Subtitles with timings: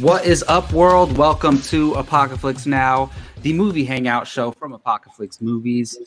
[0.00, 1.14] What is up, world?
[1.18, 3.10] Welcome to Apocalypse Now,
[3.42, 5.98] the movie hangout show from Apocalypse Movies.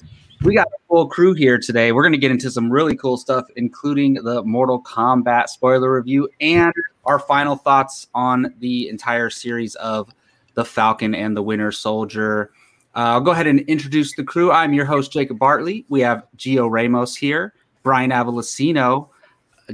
[0.41, 1.91] We got a full crew here today.
[1.91, 6.27] We're going to get into some really cool stuff, including the Mortal Kombat spoiler review
[6.41, 6.73] and
[7.05, 10.09] our final thoughts on the entire series of
[10.55, 12.49] The Falcon and the Winter Soldier.
[12.95, 14.51] Uh, I'll go ahead and introduce the crew.
[14.51, 15.85] I'm your host, Jacob Bartley.
[15.87, 17.53] We have Gio Ramos here,
[17.83, 19.09] Brian Avalosino,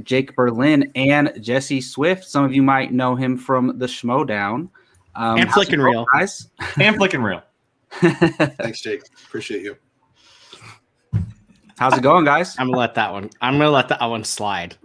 [0.02, 2.24] Jake Berlin, and Jesse Swift.
[2.24, 4.68] Some of you might know him from the Schmoedown.
[5.14, 6.06] Um, and Flick and Reel.
[6.14, 6.48] guys.
[6.80, 7.42] and Flick and Reel.
[7.90, 9.02] Thanks, Jake.
[9.26, 9.76] Appreciate you.
[11.78, 12.56] How's it going, guys?
[12.58, 13.30] I'm gonna let that one.
[13.40, 14.76] I'm gonna let that one slide.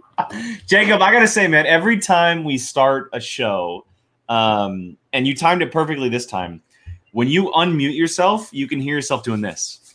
[0.66, 3.84] Jacob, I gotta say, man, every time we start a show,
[4.30, 6.62] um, and you timed it perfectly this time,
[7.12, 9.85] when you unmute yourself, you can hear yourself doing this.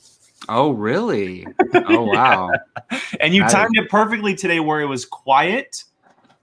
[0.50, 1.48] Oh, really?
[1.74, 2.52] Oh, wow.
[3.20, 5.84] and you That timed it perfectly today where it was quiet,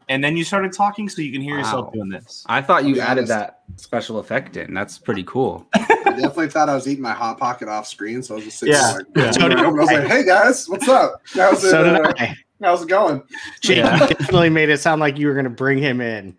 [0.08, 1.58] and then you started talking so you can hear Wow.
[1.60, 2.44] yourself doing this.
[2.48, 3.30] I thought you added honest.
[3.30, 4.72] that special effect in.
[4.74, 5.66] That's pretty cool.
[5.74, 8.58] I definitely thought I was eating my hot pocket off screen, so I was just
[8.58, 8.98] sitting Yeah, there.
[8.98, 9.30] Like, yeah.
[9.32, 11.22] So I was like, "Hey guys, what's up?
[11.34, 11.70] How's it?
[11.70, 12.34] So did uh, I.
[12.62, 13.22] how's it going?"
[13.60, 13.98] Jake Yeah.
[14.08, 16.36] definitely made it sound like you were gonna bring him in.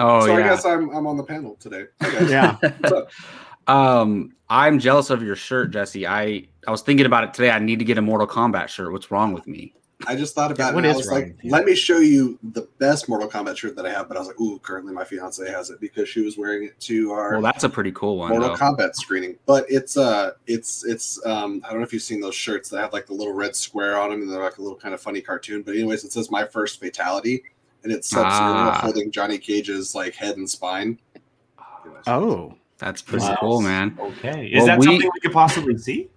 [0.00, 1.84] Oh, so I guess I'm I'm on the panel today.
[2.00, 2.30] Hey, guys.
[2.30, 3.00] Yeah.
[3.68, 4.00] What's up?
[4.00, 6.06] um, I'm jealous of your shirt, Jesse.
[6.06, 7.50] I I was thinking about it today.
[7.50, 8.92] I need to get a Mortal Kombat shirt.
[8.92, 9.74] What's wrong with me?
[10.06, 10.88] I just thought about what it.
[10.88, 11.50] and I was wrong like, with you?
[11.50, 14.28] "Let me show you the best Mortal Kombat shirt that I have." But I was
[14.28, 17.42] like, "Ooh, currently my fiance has it because she was wearing it to our Well,
[17.42, 18.30] that's a pretty cool one.
[18.30, 18.54] Mortal Though.
[18.54, 22.36] Kombat screening." But it's uh, it's it's um, I don't know if you've seen those
[22.36, 24.78] shirts that have like the little red square on them, and they're like a little
[24.78, 25.62] kind of funny cartoon.
[25.62, 27.42] But anyways, it says "My First Fatality,"
[27.82, 28.78] and it's Sub Ah.
[28.82, 30.98] holding Johnny Cage's like head and spine.
[32.06, 32.54] Oh.
[32.78, 33.36] That's pretty Wow.
[33.40, 33.96] cool, man.
[34.00, 34.46] Okay.
[34.46, 36.08] Is Well, that we- something we could possibly see?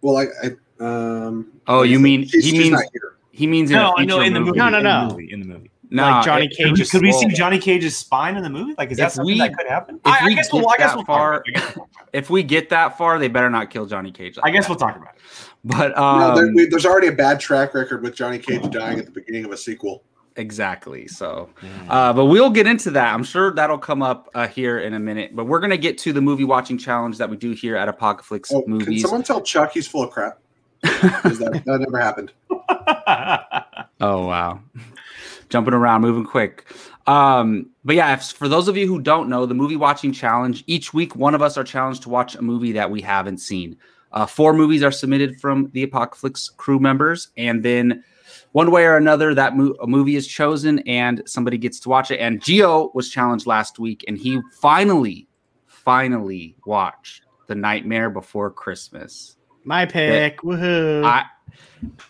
[0.00, 0.50] Well, I, I
[0.84, 1.46] um.
[1.66, 2.84] Oh, you mean she's, he she's means not
[3.30, 4.58] he means in No, a I know in the movie.
[4.58, 5.08] No, no, in no.
[5.08, 5.70] The movie, in the movie.
[5.90, 6.68] No, like Johnny Cage.
[6.68, 7.28] Could we, could we see.
[7.36, 8.74] Johnny Cage's spine in the movie?
[8.78, 9.96] Like, is that If something we- that could happen?
[9.96, 11.82] if I, I guess we'll, I guess we'll far- talk about it.
[12.14, 14.38] If we get that far, they better not kill Johnny Cage.
[14.38, 14.70] like I guess that.
[14.70, 15.20] we'll talk about it.
[15.64, 18.98] But no, um, there, we, there's already a bad track record with Johnny Cage dying
[18.98, 20.02] at the beginning of a sequel.
[20.36, 21.06] Exactly.
[21.08, 21.48] So,
[21.88, 23.12] uh, but we'll get into that.
[23.12, 25.34] I'm sure that'll come up uh, here in a minute.
[25.34, 28.52] But we're gonna get to the movie watching challenge that we do here at Apocalypse
[28.52, 30.38] Oh, can someone tell Chuck he's full of crap?
[30.82, 32.32] that, that never happened.
[34.02, 34.60] Oh wow.
[35.48, 36.66] Jumping around, moving quick.
[37.06, 40.64] Um, but yeah, if, for those of you who don't know, the movie watching challenge,
[40.66, 43.76] each week one of us are challenged to watch a movie that we haven't seen.
[44.12, 48.04] Uh, four movies are submitted from the Apocalypse crew members, and then
[48.52, 52.10] one way or another, that mo- a movie is chosen and somebody gets to watch
[52.10, 52.18] it.
[52.18, 55.26] And Gio was challenged last week, and he finally,
[55.66, 59.36] finally watched The Nightmare Before Christmas.
[59.64, 60.38] My pick.
[60.38, 61.04] Woohoo.
[61.04, 61.24] I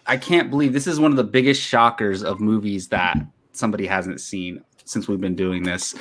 [0.06, 3.18] I can't believe this is one of the biggest shockers of movies that
[3.52, 5.94] somebody hasn't seen since we've been doing this.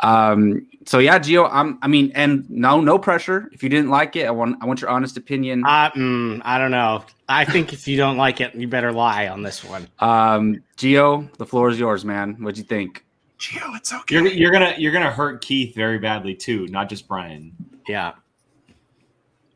[0.00, 3.48] Um, so yeah, Gio, I'm I mean, and no, no pressure.
[3.52, 5.64] If you didn't like it, I want I want your honest opinion.
[5.64, 7.04] Uh, mm, I don't know.
[7.28, 9.88] I think if you don't like it, you better lie on this one.
[9.98, 12.34] Um, Gio, the floor is yours, man.
[12.40, 13.04] What'd you think?
[13.38, 14.16] Gio, it's okay.
[14.16, 17.52] You're, you're gonna you're gonna hurt Keith very badly too, not just Brian.
[17.86, 18.12] Yeah.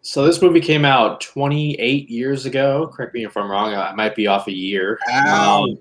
[0.03, 2.91] So this movie came out 28 years ago.
[2.93, 3.73] Correct me if I'm wrong.
[3.73, 4.99] I might be off a year.
[5.11, 5.65] Ow.
[5.65, 5.79] Um,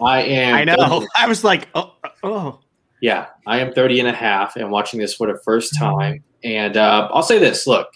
[0.00, 0.54] I am.
[0.56, 1.06] I know.
[1.16, 2.58] I was like, oh, oh.
[3.00, 6.24] Yeah, I am 30 and a half and watching this for the first time.
[6.42, 7.88] And uh, I'll say this: Look,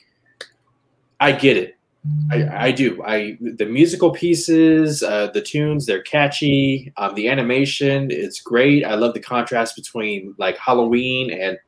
[1.20, 1.76] I get it.
[2.32, 3.00] I, I do.
[3.04, 6.92] I the musical pieces, uh, the tunes, they're catchy.
[6.96, 8.84] Um, the animation, it's great.
[8.84, 11.58] I love the contrast between like Halloween and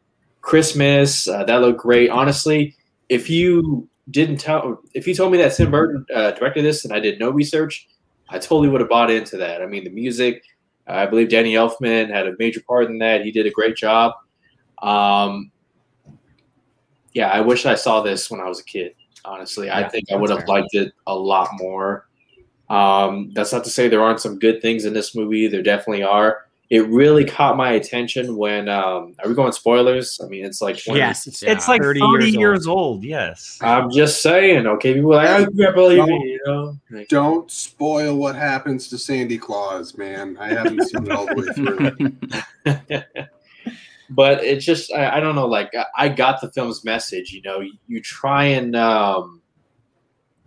[0.40, 1.28] Christmas.
[1.28, 2.10] Uh, that looked great.
[2.10, 2.74] Honestly,
[3.08, 6.92] if you didn't tell, if you told me that Tim Burton uh, directed this and
[6.92, 7.88] I did no research,
[8.28, 9.62] I totally would have bought into that.
[9.62, 10.42] I mean, the music.
[10.86, 13.24] I believe Danny Elfman had a major part in that.
[13.24, 14.12] He did a great job.
[14.82, 15.50] Um,
[17.12, 18.94] yeah, I wish I saw this when I was a kid.
[19.24, 22.06] Honestly, I think I would have liked it a lot more.
[22.68, 25.46] Um, that's not to say there aren't some good things in this movie.
[25.48, 26.43] There definitely are.
[26.70, 28.68] It really caught my attention when.
[28.68, 30.18] Um, are we going spoilers?
[30.24, 31.26] I mean, it's like 20 Yes.
[31.26, 33.04] It's, It's like 30, years, old.
[33.04, 33.58] Yes.
[33.60, 34.66] I'm just saying.
[34.66, 36.08] Okay, people are like, I can't believe it.
[36.08, 36.78] You know.
[36.90, 40.36] Like, Don't spoil what happens to Sandy Claws, man.
[40.40, 43.24] I haven't seen it all the way through.
[44.10, 47.40] but it's just I, I don't know like I- i got the film's message you
[47.40, 49.40] know you, you try and um,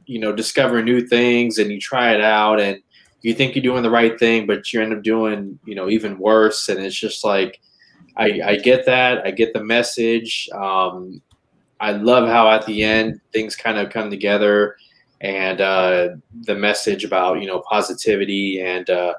[0.05, 2.81] you know discover new things and you try it out and
[3.21, 6.17] you think you're doing the right thing but you end up doing you know even
[6.17, 7.59] worse and it's just like
[8.17, 11.21] i, I get that i get the message um,
[11.79, 14.75] i love how at the end things kind of come together
[15.19, 16.09] and uh,
[16.41, 19.15] the message about you know positivity and uh,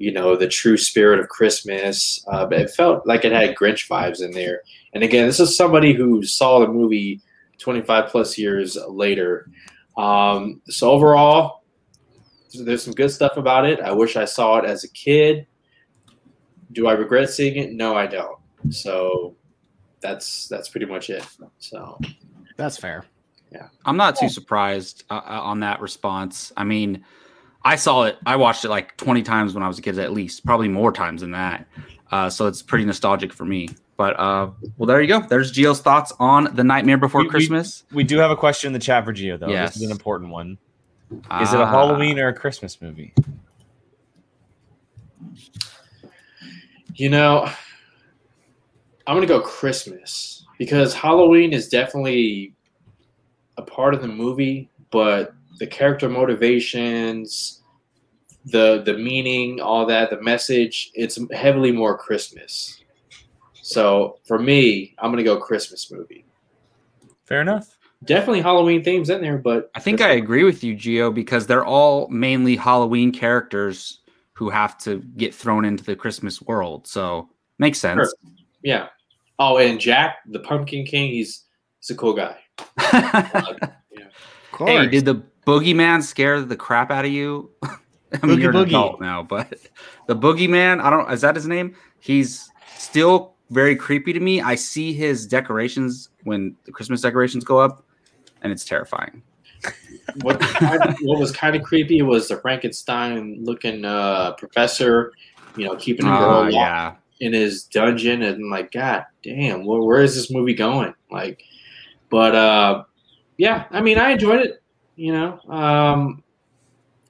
[0.00, 2.24] you know, the true spirit of Christmas.
[2.26, 4.62] Uh, but it felt like it had Grinch vibes in there.
[4.94, 7.20] And again, this is somebody who saw the movie
[7.58, 9.50] 25 plus years later.
[9.98, 11.59] Um, so overall,
[12.54, 13.80] there's some good stuff about it.
[13.80, 15.46] I wish I saw it as a kid.
[16.72, 17.72] Do I regret seeing it?
[17.72, 18.38] No, I don't.
[18.70, 19.36] So
[20.00, 21.26] that's that's pretty much it.
[21.58, 21.98] So
[22.56, 23.04] That's fair.
[23.52, 26.52] Yeah, I'm not too surprised uh, uh, on that response.
[26.56, 27.04] I mean,
[27.64, 28.16] I saw it.
[28.24, 30.92] I watched it like 20 times when I was a kid, at least, probably more
[30.92, 31.66] times than that.
[32.12, 33.68] Uh, so it's pretty nostalgic for me.
[33.96, 35.20] But uh, well, there you go.
[35.20, 37.84] There's Gio's thoughts on the Nightmare Before We- we- Christmas.
[37.92, 39.48] We do have a question in the chat for Gio, though.
[39.48, 39.70] Yes.
[39.74, 40.56] This is an important one.
[41.10, 41.70] Is it a Ah.
[41.70, 43.12] Halloween or a Christmas movie?
[46.94, 47.48] You know,
[49.06, 52.54] I'm gonna go Christmas because Halloween is definitely
[53.56, 57.62] a part of the movie, but the character motivations,
[58.46, 62.84] the the meaning, all that, the message, it's heavily more Christmas.
[63.54, 66.24] So for me, I'm gonna go Christmas movie.
[67.24, 67.78] Fair enough.
[68.04, 71.64] Definitely Halloween themes in there, but I think I agree with you, Gio, because they're
[71.64, 74.00] all mainly Halloween characters
[74.32, 76.86] who have to get thrown into the Christmas world.
[76.86, 77.96] So makes sense.
[77.98, 78.32] Sure.
[78.62, 78.88] yeah.
[79.38, 81.44] Oh, and Jack, the Pumpkin King, he's
[81.78, 82.36] he's a cool guy.
[84.52, 84.70] Of course.
[84.70, 87.50] hey, did the boogeyman scare the crap out of you?
[87.62, 87.68] I
[88.26, 88.68] mean, Boogie you're an Boogie.
[88.68, 89.54] adult now, but
[90.06, 91.76] the boogeyman, I don't, is that his name?
[92.00, 94.40] He's still very creepy to me.
[94.40, 97.84] I see his decorations when the Christmas decorations go up,
[98.42, 99.22] and it's terrifying.
[100.22, 100.42] what
[101.02, 105.12] what was kind of creepy was the Frankenstein looking uh, professor,
[105.56, 106.94] you know, keeping a girl locked yeah.
[107.20, 110.94] in his dungeon, and I'm like, God damn, where, where is this movie going?
[111.10, 111.42] Like,
[112.08, 112.84] but uh,
[113.36, 114.62] yeah, I mean, I enjoyed it.
[114.96, 116.22] You know, um,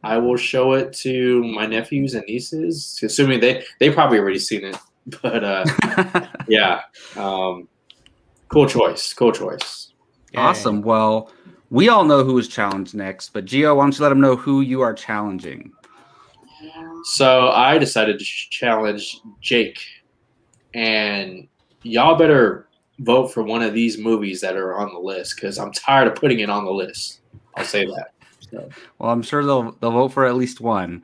[0.03, 4.65] I will show it to my nephews and nieces, assuming they they probably already seen
[4.65, 4.77] it.
[5.23, 5.65] But uh,
[6.49, 6.83] yeah,
[7.17, 7.69] um,
[8.49, 9.90] cool choice, cool choice.
[10.37, 10.83] Awesome.
[10.83, 11.31] Well,
[11.71, 14.37] we all know who is challenged next, but Gio, why don't you let them know
[14.37, 15.73] who you are challenging?
[17.05, 19.81] So I decided to challenge Jake,
[20.75, 21.49] and
[21.83, 22.69] y'all better
[22.99, 26.15] vote for one of these movies that are on the list because I'm tired of
[26.15, 27.21] putting it on the list.
[27.57, 28.13] I'll say that.
[28.99, 31.03] Well, I'm sure they'll they'll vote for at least one,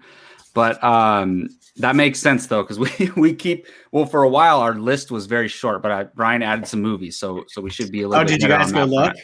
[0.53, 4.75] but um, that makes sense though because we we keep well for a while our
[4.75, 8.03] list was very short, but I, Brian added some movies, so so we should be
[8.03, 8.23] a little.
[8.23, 9.17] Oh, bit did you guys on go that look?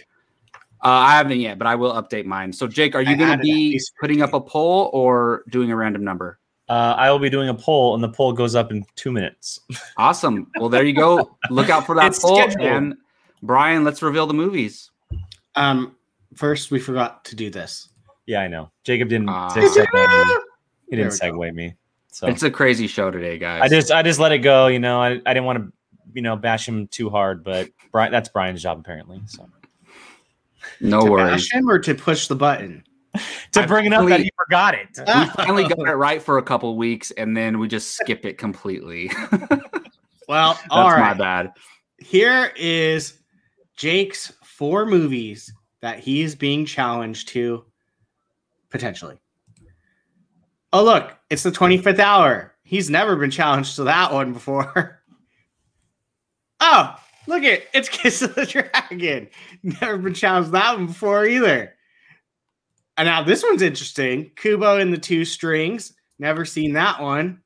[0.85, 2.53] Uh, I haven't yet, but I will update mine.
[2.53, 6.03] So, Jake, are you going to be putting up a poll or doing a random
[6.03, 6.41] number?
[6.69, 9.61] Uh, I will be doing a poll, and the poll goes up in two minutes.
[9.97, 10.51] Awesome.
[10.59, 11.37] Well, there you go.
[11.51, 12.35] Look out for that It's poll.
[12.37, 12.67] scheduled.
[12.67, 12.95] And
[13.43, 14.91] Brian, let's reveal the movies.
[15.55, 15.95] Um,
[16.35, 17.89] first we forgot to do this.
[18.27, 18.73] yeah, I know.
[18.83, 19.29] Jacob didn't.
[19.29, 19.51] Ah.
[19.55, 20.41] segue me.
[20.91, 21.75] He didn't we segue me.
[22.13, 23.63] So It's a crazy show today, guys.
[23.63, 24.67] I just, I just let it go.
[24.67, 25.73] You know, I, I didn't want to,
[26.15, 29.21] you know, bash him too hard, but Brian, that's Brian's job apparently.
[29.27, 29.49] So
[30.81, 31.31] no to worries.
[31.49, 32.85] bash him or to push the button?
[33.53, 34.89] to I bring it up that finally- he forgot it.
[34.99, 38.39] We finally got it right for a couple weeks, and then we just skip it
[38.39, 39.11] completely.
[40.29, 41.53] Well, That's all my bad.
[41.99, 43.19] Here is
[43.77, 47.65] Jake's four movies that he is being challenged to
[48.71, 49.19] potentially.
[50.73, 52.55] Oh, look, it's the 25th hour.
[52.65, 55.03] He's never been challenged to that one before.
[56.61, 57.69] oh, look it.
[57.75, 59.29] It's Kiss of the Dragon.
[59.63, 61.75] Never been challenged to that one before either.
[62.97, 64.31] And now this one's interesting.
[64.37, 65.93] Kubo and the Two Strings.
[66.19, 67.41] Never seen that one.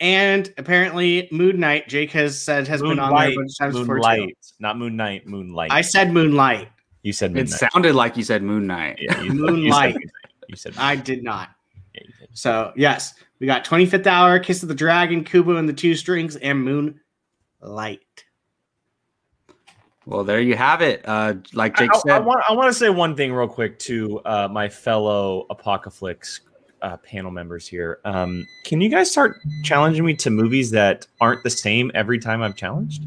[0.00, 3.74] And apparently, Moon Knight, Jake has said has been on there a bunch of times
[3.74, 3.96] before.
[3.96, 4.00] too.
[4.02, 5.72] Moonlight, not Moon Knight, Moonlight.
[5.72, 6.68] I said Moonlight.
[7.02, 7.50] you said It Moonlight.
[7.72, 8.98] sounded like you said Moon Knight.
[9.00, 9.94] yeah, you, Moonlight.
[9.94, 10.10] You said,
[10.48, 11.50] you said I did not.
[12.44, 12.72] Yeah, you did.
[12.72, 16.36] So yes, we got 25th Hour, Kiss of the Dragon, Kubo and the Two Strings,
[16.36, 18.00] and Moonlight.
[20.06, 21.02] Well, there you have it.
[21.04, 23.78] Uh, like Jake I, said, I, want, I want to say one thing real quick
[23.80, 26.40] to uh, my fellow Apocalypse
[26.80, 27.98] uh, panel members here.
[28.06, 32.40] Um, can you guys start challenging me to movies that aren't the same every time
[32.40, 33.02] I'm challenged?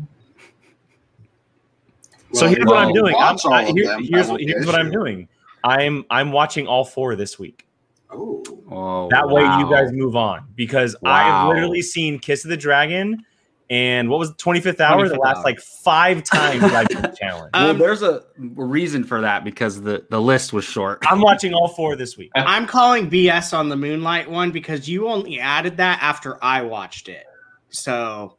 [2.33, 3.15] so Well, here's what I'm doing.
[3.17, 5.27] I'm, I, here- here's That won't be here's what I'm doing.
[5.63, 7.65] I'm I'm watching all four this week.
[8.13, 11.49] Oh, oh, That way you guys move on because Wow.
[11.49, 13.25] I've literally seen Kiss of the Dragon
[13.69, 15.07] and what was the 25th hour?
[15.07, 15.43] The last hour.
[15.43, 17.51] like five times I've been challenged.
[17.53, 20.99] Well, Um, there's a reason for that because the the list was short.
[21.09, 22.31] I'm watching all four this week.
[22.35, 27.07] I'm calling BS on the Moonlight one because you only added that after I watched
[27.07, 27.23] it.
[27.69, 28.37] So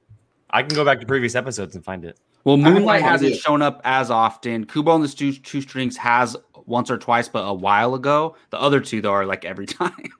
[0.50, 2.21] I can go back to previous episodes and find it.
[2.45, 4.67] Well, Moonlight hasn't shown up as often.
[4.67, 8.37] Kubo and the Two, two Strings has once or twice, but a while ago.
[8.50, 10.12] The other two, though, are like every time.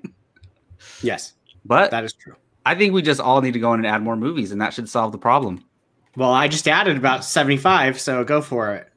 [1.03, 1.35] yes.
[1.65, 2.35] But That is true.
[2.65, 4.73] I think we just all need to go in and add more movies, and that
[4.73, 5.65] should solve the problem.
[6.17, 8.89] Well, I just added about 75, so go for it.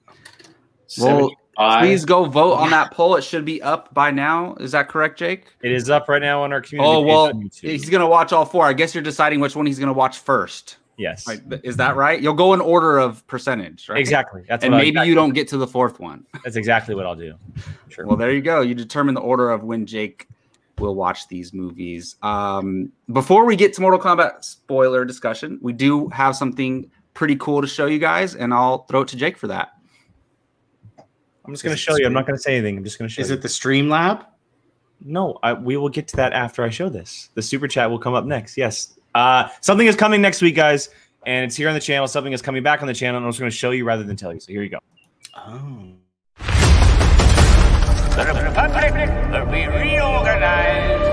[1.00, 1.80] Well, 75.
[1.82, 3.16] Please go vote on that poll.
[3.16, 4.56] It should be up by now.
[4.60, 5.46] Is that correct, Jake?
[5.62, 6.90] It is up right now on our community.
[6.92, 7.70] Oh page well, on YouTube.
[7.70, 8.66] he's gonna watch all four.
[8.66, 10.78] I guess you're deciding which one he's gonna watch first.
[10.98, 11.42] Yes, Right?
[11.64, 12.22] Is that right?
[12.22, 13.98] You'll go in order of percentage, right?
[14.00, 14.44] exactly.
[14.48, 16.26] That's And what I- maybe you don't get to the fourth one.
[16.44, 17.34] That's exactly what I'll do.
[17.90, 18.06] Sure.
[18.06, 18.62] Well, there you go.
[18.62, 20.28] You determine the order of when Jake
[20.80, 22.16] will watch these movies.
[22.22, 27.62] Um, before we get to Mortal Kombat spoiler discussion, we do have something pretty cool
[27.62, 29.70] to show you guys, and I'll throw it to Jake for that.
[31.46, 32.06] I'm just going to show you.
[32.06, 32.78] I'm not going to say anything.
[32.78, 33.36] I'm just going to show Is you.
[33.36, 34.26] it the Stream Lab?
[35.00, 37.30] No, I, we will get to that after I show this.
[37.36, 38.58] The super chat will come up next.
[38.58, 38.98] Yes.
[39.16, 40.90] Uh, something is coming next week, guys,
[41.26, 42.08] and it's here on the channel.
[42.08, 44.04] Something is coming back on the channel, and I'm just going to show you rather
[44.04, 44.42] than tell you.
[44.42, 44.80] So here you go.
[45.36, 45.94] Oh.
[48.16, 48.94] The Republic
[49.32, 51.06] will be reorganized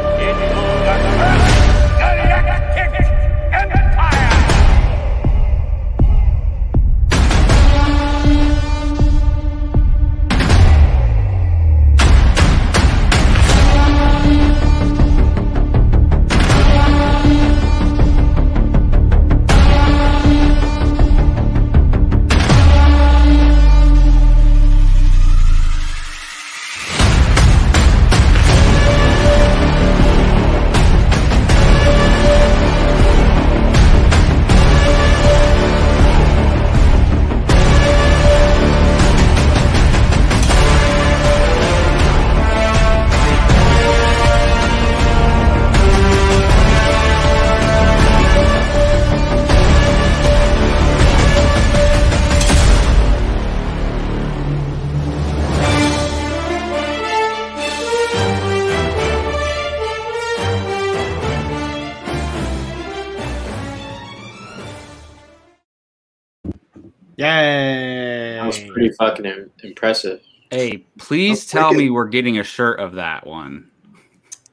[67.23, 68.35] Yay.
[68.37, 70.21] That was pretty fucking im- impressive.
[70.51, 71.79] Hey, please tell wicked.
[71.85, 73.69] me we're getting a shirt of that one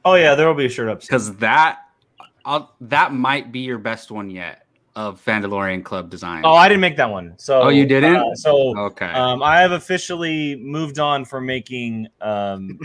[0.06, 1.02] Oh yeah, there will be a shirt up.
[1.02, 1.80] because that
[2.46, 6.42] I'll, that might be your best one yet of Mandalorian Club design.
[6.46, 7.34] Oh, I didn't make that one.
[7.38, 8.16] So Oh, you didn't?
[8.16, 9.08] uh, so okay.
[9.12, 12.80] um, I have officially moved on from making um,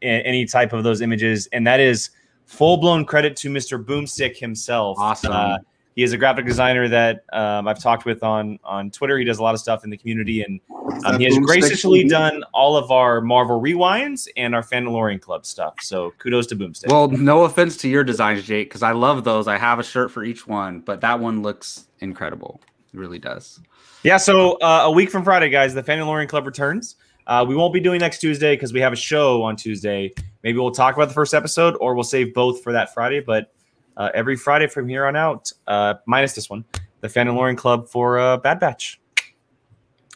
[0.00, 2.10] a- any type of those images, and that is
[2.46, 3.82] full blown credit to Mr.
[3.84, 4.96] Boomstick himself.
[4.98, 5.32] Awesome.
[5.32, 5.58] Uh,
[5.94, 9.18] he is a graphic designer that um, I've talked with on on Twitter.
[9.18, 10.60] He does a lot of stuff in the community, and
[11.04, 15.74] um, he has graciously done all of our Marvel rewinds and our Mandalorian Club stuff.
[15.80, 16.88] So kudos to Boomstick.
[16.88, 19.48] well, no offense to your designs, Jake, because I love those.
[19.48, 22.60] I have a shirt for each one, but that one looks incredible.
[22.92, 23.60] It really does.
[24.02, 26.96] Yeah, so uh, a week from Friday, guys, the Mandalorian Club returns.
[27.26, 30.12] Uh, we won't be doing next Tuesday because we have a show on Tuesday.
[30.42, 33.20] Maybe we'll talk about the first episode, or we'll save both for that Friday.
[33.20, 33.52] But
[33.96, 36.64] uh, every Friday from here on out, uh, minus this one,
[37.00, 39.00] the Mandalorian Club for uh, Bad Batch.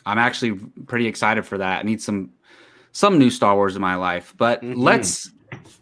[0.06, 0.54] I'm actually
[0.86, 1.80] pretty excited for that.
[1.80, 2.30] I need some
[2.92, 4.32] some new Star Wars in my life.
[4.36, 4.74] But Mhm.
[4.76, 5.30] let's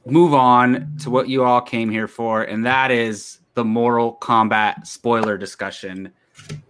[0.07, 4.87] move on to what you all came here for, and that is the Mortal Kombat
[4.87, 6.11] spoiler discussion.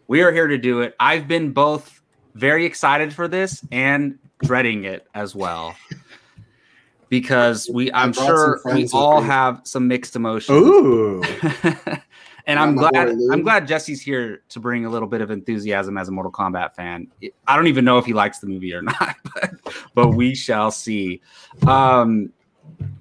[0.09, 0.97] We are here to do it.
[0.99, 2.01] I've been both
[2.35, 5.77] very excited for this and dreading it as well.
[7.13, 9.27] Because we I'm sure we all me.
[9.27, 10.59] have some mixed emotions.
[10.59, 11.23] Ooh.
[12.47, 13.09] and Got I'm glad.
[13.31, 16.75] I'm glad Jesse's here to bring a little bit of enthusiasm as a Mortal Kombat
[16.75, 17.09] fan.
[17.47, 19.51] I don't even know if he likes the movie or not, but,
[19.93, 21.21] but we shall see.
[21.67, 22.33] Um,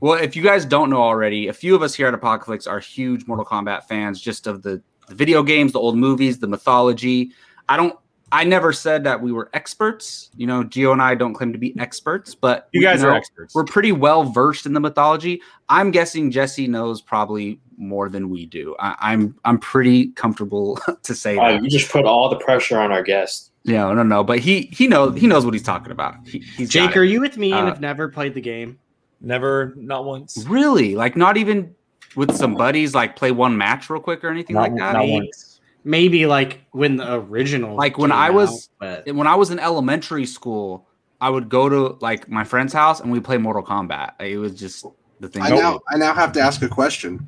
[0.02, 2.82] well, if you guys don't know already, a few of us here at Apocalypse are
[2.82, 7.32] huge Mortal Kombat fans, just of the, the video games, the old movies, the mythology.
[7.70, 7.98] I don't.
[8.34, 10.30] I never said that we were experts.
[10.38, 13.10] You know, Gio and I don't claim to be experts, but You we guys know-
[13.10, 13.54] are experts.
[13.54, 15.42] we're pretty well versed in the mythology.
[15.70, 18.76] I'm guessing Jesse knows probably more than we do.
[18.80, 21.64] I, I'm I'm pretty comfortable to say Uh, that.
[21.64, 23.52] you just put all the pressure on our guest.
[23.66, 24.24] No, no, no.
[24.24, 26.16] But he he knows he knows what he's talking about.
[26.28, 28.80] He, he's Jake, are you with me and Uh, have never played the game?
[29.20, 30.46] Never, not once.
[30.48, 31.76] really like not even
[32.16, 34.94] with some buddies like play one match real quick or anything Not, like that.
[34.94, 35.51] not Me- once.
[35.84, 39.60] Maybe like when the original Like, when I was- out, but when I was in
[39.60, 40.88] elementary school,
[41.20, 44.14] I would go to like my friend's house and we play Mortal Kombat.
[44.20, 44.86] It was just
[45.20, 45.42] the thing.
[45.44, 45.80] I to now.
[45.90, 47.28] I now have to ask a question.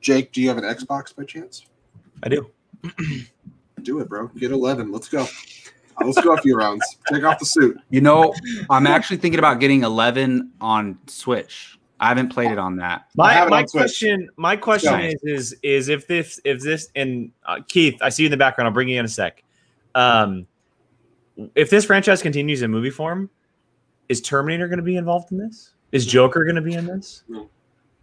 [0.00, 1.66] Jake, do you have an Xbox by chance?
[2.22, 2.50] I do.
[3.82, 4.26] Do it, bro.
[4.28, 4.90] Get eleven.
[4.90, 5.22] Let's go.
[5.22, 6.84] Uh, Let's go a few rounds.
[7.12, 7.78] Take off the suit.
[7.90, 8.34] You know,
[8.70, 11.77] I'm actually thinking about getting 11 on Switch.
[12.00, 13.06] I haven't played it on that.
[13.16, 13.82] My, my on Switch.
[13.82, 14.98] question, my question go.
[15.06, 18.36] is, is, is if this, if this, and uh, Keith, I see you in the
[18.36, 18.68] background.
[18.68, 19.42] I'll bring you in a sec.
[19.94, 20.46] Um,
[21.54, 23.30] if this franchise continues in movie form,
[24.08, 25.72] is Terminator going to be involved in this?
[25.92, 27.24] Is Joker going to be in this?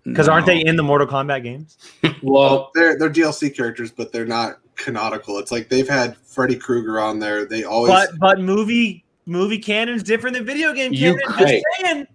[0.03, 1.77] Because aren't they in the Mortal Kombat games?
[2.21, 5.37] Well, They're they're DLC characters, but they're not canonical.
[5.39, 7.45] It's like they've had Freddy Krueger on there.
[7.45, 11.33] They always But but movie movie canon's different than video game You canon.
[11.37, 12.07] could- Just saying.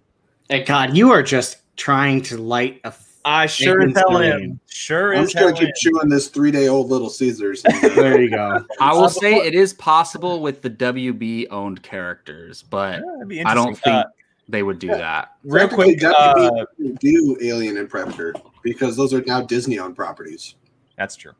[0.49, 2.87] Thank God, you are just trying to light a.
[2.87, 4.59] f- I sure as hell am.
[4.67, 7.63] Sure I'm as just gonna keep chewing this three day old Little Caesars.
[7.65, 8.63] uh, There you go.
[8.79, 13.53] I will Uh, say it is possible with the WB owned characters, but Yeah, I
[13.53, 14.03] don't think Uh,
[14.47, 14.97] they would do Yeah.
[14.97, 15.31] that.
[15.43, 18.33] real Technically, quick, uh, WB do Alien and Predator
[18.63, 20.55] because those are now Disney owned properties.
[20.97, 21.33] That's true.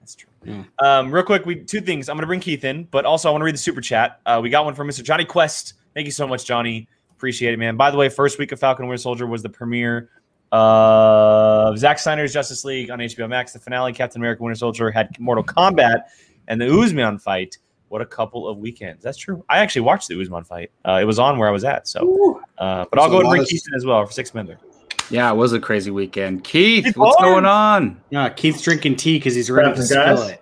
[0.00, 0.30] That's true.
[0.44, 0.62] Yeah.
[0.80, 2.08] Um, real quick, we two things.
[2.08, 4.20] I'm going to bring Keith in, but also I want to read the super chat.
[4.24, 5.02] Uh, we got one from Mr.
[5.02, 5.74] Johnny Quest.
[5.94, 6.88] Thank you so much, Johnny.
[7.18, 7.76] Appreciate it, man.
[7.76, 10.08] By the way, first week of Falcon and Winter Soldier was the premiere
[10.52, 13.52] of Zack Snyder's Justice League on HBO Max.
[13.52, 16.02] The finale, Captain America: Winter Soldier, had Mortal Kombat
[16.46, 17.58] and the Usman fight.
[17.88, 19.02] What a couple of weekends.
[19.02, 19.44] That's true.
[19.48, 20.70] I actually watched the Usman fight.
[20.86, 21.88] Uh, it was on where I was at.
[21.88, 24.62] So, uh, but I'll go a and bring of- Keith as well for six minutes.
[25.10, 26.44] Yeah, it was a crazy weekend.
[26.44, 27.32] Keith, Keith what's Barnes.
[27.32, 28.00] going on?
[28.10, 30.38] Yeah, Keith's drinking tea because he's ready to Happening, spill guys?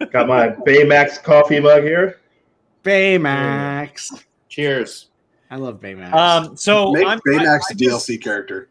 [0.00, 0.10] it.
[0.12, 2.18] Got my Baymax coffee mug here.
[2.82, 4.24] Baymax.
[4.48, 5.10] cheers.
[5.52, 6.12] I love Baymax.
[6.14, 8.68] Um, so Make I'm, Baymax I- I a just- DLC character.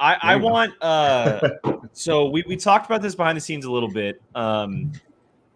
[0.00, 0.48] I, I There you go.
[0.48, 1.48] want uh
[1.92, 4.20] so we, we talked about this behind the scenes a little bit.
[4.34, 4.90] Um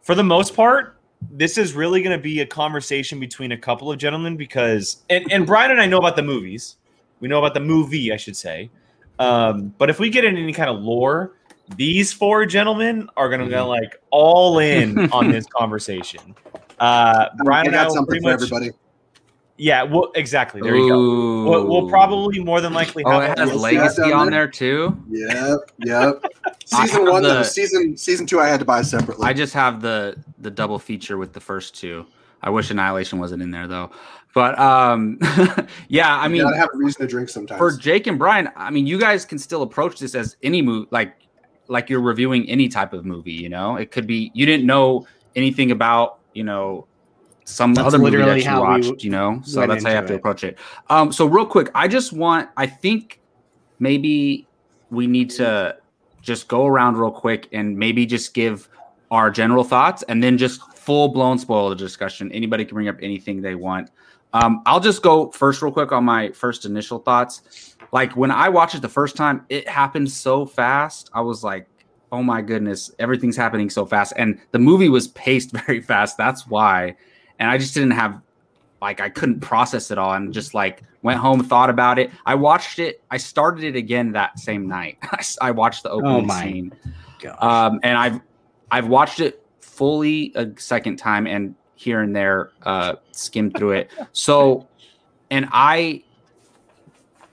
[0.02, 1.00] for the most part,
[1.32, 5.46] this is really gonna be a conversation between a couple of gentlemen because and, and
[5.48, 6.76] Brian and I know about the movies.
[7.18, 8.70] We know about the movie, I should say.
[9.18, 11.32] Um, but if we get in any kind of lore,
[11.76, 13.50] these four gentlemen are gonna Mm-hmm.
[13.52, 16.36] go like all in on this conversation.
[16.78, 18.70] Uh Brian I and I got something pretty for much everybody.
[19.58, 20.60] Yeah, well exactly.
[20.60, 21.44] There you go.
[21.50, 24.12] We'll, we'll probably more than likely Oh, have it a- has You'll see that legacy
[24.12, 24.40] on there?
[24.42, 25.02] there too.
[25.10, 26.24] Yep, yep.
[26.66, 27.42] Season one, the- though.
[27.42, 29.26] Season season two, I had to buy separately.
[29.26, 32.06] I just have the the double feature with the first two.
[32.42, 33.90] I wish Annihilation wasn't in there though.
[34.34, 35.18] But um
[35.88, 37.58] yeah, I mean gotta have a reason to drink sometimes.
[37.58, 40.86] for Jake and Brian, I mean you guys can still approach this as any movie
[40.90, 41.16] like
[41.68, 43.76] like you're reviewing any type of movie, you know?
[43.76, 46.86] It could be you didn't know anything about, you know,
[47.46, 49.40] some That's other movie that you watched, you know?
[49.44, 50.58] So that's how you have into to approach it.
[50.90, 53.20] Um so real quick, I just want I think
[53.78, 54.46] maybe
[54.90, 55.76] we need to
[56.20, 58.68] just go around real quick and maybe just give
[59.10, 62.30] our general thoughts and then just full blown spoiler discussion.
[62.32, 63.90] Anybody can bring up anything they want.
[64.32, 67.76] Um, I'll just go first, real quick, on my first initial thoughts.
[67.92, 71.10] Like when I watched it the first time, it happened so fast.
[71.14, 71.68] I was like,
[72.12, 74.12] oh my goodness, everything's happening so fast.
[74.16, 76.16] And the movie was paced very fast.
[76.16, 76.96] That's why.
[77.38, 78.20] And I just didn't have,
[78.80, 82.10] like, I couldn't process it all and just like went home, thought about it.
[82.24, 83.02] I watched it.
[83.10, 84.98] I started it again that same night.
[85.40, 86.72] I watched the opening my scene.
[87.38, 88.20] Um, and I've
[88.70, 93.90] I've watched it fully a second time and here and there uh, skimmed through it.
[94.12, 94.66] So,
[95.30, 96.02] and I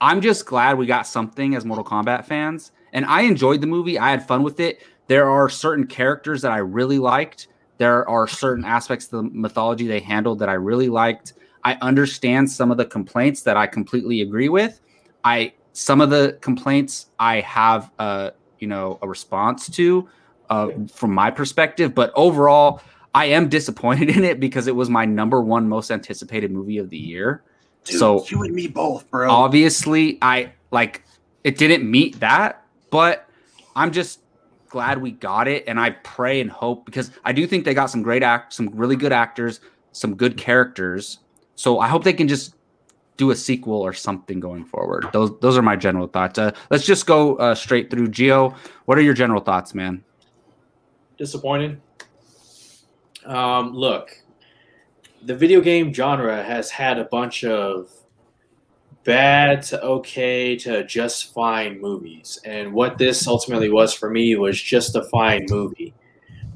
[0.00, 2.72] I'm just glad we got something as Mortal Kombat fans.
[2.92, 3.98] And I enjoyed the movie.
[3.98, 4.82] I had fun with it.
[5.06, 7.48] There are certain characters that I really liked.
[7.78, 11.34] There are certain aspects of the mythology they handled that I really liked.
[11.64, 14.80] I understand some of the complaints that I completely agree with.
[15.24, 20.08] I some of the complaints I have uh you know a response to
[20.50, 22.80] uh from my perspective, but overall
[23.14, 26.90] I am disappointed in it because it was my number one most anticipated movie of
[26.90, 27.42] the year.
[27.84, 29.30] Dude, so you and me both, bro.
[29.30, 31.02] obviously I like
[31.42, 33.28] it didn't meet that, but
[33.76, 34.20] I'm just
[34.74, 37.86] glad we got it and I pray and hope because I do think they got
[37.86, 39.60] some great act some really good actors,
[39.92, 41.20] some good characters.
[41.54, 42.56] So I hope they can just
[43.16, 45.06] do a sequel or something going forward.
[45.12, 46.38] Those those are my general thoughts.
[46.38, 48.08] Uh, let's just go uh, straight through.
[48.08, 48.54] Gio,
[48.86, 50.04] what are your general thoughts, man?
[51.16, 51.80] disappointed.
[53.24, 54.10] Um, look,
[55.22, 57.90] the video game genre has had a bunch of
[59.04, 64.60] bad to okay to just fine movies, and what this ultimately was for me was
[64.60, 65.94] just a fine movie.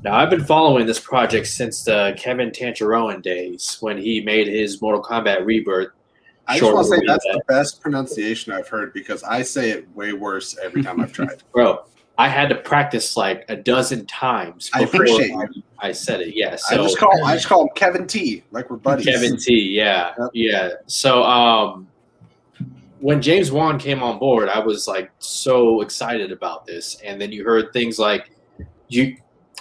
[0.04, 4.80] Now I've been following this project since the Kevin Tancharoen days when he made his
[4.80, 5.88] Mortal Kombat Rebirth.
[6.46, 9.70] I just want to say that's that- the best pronunciation I've heard because I say
[9.70, 11.42] it way worse every time I've tried.
[11.52, 11.84] bro.
[12.16, 14.70] I had to practice like a dozen times.
[14.74, 16.34] I appreciate I, I said it.
[16.34, 19.06] Yeah, I so just call I just call him Kevin T, like we're buddies.
[19.06, 19.54] Kevin T.
[19.76, 20.30] Yeah, Yep.
[20.34, 20.70] yeah.
[20.88, 21.86] So um,
[23.00, 27.32] when James Wan came on board, I was like so excited about this, and then
[27.32, 28.30] you heard things like
[28.88, 29.16] you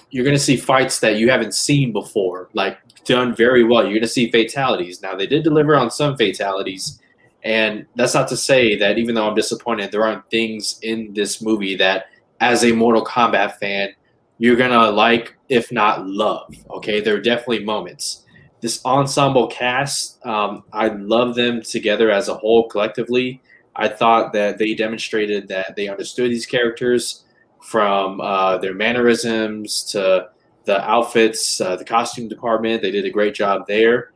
[0.10, 3.84] you're gonna see fights that you haven't seen before, like done very well.
[3.86, 5.02] You're gonna see fatalities.
[5.02, 7.02] Now they did deliver on some fatalities,
[7.43, 11.41] and that's not to say that even though I'm disappointed, there aren't things in this
[11.41, 12.06] movie that,
[12.39, 13.89] as a Mortal Kombat fan,
[14.38, 16.54] you're gonna like, if not love.
[16.69, 18.26] Okay, there are definitely moments
[18.62, 23.41] this ensemble cast, um, I love them together as a whole collectively.
[23.76, 27.26] I thought that they demonstrated that they understood these characters
[27.62, 30.30] from uh, their mannerisms to
[30.65, 32.82] the outfits, uh, the costume department.
[32.82, 34.12] They did a great job there.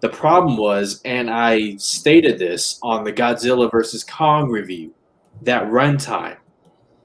[0.00, 4.94] The problem was, and I stated this on the Godzilla versus Kong review,
[5.42, 6.36] that runtime.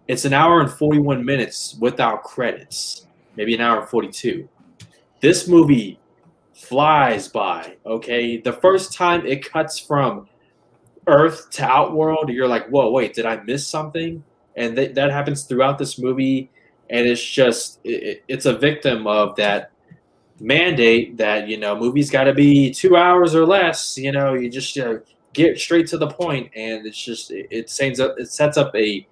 [0.08, 3.08] It's an hour and 41 minutes without credits,
[3.38, 4.48] maybe an hour and 42.
[5.22, 6.01] This movie
[6.62, 8.38] flies by, okay?
[8.38, 10.28] The first time it cuts from
[11.08, 14.24] Earth to Outworld, you're like, whoa, wait, did I miss something?
[14.56, 16.50] And th- that happens throughout this movie.
[16.90, 19.72] And it's just, it, it's a victim of that
[20.40, 23.98] mandate that, you know, movies got to be two hours or less.
[23.98, 25.00] You know, you just uh,
[25.34, 29.08] get straight to the point, And it's just, it, it, up, it sets up a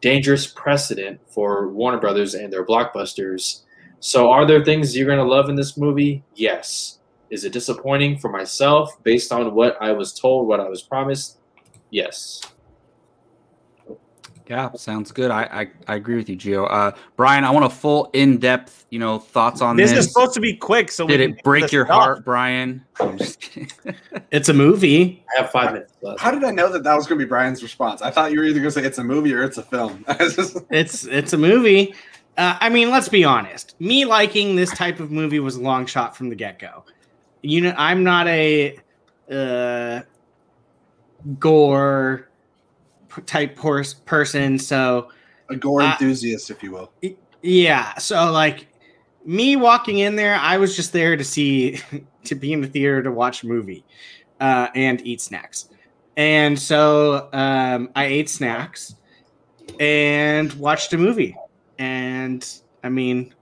[0.00, 3.62] dangerous precedent for Warner Brothers and their blockbusters.
[4.04, 6.22] So, are there things you're going to love in this movie?
[6.34, 6.98] Yes.
[7.30, 11.38] Is it disappointing for myself based on what I was told, what I was promised?
[11.88, 12.42] Yes.
[14.46, 15.30] Yeah, sounds good.
[15.30, 16.70] I I, I agree with you, Gio.
[16.70, 19.90] Uh, Brian, I want a full in depth, you know, thoughts on this.
[19.90, 20.90] This is supposed to be quick.
[20.90, 21.96] So did it break your stuff.
[21.96, 22.84] heart, Brian?
[23.00, 23.70] I'm just kidding.
[24.32, 25.24] It's a movie.
[25.34, 26.20] I have five minutes left.
[26.20, 28.02] How did I know that that was going to be Brian's response?
[28.02, 30.04] I thought you were either going to say it's a movie or it's a film.
[30.08, 31.94] I was just- It's it's a movie.
[32.36, 33.76] Uh, I mean, let's be honest.
[33.80, 36.84] Me liking this type of movie was a long shot from the get go.
[37.42, 38.76] You know, I'm not a
[39.30, 40.00] uh,
[41.38, 42.28] gore
[43.26, 45.08] type person, so
[45.50, 46.90] a gore Uh, enthusiast, if you will.
[47.42, 47.94] yeah.
[47.98, 48.66] So like
[49.24, 51.80] me walking in there, I was just there to see
[52.24, 53.84] to be in the theater to watch a movie
[54.40, 55.68] uh, and eat snacks.
[56.16, 58.94] And so um, I ate snacks
[59.80, 61.36] and watched a movie.
[61.78, 62.46] And
[62.82, 63.34] I mean,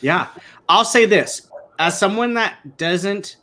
[0.00, 0.28] yeah,
[0.68, 3.36] I'll say this as someone that doesn't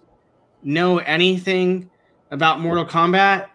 [0.64, 1.90] know anything
[2.32, 3.48] about Mortal Kombat,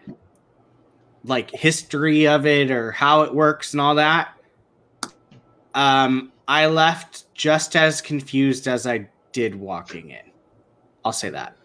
[1.24, 4.34] like history of it or how it works and all that,
[5.74, 10.30] um, I left just as confused as I did walking in.
[11.04, 11.56] I'll say that.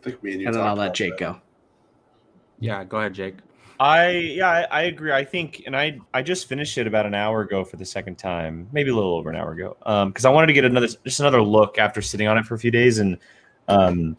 [0.00, 1.20] I think me and you And then I'll let Jake that.
[1.20, 1.40] go.
[2.58, 3.36] yeah, go ahead, Jake.
[3.80, 5.10] I yeah, I, I agree.
[5.10, 8.16] I think, and I I just finished it about an hour ago for the second
[8.16, 9.74] time, maybe a little over an hour ago,
[10.06, 12.58] because I wanted to get another just another look after sitting on it for a
[12.58, 13.16] few days, and
[13.68, 14.18] um,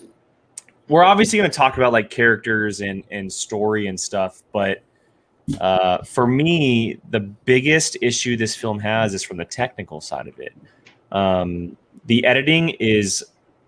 [0.87, 4.81] we're obviously going to talk about like characters and and story and stuff, but
[5.59, 10.39] uh, for me, the biggest issue this film has is from the technical side of
[10.39, 10.53] it.
[11.11, 13.23] Um, the editing is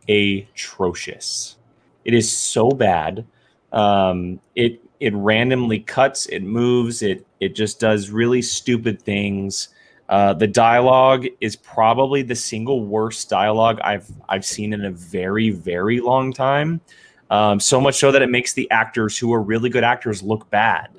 [0.10, 1.58] atrocious.
[2.04, 3.28] It is so bad.
[3.72, 9.70] Um, it it randomly cuts, it moves, it it just does really stupid things.
[10.10, 15.50] Uh, the dialogue is probably the single worst dialogue I've I've seen in a very
[15.50, 16.82] very long time.
[17.30, 20.50] Um, so much so that it makes the actors who are really good actors look
[20.50, 20.90] bad.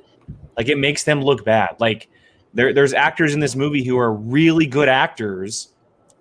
[0.57, 1.77] Like it makes them look bad.
[1.79, 2.09] Like
[2.55, 5.69] there, there's actors in this movie who are really good actors,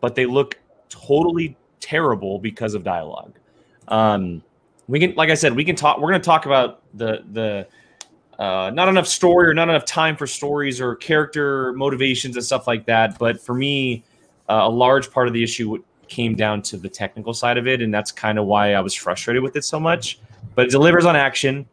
[0.01, 0.59] but they look
[0.89, 3.33] totally terrible because of dialogue.
[3.87, 4.43] Um,
[4.87, 5.97] we can, like I said, we can talk.
[5.97, 7.67] We're going to talk about the the
[8.39, 12.67] uh, not enough story or not enough time for stories or character motivations and stuff
[12.67, 13.17] like that.
[13.19, 14.03] But for me,
[14.49, 17.81] uh, a large part of the issue came down to the technical side of it,
[17.81, 20.19] and that's kind of why I was frustrated with it so much.
[20.55, 21.65] But it delivers on action.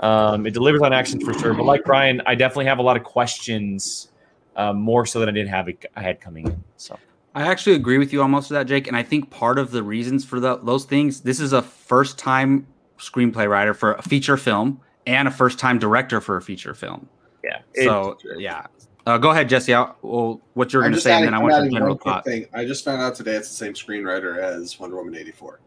[0.00, 1.54] Um, it delivers on action for sure.
[1.54, 4.08] But like Brian, I definitely have a lot of questions,
[4.56, 6.64] uh, more so than I did have it, I had coming in.
[6.76, 6.98] So.
[7.36, 8.86] I actually agree with you on most of that, Jake.
[8.86, 12.18] And I think part of the reasons for the, those things, this is a first
[12.18, 12.66] time
[13.10, 17.08] screenplay writer for a feature film and a first time director for a feature film.
[17.42, 17.58] Yeah.
[17.84, 18.66] So, yeah.
[19.06, 19.74] Uh, go ahead, Jesse.
[19.74, 21.90] I'll, well, what you're going to just say, and then I want your adding general
[21.90, 22.24] one quick thought.
[22.24, 22.46] thing.
[22.54, 25.60] I just found out today it's the same screenwriter as Wonder Woman 84.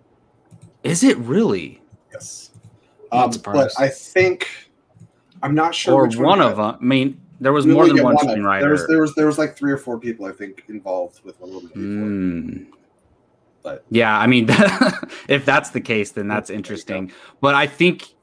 [0.83, 1.79] Is it really?
[2.11, 2.49] Yes.
[3.11, 3.71] I'm Um, but.
[3.79, 4.47] I think
[5.43, 6.77] I'm not sure or which one but- of them?
[6.81, 8.61] I mean, there was We more than get one of screenwriter.
[8.61, 11.39] There was there was there was like three or four people I think involved with
[11.39, 11.83] Wonder Woman 84.
[12.73, 12.76] Mm.
[13.67, 14.47] But- yeah, I mean,
[15.27, 17.11] if that's the case, then that's interesting.
[17.41, 18.13] But I think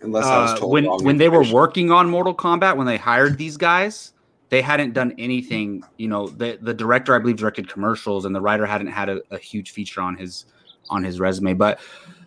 [0.00, 2.96] Unless I was uh, told when when they were working on Mortal Kombat, when they
[2.96, 4.12] hired these guys,
[4.48, 5.82] they hadn't done anything.
[5.98, 9.20] You know, the the director I believe directed commercials, and the writer hadn't had a,
[9.30, 10.46] a huge feature on his
[10.90, 11.54] on his resume.
[11.54, 11.80] But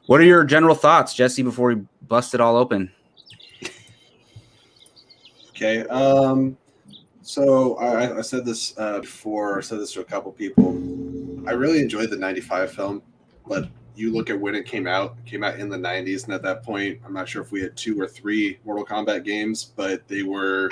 [0.08, 1.44] what are your general thoughts, Jesse?
[1.44, 2.92] Before we bust it all open,
[5.58, 5.88] Okay.
[5.88, 6.56] Um,
[7.24, 9.58] so I, I said this uh, before.
[9.58, 10.74] I said this to a couple people.
[11.48, 13.02] I really enjoyed the '95 film,
[13.48, 15.16] but you look at when it came out.
[15.26, 17.62] It came out in the '90s, and at that point, I'm not sure if we
[17.62, 20.70] had two or three Mortal Kombat games, but they were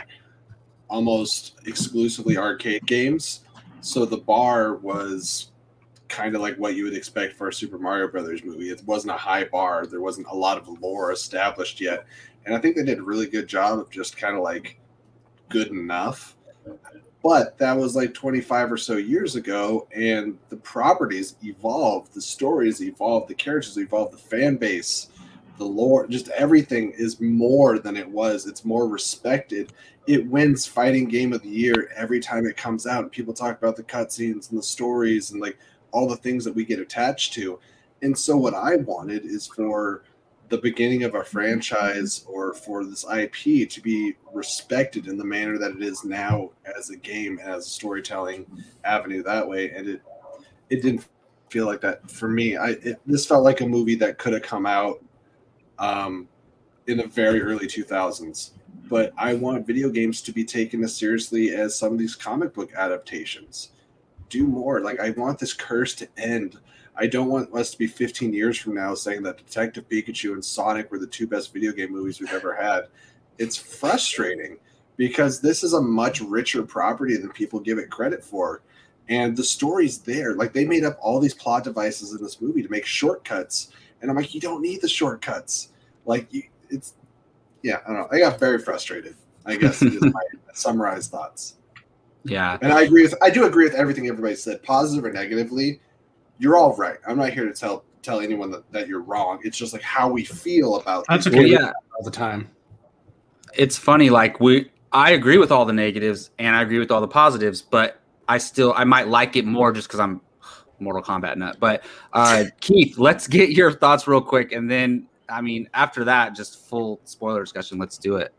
[0.89, 3.45] almost exclusively arcade games.
[3.79, 5.51] So the bar was
[6.09, 8.69] kind of like what you would expect for a Super Mario Brothers movie.
[8.69, 9.85] It wasn't a high bar.
[9.85, 12.05] There wasn't a lot of lore established yet.
[12.45, 14.79] and I think they did a really good job of just kind of like
[15.49, 16.35] good enough.
[17.25, 22.83] But that was like 25 or so years ago, and the properties evolved, the stories
[22.83, 25.07] evolved, the characters evolved, the fan base,
[25.57, 28.45] the lore, just everything is more than it was.
[28.45, 29.73] It's more respected.
[30.05, 33.01] It wins fighting game of the year every time it comes out.
[33.01, 35.57] And people talk about the cutscenes and the stories and like
[35.89, 37.59] all the things that we get attached to.
[38.03, 40.03] And so, what I wanted is for
[40.49, 45.57] the beginning of a franchise or for this IP to be respected in the manner
[45.57, 48.45] that it is now as a game as a storytelling
[48.83, 49.71] avenue that way.
[49.71, 50.01] And it
[50.69, 51.07] it didn't
[51.49, 52.57] feel like that for me.
[52.57, 55.03] I it, this felt like a movie that could have come out
[55.79, 56.27] um
[56.87, 58.51] in the very early 2000s
[58.87, 62.53] but I want video games to be taken as seriously as some of these comic
[62.53, 63.71] book adaptations.
[64.29, 64.81] Do more.
[64.81, 66.59] Like I want this curse to end
[66.97, 70.43] I don't want us to be 15 years from now saying that Detective Pikachu and
[70.43, 72.85] Sonic were the two best video game movies we've ever had.
[73.37, 74.57] It's frustrating
[74.97, 78.61] because this is a much richer property than people give it credit for.
[79.09, 80.35] And the story's there.
[80.35, 83.69] Like they made up all these plot devices in this movie to make shortcuts.
[84.01, 85.69] And I'm like, you don't need the shortcuts.
[86.05, 86.93] Like you, it's
[87.61, 88.07] yeah, I don't know.
[88.11, 90.21] I got very frustrated, I guess is my
[90.53, 91.55] summarized thoughts.
[92.23, 92.57] Yeah.
[92.61, 95.81] And I agree with I do agree with everything everybody said, positive or negatively
[96.39, 96.97] you're all right.
[97.07, 99.39] I'm not here to tell tell anyone that, that you're wrong.
[99.43, 101.45] It's just like how we feel about That's okay.
[101.47, 101.71] Yeah.
[101.97, 102.49] all the time.
[103.53, 106.99] it's funny like we i agree with all the negatives and i agree with all
[107.01, 110.19] the positives but i still i might like it more just because i'm
[110.79, 115.39] mortal kombat nut but uh keith let's get your thoughts real quick and then i
[115.41, 118.33] mean after that just full spoiler discussion let's do it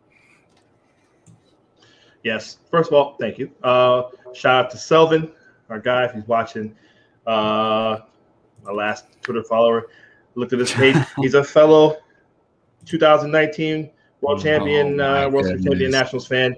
[2.23, 2.59] Yes.
[2.73, 3.51] First of all, thank you.
[3.63, 4.03] Uh,
[4.35, 5.31] shout out to Selvin,
[5.71, 6.75] our guy, if he's watching.
[7.27, 7.99] Uh,
[8.65, 9.89] my last Twitter follower.
[10.35, 10.97] Looked at his page.
[11.19, 11.97] he's a fellow
[12.85, 15.65] 2019 world champion, Oh, my uh, world goodness.
[15.65, 16.57] champion Nationals fan,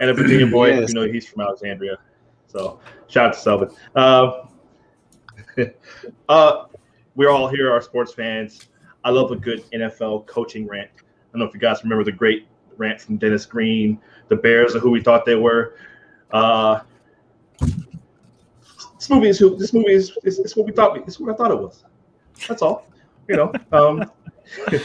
[0.00, 0.70] and a Virginia boy.
[0.70, 0.88] Yes.
[0.88, 1.98] You know, he's from Alexandria.
[2.46, 4.46] So shout out to Selvin.
[5.56, 5.66] Uh,
[6.28, 6.64] uh,
[7.14, 8.68] we're all here, our sports fans.
[9.04, 10.90] I love a good NFL coaching rant.
[10.96, 11.00] I
[11.32, 13.98] don't know if you guys remember the great rant from Dennis Green.
[14.28, 15.74] The Bears are who we thought they were.
[16.30, 16.80] Uh,
[19.02, 19.56] this movie is who.
[19.56, 20.16] This movie is.
[20.22, 20.96] It's, it's what we thought.
[20.96, 21.82] It's what I thought it was.
[22.46, 22.86] That's all.
[23.26, 23.52] You know.
[23.72, 24.08] Um,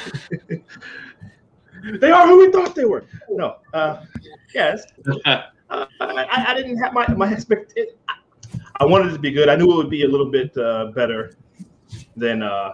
[1.99, 3.05] they are who we thought they were.
[3.29, 3.57] No.
[3.75, 4.05] Uh,
[4.55, 4.85] yes.
[5.23, 7.77] Uh, I, I didn't have my my expect.
[8.09, 8.15] I,
[8.77, 9.49] I wanted it to be good.
[9.49, 11.33] I knew it would be a little bit uh, better
[12.15, 12.73] than uh,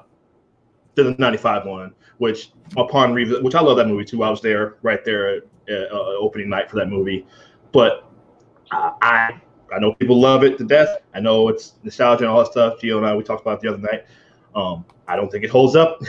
[0.96, 1.94] than the '95 one.
[2.20, 4.24] Which upon which I love that movie too.
[4.24, 7.28] I was there right there at uh, opening night for that movie,
[7.74, 8.10] but
[8.72, 9.42] uh, I
[9.74, 11.00] I know people love it to death.
[11.14, 12.80] I know it's nostalgia and all that stuff.
[12.80, 14.06] Gio and I we talked about it the other night.
[14.56, 16.02] Um, I don't think it holds up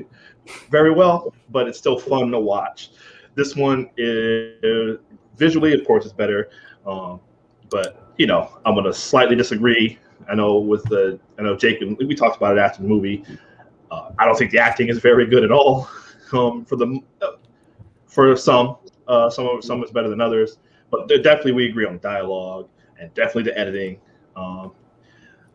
[0.70, 2.90] very well, but it's still fun to watch.
[3.34, 4.98] This one is
[5.36, 6.50] visually, of course, it's better.
[6.86, 7.20] Um,
[7.68, 9.98] but you know, I'm gonna slightly disagree.
[10.28, 13.24] I know with the, I know Jake, and we talked about it after the movie.
[13.90, 15.88] Uh, I don't think the acting is very good at all.
[16.32, 17.00] Um, for the
[18.06, 18.76] for some,
[19.08, 22.68] uh, some some is better than others, but definitely we agree on dialogue
[23.00, 23.98] and definitely the editing.
[24.36, 24.72] Um,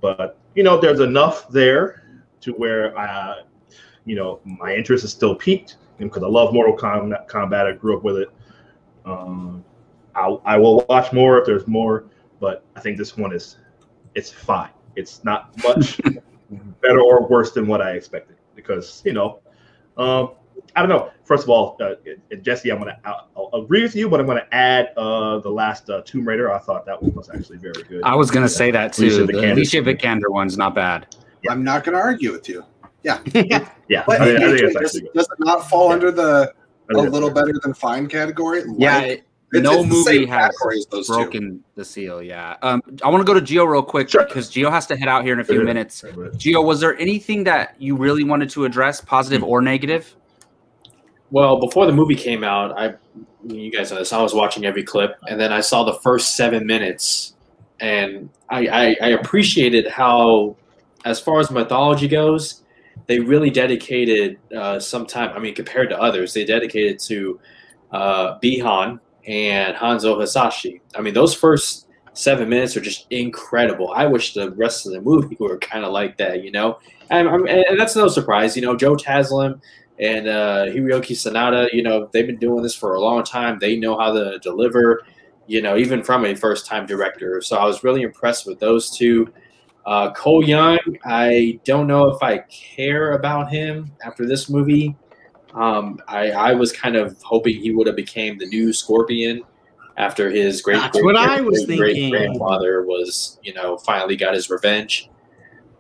[0.02, 2.04] but you know, there's enough there
[2.42, 3.42] to where I,
[4.06, 7.66] you know, my interest is still piqued because I love Mortal Kombat.
[7.66, 8.30] I grew up with it.
[9.06, 9.64] Um,
[10.16, 12.06] I, I will watch more if there's more,
[12.40, 13.58] but I think this one is
[14.16, 14.70] it's fine.
[14.96, 16.00] It's not much
[16.82, 19.40] better or worse than what I expected because you know,
[19.98, 20.32] um,
[20.76, 21.12] I don't know.
[21.24, 21.96] First of all, uh,
[22.42, 25.90] Jesse, I'm gonna I'll, I'll agree with you, but I'm gonna add uh, the last
[25.90, 26.52] uh, Tomb Raider.
[26.54, 28.04] I thought that one was actually very good.
[28.04, 29.52] i was gonna say that too Alicia the Vikander.
[29.52, 31.08] alicia vikander one's not bad
[31.50, 32.64] I'm not going to argue with you.
[33.04, 33.20] Yeah,
[33.88, 35.14] yeah, but I, I think it's does, good.
[35.14, 35.94] does it not fall Yeah.
[35.94, 36.52] under the
[36.90, 38.64] I a think it's little better than fine category?
[38.78, 41.04] yeah Like, it- it's- no it's movie has category as two.
[41.14, 44.26] broken the seal yeah um i want to go to gio real quick Sure.
[44.26, 45.66] because gio has to head out here in a few Yeah.
[45.66, 50.16] minutes gio was there anything that you really wanted to address positive or negative
[51.36, 52.94] Well, before the movie came out, I
[53.46, 54.14] you guys know this.
[54.14, 57.36] I was watching every clip, and then I saw the first seven minutes,
[57.82, 60.56] and I, I, I appreciated how,
[61.04, 62.64] as far as mythology goes,
[63.08, 65.36] they really dedicated uh, some time.
[65.36, 67.38] I mean, compared to others, they dedicated to
[67.92, 70.82] uh, Bihan and Hanzo Hasashi.
[70.96, 73.92] I mean, those first seven minutes are just incredible.
[73.92, 76.80] I wish the rest of the movie were kind of like that, you know.
[77.10, 78.78] And, and that's no surprise, you know.
[78.78, 79.60] Joe Taslim
[80.00, 83.60] and uh, Hiroki Sanada, you know, they've been doing this for a long time.
[83.60, 85.02] They know how to deliver,
[85.48, 87.42] you know, even from a first time director.
[87.42, 89.32] So I was really impressed with those two.
[89.86, 94.96] Uh, Cole Young, I don't know if I care about him after this movie.
[95.54, 99.44] Um, I, I was kind of hoping he would have became the new Scorpion
[99.96, 102.10] after his great That's what I was great thinking.
[102.10, 105.10] grandfather was, you know, finally got his revenge.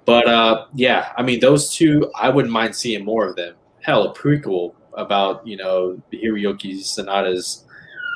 [0.06, 3.56] But uh, yeah, I mean, those two, I wouldn't mind seeing more of them.
[3.86, 7.66] Hell, a prequel about you know Hiroyuki Sanada's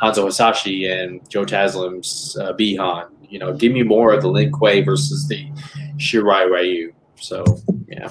[0.02, 3.10] Hanzo Hasashi and Joe Taslim's uh, Bihan.
[3.22, 5.48] You know, give me more of the Lin Kuei versus the
[5.98, 6.92] Shirai Ryu.
[7.18, 7.44] So
[7.88, 8.10] yeah,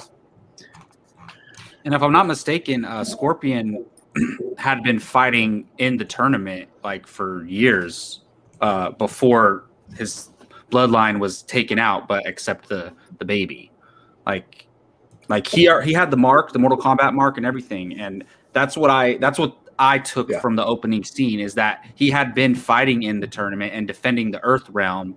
[1.84, 3.84] And if I'm not mistaken, uh, Scorpion
[4.56, 8.20] had been fighting in the tournament like for years
[8.60, 9.64] uh, before
[9.96, 10.30] his
[10.70, 13.72] bloodline was taken out, but except the the baby,
[14.26, 14.67] like
[15.28, 18.90] like he he had the mark, the Mortal Kombat mark, and everything, and that's what
[18.90, 20.40] I that's what I took Yeah.
[20.40, 24.30] from the opening scene is that he had been fighting in the tournament and defending
[24.30, 25.16] the Earth Realm,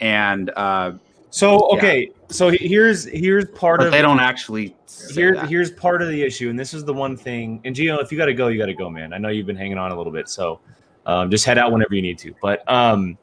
[0.00, 0.92] and uh,
[1.30, 1.78] So Yeah.
[1.78, 4.76] okay, so here's here's part but of they don't actually
[5.14, 5.48] here, that.
[5.48, 7.60] here's part of the issue, and this is the one thing.
[7.64, 9.14] And Gio, if you got to go, you got to go, man.
[9.14, 10.60] I know you've been hanging on a little bit, so
[11.06, 12.34] um, just head out whenever you need to.
[12.42, 13.16] But um,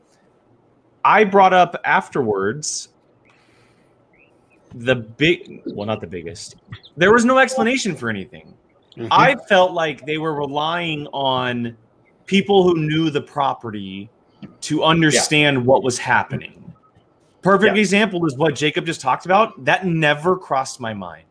[1.05, 2.89] I brought up afterwards
[4.75, 6.55] the big, well, not the biggest.
[6.97, 8.53] There was no explanation for anything.
[8.97, 9.07] Mhm.
[9.11, 11.75] I felt like they were relying on
[12.25, 14.09] people who knew the property
[14.61, 16.73] to understand what was happening.
[17.41, 17.79] Perfect Yeah.
[17.79, 19.63] example is what Jacob just talked about.
[19.65, 21.23] That never crossed my mind.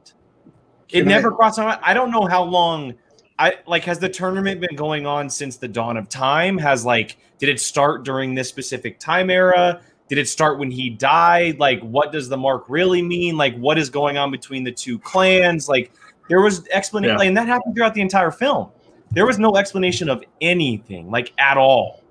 [0.91, 1.81] It Can I- never crossed my mind.
[1.83, 2.95] I don't know how long
[3.39, 6.59] I like has the tournament been going on since the dawn of time?
[6.59, 9.81] Has like did it start during this specific time era?
[10.09, 11.59] Did it start when he died?
[11.59, 13.37] Like what does the mark really mean?
[13.37, 15.69] Like what is going on between the two clans?
[15.69, 15.93] Like
[16.29, 17.27] there was explanation Yeah.
[17.27, 18.69] and that happened throughout the entire film.
[19.11, 22.03] There was no explanation of anything like at all.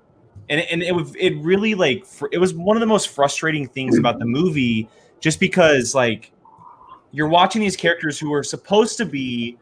[0.48, 3.98] And, and it was it really like it was one of the most frustrating things
[3.98, 4.88] about the movie
[5.20, 6.32] just because like
[7.12, 9.58] you're watching these characters who are supposed to be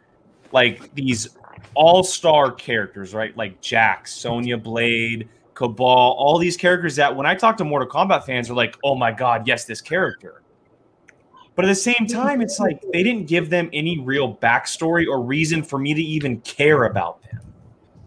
[0.52, 1.28] like these
[1.74, 3.36] all-star characters, right?
[3.36, 8.24] Like Jack, Sonya Blade, Kabal, all these characters that when I talk to Mortal Kombat
[8.24, 10.42] fans are like, "Oh my god, yes, this character."
[11.56, 15.22] But at the same time, it's like they didn't give them any real backstory or
[15.22, 17.40] reason for me to even care about them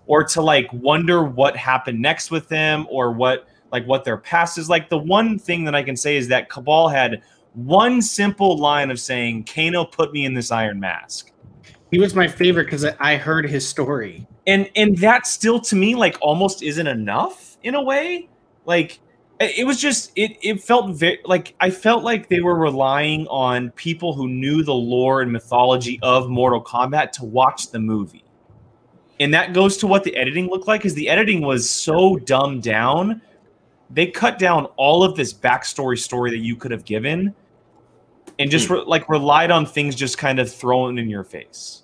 [0.05, 4.59] or to like wonder what happened next with them or what like what their past
[4.59, 4.87] is like.
[4.87, 8.99] The one thing that I can say is that Kabal had one simple line of
[8.99, 11.31] saying, Kano put me in this iron mask.
[11.91, 14.27] He was my favorite because I heard his story.
[14.49, 18.27] And and that still to me like almost isn't enough in a way.
[18.65, 18.99] Like
[19.39, 23.69] it was just it it felt very like I felt like they were relying on
[23.71, 28.23] people who knew the lore and mythology of Mortal Kombat to watch the movie.
[29.19, 32.63] And that goes to what the editing looked like because the editing was so dumbed
[32.63, 33.21] down.
[33.91, 37.35] They cut down all of this backstory story that you could have given
[38.39, 38.75] and just hmm.
[38.75, 41.78] re- like relied on things just kind of thrown in your face.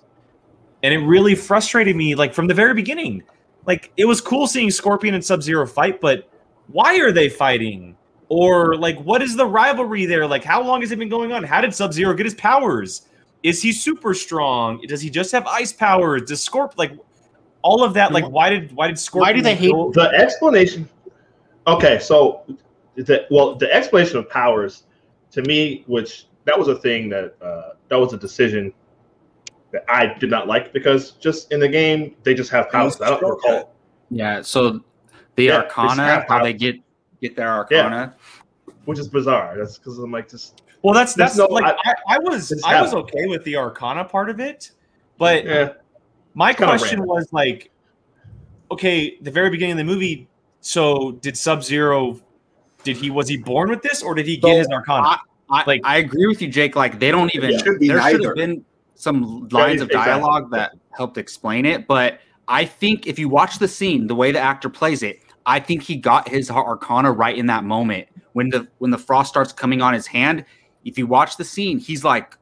[0.86, 3.24] And it really frustrated me like from the very beginning.
[3.66, 6.30] Like it was cool seeing Scorpion and Sub-Zero fight, but
[6.68, 7.96] why are they fighting?
[8.28, 10.28] Or like what is the rivalry there?
[10.28, 11.42] Like how long has it been going on?
[11.42, 13.08] How did Sub-Zero get his powers?
[13.42, 14.80] Is he super strong?
[14.86, 16.22] Does he just have ice powers?
[16.22, 16.92] Does Scorp like
[17.62, 18.12] all of that?
[18.12, 20.88] Like why did why did Scorpion Why do they hate- go- The explanation.
[21.66, 22.42] Okay, so
[22.94, 24.84] the well, the explanation of powers
[25.32, 28.72] to me, which that was a thing that uh, that was a decision
[29.72, 33.00] that I did not like because just in the game they just have powers.
[33.00, 33.74] I don't recall.
[34.10, 34.80] Yeah, so
[35.34, 36.76] the Yeah, Arcana, have how they get
[37.20, 38.14] get their Arcana.
[38.84, 39.56] which is bizarre.
[39.58, 42.52] That's because I'm like just Well, that's There's that's no- like I- I, I was
[42.64, 44.70] I was okay with the Arcana part of it,
[45.18, 45.72] but yeah.
[46.34, 47.70] my question was like,
[48.70, 50.28] okay, the very beginning of the movie.
[50.60, 52.20] So did Sub Zero?
[52.84, 55.18] Did he was he born with this, or did he get his Arcana?
[55.50, 56.76] I, Like- I agree with you, Jake.
[56.76, 57.50] Like they don't even.
[57.50, 58.64] It should be there should have been
[58.96, 63.68] some lines of dialogue that helped explain it, but I think if you watch the
[63.68, 67.46] scene, the way the actor plays it, I think he got his Arcana right in
[67.46, 70.44] that moment when the when the frost starts coming on his hand.
[70.84, 72.36] If you watch the scene, he's like,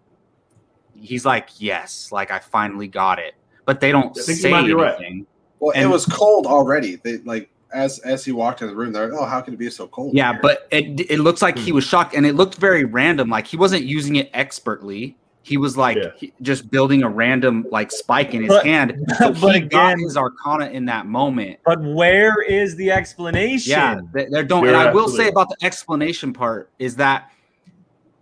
[0.94, 3.34] he's like, yes, like I finally got it.
[3.66, 4.94] But they don't I say might be right.
[4.96, 5.26] anything.
[5.60, 6.96] Well, it was cold already.
[6.96, 9.56] They like as as he walked in the room, they're like, "Oh, how can it
[9.58, 11.76] be so cold?" Yeah, here?" but it it looks like he hmm.
[11.76, 13.28] was shocked, and it looked very random.
[13.28, 15.16] Like he wasn't using it expertly.
[15.46, 16.10] He was like Yeah.
[16.16, 18.94] he- just building a random like spike in his But- hand.
[19.18, 21.58] So but he got again- his Arcana in that moment.
[21.66, 23.70] But where is the explanation?
[23.70, 24.64] Yeah, they, they don't.
[24.64, 27.30] You're and I will absolutely say about the explanation part is that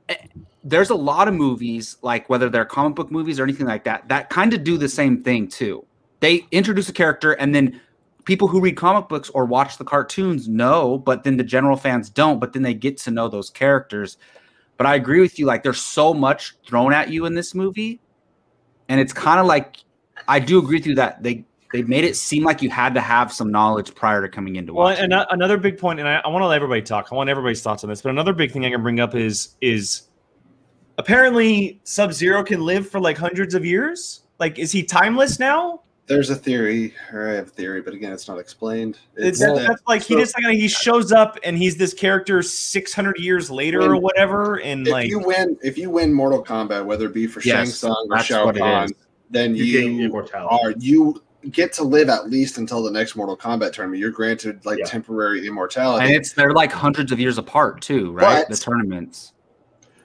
[0.09, 0.17] eh,
[0.65, 4.09] there's a lot of movies, like whether they're comic book movies or anything like that,
[4.09, 5.85] that kind of do the same thing too.
[6.21, 7.81] They introduce a character, and then
[8.25, 12.11] people who read comic books or watch the cartoons know, but then the general fans
[12.11, 12.39] don't.
[12.41, 14.17] But then they get to know those characters.
[14.79, 15.47] But I agree with you.
[15.47, 18.01] Like, there's so much thrown at you in this movie,
[18.89, 19.77] and it's kind of like
[20.29, 23.01] I do agree with you that they they made it seem like you had to
[23.01, 25.05] have some knowledge prior to coming into Well, watching.
[25.11, 27.09] and another big point, and I, I want to let everybody talk.
[27.11, 28.03] I want everybody's thoughts on this.
[28.03, 30.03] But another big thing I can bring up is is
[30.99, 34.21] apparently Sub Zero can live for like hundreds of years.
[34.39, 35.83] Like, is he timeless now?
[36.13, 38.99] There's a theory, or I have a theory, but again, it's not explained.
[39.17, 41.95] It's, It's that- that- that's like he just like he shows up and he's this
[41.95, 45.89] character six hundred years later or whatever, and like if like you win, if you
[45.91, 48.89] win Mortal Kombat, whether it be for Shang Tsung or that's Shao what it Kahn,
[49.31, 53.73] then You, you, are you get to live at least until the next Mortal Kombat
[53.73, 53.99] tournament.
[53.99, 54.85] You're granted like Yeah.
[54.85, 56.07] temporary immortality.
[56.07, 58.45] and it's they're like hundreds of years apart too, right?
[58.47, 59.32] But- the tournaments.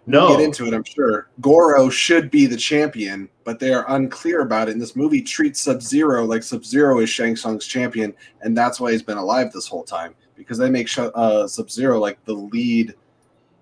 [0.08, 1.30] No, get into it, I'm sure.
[1.42, 4.72] Goro should be the champion, but they are unclear about it.
[4.72, 8.80] And this movie treats Sub Zero like Sub Zero is Shang Tsung's champion, and that's
[8.80, 12.34] why he's been alive this whole time because they make uh, Sub Zero like the
[12.34, 12.96] lead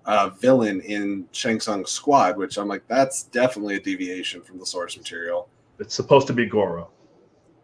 [0.04, 4.66] uh, villain in Shang Tsung's squad, which I'm like, that's definitely a deviation from the
[4.66, 5.48] source material.
[5.78, 6.90] it's supposed to be Goro.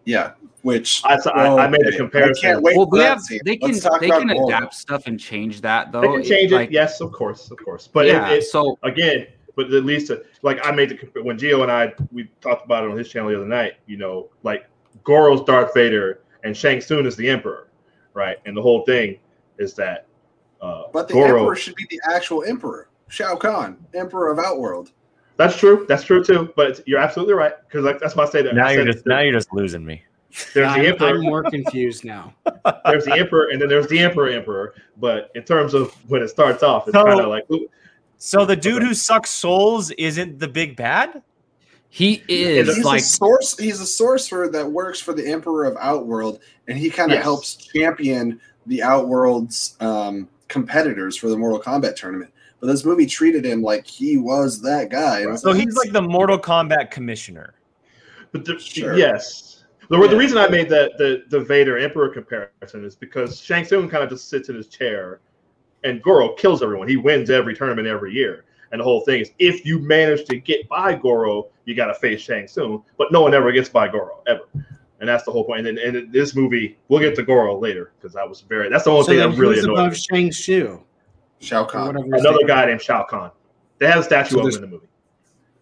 [0.05, 0.33] Yeah,
[0.63, 2.47] which I, I, I made a comparison.
[2.47, 4.47] I can't wait Well, for they that have they can they can Goro.
[4.47, 6.01] adapt stuff and change that though.
[6.01, 7.89] They can change it, like- yes, of course, of course.
[7.93, 8.31] But yeah.
[8.31, 11.63] it, it, so again, but at least uh, like I made the comp- when Gio
[11.63, 13.75] and I we talked about it on his channel the other night.
[13.87, 14.67] You know, like
[15.05, 17.69] Goro's Darth Vader and Shang Tsung is the Emperor,
[18.15, 18.39] right?
[18.47, 19.19] And the whole thing
[19.59, 20.07] is that
[20.61, 21.41] uh, But the Goro.
[21.41, 24.93] emperor should be the actual emperor, Shao Kahn, emperor of Outworld.
[25.37, 25.87] That's true.
[25.89, 26.53] That's true too.
[26.57, 28.55] But it's, you're absolutely right because like that's why I say that.
[28.55, 30.03] now I you're said just now you're just losing me.
[30.55, 31.09] There's the I'm, emperor.
[31.09, 32.35] I'm more confused now.
[32.85, 34.75] there's the emperor, and then there's the emperor, emperor.
[34.99, 37.67] But in terms of when it starts off, it's So- kind of like ooh,
[38.19, 38.87] So the dude Okay.
[38.87, 41.23] who sucks souls isn't the big bad?
[41.95, 43.59] he is he's like a source.
[43.59, 47.23] He's a sorcerer that works for the Emperor of Outworld, and he kind of Yes.
[47.25, 52.31] helps champion the Outworld's um, competitors for the Mortal Kombat tournament.
[52.61, 55.21] But this movie treated him like he was that guy.
[55.21, 57.53] and it's So he's like the Mortal Kombat commissioner.
[58.31, 58.97] But the, Sure.
[58.97, 59.52] yes,
[59.89, 60.07] the, Yeah.
[60.09, 64.03] the reason I made that the the Vader Emperor comparison is because Shang Tsung kind
[64.05, 65.21] of just sits in his chair,
[65.85, 66.89] and Goro kills everyone.
[66.89, 70.37] He wins every tournament every year, and the whole thing is if you manage to
[70.39, 72.83] get by Goro, you got to face Shang Tsung.
[72.99, 74.43] But no one ever gets by Goro ever,
[75.01, 75.67] and that's the whole point.
[75.67, 78.69] And, then- and in this movie, we'll get to Goro later because that was very.
[78.69, 79.99] That's the only So thing then that really who's annoyed above me.
[79.99, 80.81] Shang Tzu?
[81.41, 81.97] Shao Kahn.
[81.97, 83.31] Another guy named Shao Kahn.
[83.79, 84.87] They have a statue So of him there's- in the movie.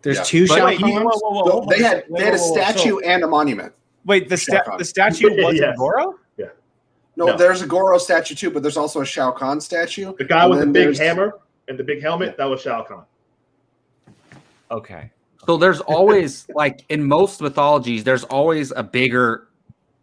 [0.02, 0.22] There's Yeah.
[0.24, 1.04] two But Shao wait, Whoa, Kahns?
[1.04, 2.64] whoa, whoa, So hold on they had they had a Whoa, whoa, whoa.
[2.64, 3.72] So- statue and a monument.
[4.06, 5.76] Wait, the Shao sta- the statue wasn't Yes.
[5.76, 6.14] Goro?
[7.16, 7.36] No, No.
[7.36, 10.14] there's a Goro statue too, but there's also a Shao Kahn statue.
[10.16, 11.38] The guy And with the big there's- hammer
[11.68, 13.04] and the big helmet, that was Shao Kahn.
[14.70, 15.10] Okay.
[15.46, 19.48] So there's always like in most mythologies, there's always a bigger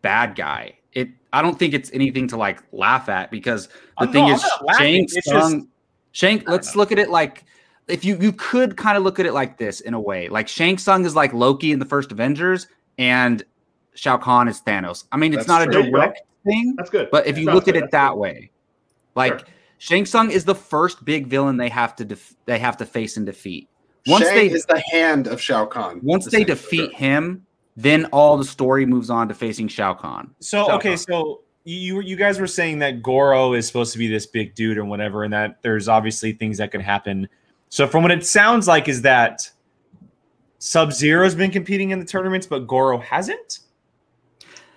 [0.01, 0.73] bad guy.
[0.93, 4.33] It I don't think it's anything to like laugh at because the I'm- thing no,
[4.35, 4.85] is I'm not laughing.
[4.85, 5.67] Shang It's Tsung.
[6.11, 6.43] Shang.
[6.47, 7.45] Let's look at it like
[7.87, 10.27] if you you could kind of look at it like this in a way.
[10.29, 12.67] Like Shang Tsung is like Loki in the first Avengers,
[12.97, 13.43] and
[13.97, 15.05] Shao Kahn is Thanos.
[15.11, 15.81] I mean, it's That's not true.
[15.81, 17.09] a direct thing, That's good.
[17.11, 18.51] but if you No, look at that's it that way,
[19.15, 19.47] like Sure.
[19.79, 23.17] Shang Tsung is the first big villain they have to def- they have to face
[23.17, 23.67] and defeat.
[24.07, 25.99] Once Shang they is the hand of Shao Kahn.
[26.03, 26.85] once they essentially.
[26.87, 27.45] defeat him,
[27.75, 30.29] then all the story moves on to facing Shao Kahn.
[30.39, 30.97] So Shao okay, Kahn.
[30.97, 34.77] so you you guys were saying that Goro is supposed to be this big dude
[34.77, 37.27] or whatever, and that there's obviously things that can happen.
[37.69, 39.49] So from what it sounds like is that
[40.59, 43.59] Sub Zero's been competing in the tournaments, but Goro hasn't.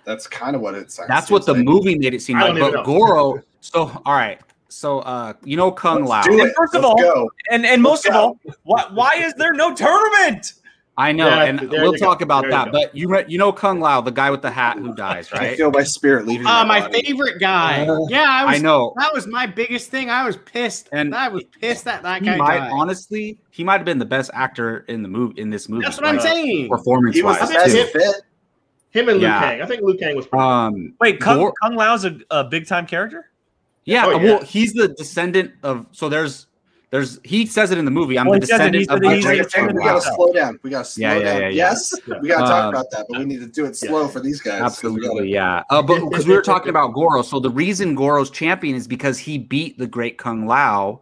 [0.05, 0.95] That's kind of what it's.
[0.95, 1.07] sounds.
[1.07, 1.63] That's what the like.
[1.63, 2.57] movie made it seem like.
[2.59, 2.83] But know.
[2.83, 4.39] Goro, so all right,
[4.69, 6.17] so uh, you know Kung Lao.
[6.23, 7.31] Let's do And first of Let's all- go.
[7.51, 10.53] And and most of all, why why is there no tournament?
[10.97, 12.05] I know, Yeah, and we'll you go.
[12.05, 12.65] talk about There that.
[12.65, 12.71] go.
[12.73, 15.51] But you re- you know Kung Lao, the guy with the hat who dies, right?
[15.51, 16.45] I feel my spirit leaving.
[16.45, 17.01] Ah, my body.
[17.05, 17.87] favorite guy.
[17.87, 18.55] Uh, yeah, I was.
[18.55, 18.93] I know.
[18.97, 20.09] That was my biggest thing.
[20.09, 22.71] I was pissed, And and I was pissed that that He guy might died.
[22.73, 25.85] honestly, he might have been the best actor in the movie in this movie.
[25.85, 26.67] That's what I'm saying.
[26.69, 27.99] Performance He was the wise, best too.
[27.99, 28.15] fit.
[28.91, 29.39] Him and Yeah.
[29.39, 29.61] Liu Kang.
[29.61, 32.67] I think Liu Kang was pretty Um, Wait, Kung, Gor- Kung Lao's a, a big
[32.67, 33.29] time character.
[33.85, 34.23] yeah, Oh, yeah.
[34.23, 35.85] well, he's the descendant of.
[35.91, 36.47] So there's,
[36.89, 37.19] there's.
[37.23, 38.19] He says it in the movie.
[38.19, 39.77] I'm Well, the he says it, he descendant of said the he's great the descendant
[39.77, 40.59] We gotta slow down.
[40.61, 41.41] We gotta slow Yeah, yeah, down.
[41.41, 41.53] yeah, yeah.
[41.55, 42.19] Yes, Yeah.
[42.21, 44.41] we gotta talk Um, about that, but we need to do it slow for these
[44.41, 44.53] guys.
[44.55, 45.63] we gotta- Absolutely, yeah.
[45.69, 49.17] Uh, but because we were talking about Goro, so the reason Goro's champion is because
[49.17, 50.99] he beat the great Kung Lao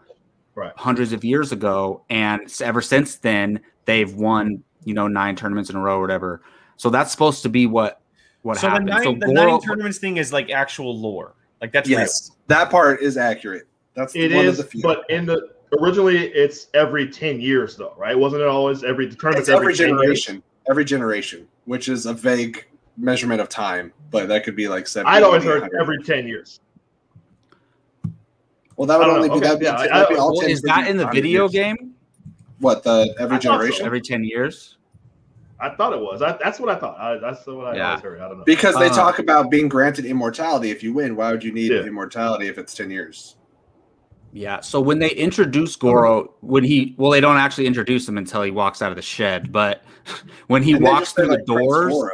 [0.53, 0.73] Right.
[0.75, 5.75] hundreds of years ago, and ever since then they've won, you know, nine tournaments in
[5.75, 6.41] a row or whatever.
[6.79, 7.99] So that's supposed to be what
[8.43, 8.85] what so the happened.
[8.87, 11.33] nine, so the Goro, nine tournaments thing is like actual lore.
[11.59, 13.67] Like that's Yes, that part is accurate.
[13.95, 14.81] That's It one is, of the few.
[14.81, 15.49] but in the
[15.81, 18.17] originally it's every ten years though, right?
[18.17, 19.99] Wasn't it always every the tournament's it's every 10 years?
[19.99, 22.65] generation, every generation, which is a vague
[22.95, 25.17] measurement of time, but that could be like seventy.
[25.17, 26.61] I'd always 80, heard every ten years.
[28.77, 29.33] Well, that would only know.
[29.33, 31.07] be Okay, that'd be, yeah, I- that'd be all well, 10 is that in the
[31.09, 31.51] video years.
[31.51, 31.93] game
[32.59, 33.51] What the every I thought so.
[33.51, 33.85] generation?
[33.85, 34.77] every ten years?
[35.61, 36.21] I thought it was.
[36.21, 36.97] I, that's what I thought.
[36.99, 37.89] I, that's what I Yeah.
[37.89, 38.21] always heard.
[38.21, 38.43] I don't know.
[38.45, 41.15] Because they Uh, talk about being granted immortality if you win.
[41.15, 41.81] Why would you need Yeah.
[41.81, 43.35] immortality if it's ten years?
[44.31, 44.61] Yeah.
[44.61, 48.51] So when they introduce Goro, when he well, they don't actually introduce him until he
[48.51, 49.51] walks out of the shed.
[49.51, 49.83] But
[50.47, 52.11] when he And walks through the like, Prince doors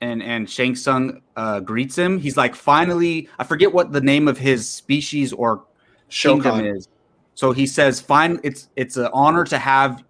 [0.00, 4.28] and and Shang Tsung uh, greets him, he's like, finally, I forget what the name
[4.28, 5.64] of his species or
[6.10, 6.86] kingdom is.
[7.34, 10.02] So he says, "Fine, it's it's an honor to have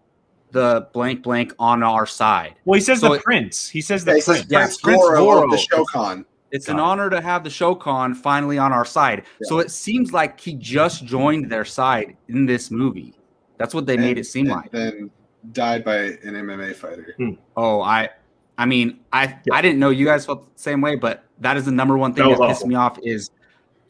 [0.52, 2.54] the blank blank on our side.
[2.64, 3.68] Well, he says So the it- prince.
[3.68, 4.50] He says Yeah, the he says prince.
[4.52, 5.44] Yeah, Prince Prince Goro, Goro.
[5.44, 6.24] of the Shokan.
[6.50, 6.86] It's an Got it.
[6.88, 11.04] honor to have the Shokan finally on our side." So it seems like he just
[11.04, 13.14] joined their side in this movie.
[13.58, 14.70] That's what they made it seem and like.
[14.70, 15.10] Then
[15.52, 17.14] died by an MMA fighter.
[17.18, 17.32] Hmm.
[17.56, 18.08] Oh, I,
[18.56, 19.54] I mean, I, Yeah.
[19.54, 22.14] I didn't know you guys felt the same way, but that is the number one
[22.14, 22.68] thing That that, pissed awful.
[22.68, 23.30] me off is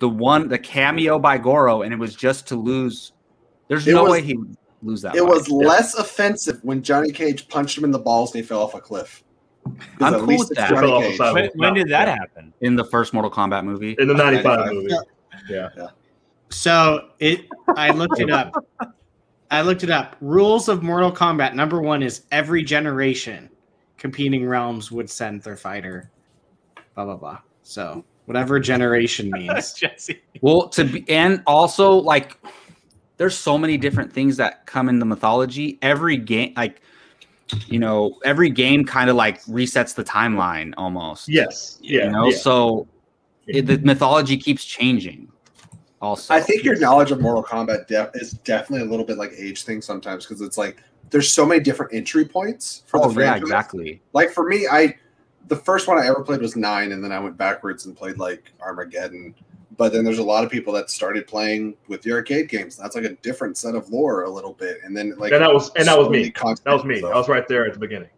[0.00, 3.12] the one, the cameo by Goro, and it was just to lose.
[3.68, 5.14] There's It no was- way he would lose that.
[5.14, 5.28] It fight.
[5.28, 8.74] was less offensive when Johnny Cage punched him in the balls and he fell off
[8.74, 9.22] a cliff.
[10.00, 10.70] I'm cool with that.
[10.70, 11.16] Johnny Fell off the Cage.
[11.18, 11.34] side.
[11.34, 12.14] When, when did that Yeah.
[12.16, 12.52] happen?
[12.60, 13.96] in the first Mortal Kombat movie.
[13.98, 14.74] in the uh, '95 95.
[14.74, 14.94] movie.
[15.48, 15.68] Yeah.
[16.50, 18.52] So it, I looked it up.
[19.50, 20.16] I looked it up.
[20.20, 21.54] Rules of Mortal Kombat.
[21.54, 23.50] Number one is every generation,
[23.98, 26.10] competing realms would send their fighter.
[26.94, 27.38] Blah blah blah.
[27.62, 29.72] So whatever generation means.
[29.74, 30.20] Jesse.
[30.40, 32.36] Well, to be and also like,
[33.18, 35.78] there's so many different things that come in the mythology.
[35.82, 36.80] Every game, like,
[37.66, 41.28] you know, every game kind of like resets the timeline almost.
[41.28, 41.78] Yes.
[41.82, 42.04] Yeah.
[42.04, 42.36] you know, yeah.
[42.36, 42.86] so
[43.46, 45.30] it, the mythology keeps changing.
[46.00, 49.32] Also, I think your knowledge of Mortal Kombat def- is definitely a little bit like
[49.36, 53.20] age thing sometimes because it's like there's so many different entry points for Oh the
[53.20, 54.00] yeah, exactly.
[54.12, 54.94] Like for me, I
[55.48, 58.16] the first one I ever played was nine, and then I went backwards and played
[58.16, 59.34] like Armageddon.
[59.78, 62.76] But then there's a lot of people that started playing with the arcade games.
[62.76, 65.54] That's like a different set of lore a little bit, and then like and that
[65.54, 66.18] was and that was me.
[66.18, 66.30] many
[66.64, 66.96] That was me.
[66.98, 68.10] and I was right there at the beginning.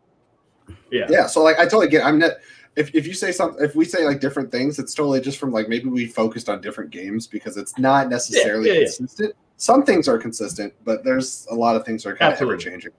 [0.90, 1.06] Yeah.
[1.08, 2.04] Yeah, so like I totally get.
[2.04, 2.32] I'm not.
[2.76, 5.52] If, if you say something, if we say like different things, it's totally just from
[5.52, 8.84] like maybe we focused on different games because it's not necessarily yeah, yeah.
[8.84, 9.34] consistent.
[9.56, 12.56] Some things are consistent, but there's a lot of things that are kind of ever
[12.56, 12.92] changing.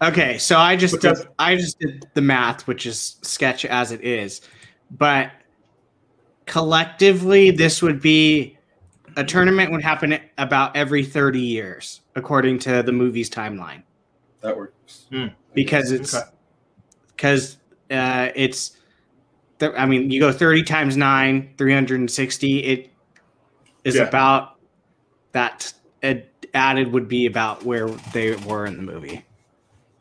[0.00, 3.92] Okay, so I just Because- did, I just did the math, which is sketch as
[3.92, 4.40] it is,
[4.92, 5.30] but
[6.46, 8.56] collectively, this would be
[9.16, 13.82] a tournament would happen about every thirty years, according to the movie's timeline,
[14.40, 15.26] That works Hmm.
[15.54, 16.26] because it's Okay.
[17.16, 17.56] because
[17.90, 18.76] uh, it's.
[19.58, 22.58] th- I mean, you go thirty times nine, three hundred and sixty.
[22.60, 22.90] It
[23.84, 24.02] is Yeah.
[24.02, 24.56] about
[25.32, 25.72] that.
[26.02, 29.24] Ad- added would be about where they were in the movie.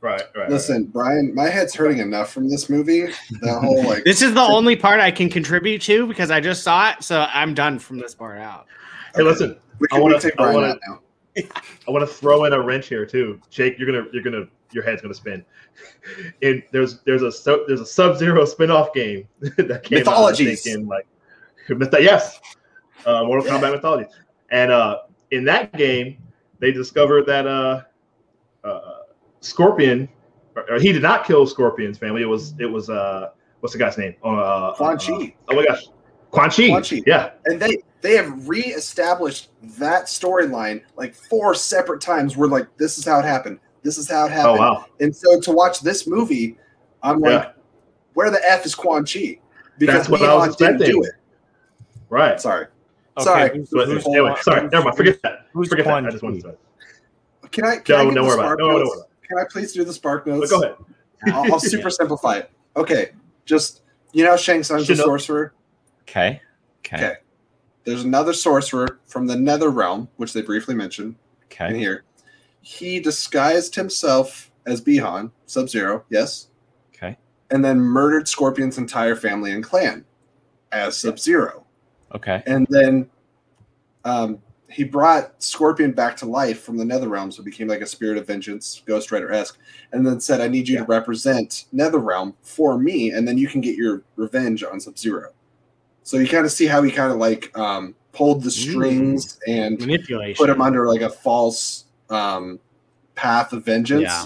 [0.02, 0.22] Right.
[0.36, 0.50] Right.
[0.50, 3.08] Listen, Brian, my head's hurting enough from this movie.
[3.42, 6.64] That whole like This is the only part I can contribute to because I just
[6.64, 8.68] saw it, so I'm done from this part out.
[9.16, 9.58] Hey, listen.
[9.80, 11.00] we I wanna- take Brian wanna- out now.
[11.88, 13.78] I want to throw in a wrench here too, Jake.
[13.80, 15.44] You're gonna, you're gonna, your head's gonna spin.
[16.42, 17.32] And there's, there's a,
[17.68, 19.28] there's a Sub Zero spin-off game
[19.58, 20.48] that came Mythologies.
[20.48, 20.52] out.
[20.52, 21.08] I think, in like,
[21.68, 22.40] myth- yes,
[23.06, 24.14] uh, Mortal Kombat Mythologies.
[24.52, 25.00] And uh,
[25.32, 26.18] in that game,
[26.60, 27.82] they discovered that uh,
[28.64, 28.95] uh,
[29.46, 30.10] Scorpion,
[30.56, 32.22] or, or he did not kill Scorpion's family.
[32.22, 33.30] It was, it was, uh,
[33.60, 34.16] what's the guy's name?
[34.24, 35.36] Uh, Quan uh, Chi.
[35.50, 35.88] oh my gosh,
[36.32, 36.68] Quan Chi.
[36.70, 37.02] Quan Chi.
[37.06, 42.38] Yeah, And they they have re-established that storyline like four separate times.
[42.38, 43.60] Where like this is how it happened.
[43.84, 44.58] This is how it happened.
[44.60, 44.86] Oh wow.
[45.00, 46.58] And so to watch this movie,
[47.02, 47.52] I'm like, Yeah.
[48.14, 49.40] where the f is Quan Chi?
[49.80, 51.12] That's what I Leon was didn't do it.
[52.10, 52.40] Right.
[52.40, 52.68] Sorry.
[53.18, 53.50] Okay, Sorry.
[53.58, 54.98] who's- who's- anyway, sorry, never mind.
[54.98, 55.48] Forget that.
[55.54, 56.06] Who's Forget that.
[56.06, 56.52] I just wanted Chi?
[56.52, 56.58] to.
[57.50, 57.78] Can I?
[57.78, 58.60] Can I No, give don't the worry about it.
[58.60, 58.96] No, no, notes?
[58.98, 59.04] no.
[59.28, 60.52] Can I please do the spark But notes?
[60.52, 60.76] go ahead.
[61.28, 62.52] I'll, I'll super simplify it.
[62.76, 63.12] Okay,
[63.46, 63.82] just
[64.14, 65.54] you know, Shang Tsung's a sorcerer.
[66.04, 66.42] Okay.
[66.86, 66.96] Okay.
[66.98, 67.14] Okay.
[67.84, 71.16] There's another sorcerer from the Nether Realm, which they briefly mentioned
[71.60, 71.78] in Okay.
[71.78, 72.04] here.
[72.62, 76.48] He disguised himself as Bihan, Sub Zero, yes,
[76.96, 77.16] Okay.
[77.52, 80.04] and then murdered Scorpion's entire family and clan
[80.72, 81.66] as Sub Zero.
[82.16, 82.42] Okay.
[82.48, 83.08] And then
[84.04, 84.40] um,
[84.70, 87.86] he brought Scorpion back to life from the Nether Realm, so it became like a
[87.86, 89.58] spirit of vengeance, Ghost Rider esque.
[89.92, 93.48] And then said, "I need you to represent Nether Realm for me, and then you
[93.48, 95.32] can get your revenge on Sub Zero."
[96.04, 99.80] So you kind of see how he kind of like um, pulled the strings and
[99.80, 100.36] Manipulation.
[100.36, 102.60] put him under like a false um,
[103.16, 104.04] path of vengeance.
[104.04, 104.26] Yeah.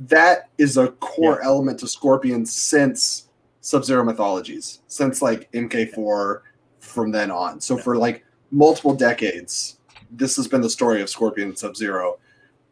[0.00, 3.28] That is a core element to Scorpion since
[3.60, 6.40] Sub Zero mythologies, since like MK4
[6.80, 7.60] from then on.
[7.60, 8.24] So for like
[8.54, 9.78] multiple decades,
[10.10, 12.18] this has been the story of Scorpion and Sub Zero,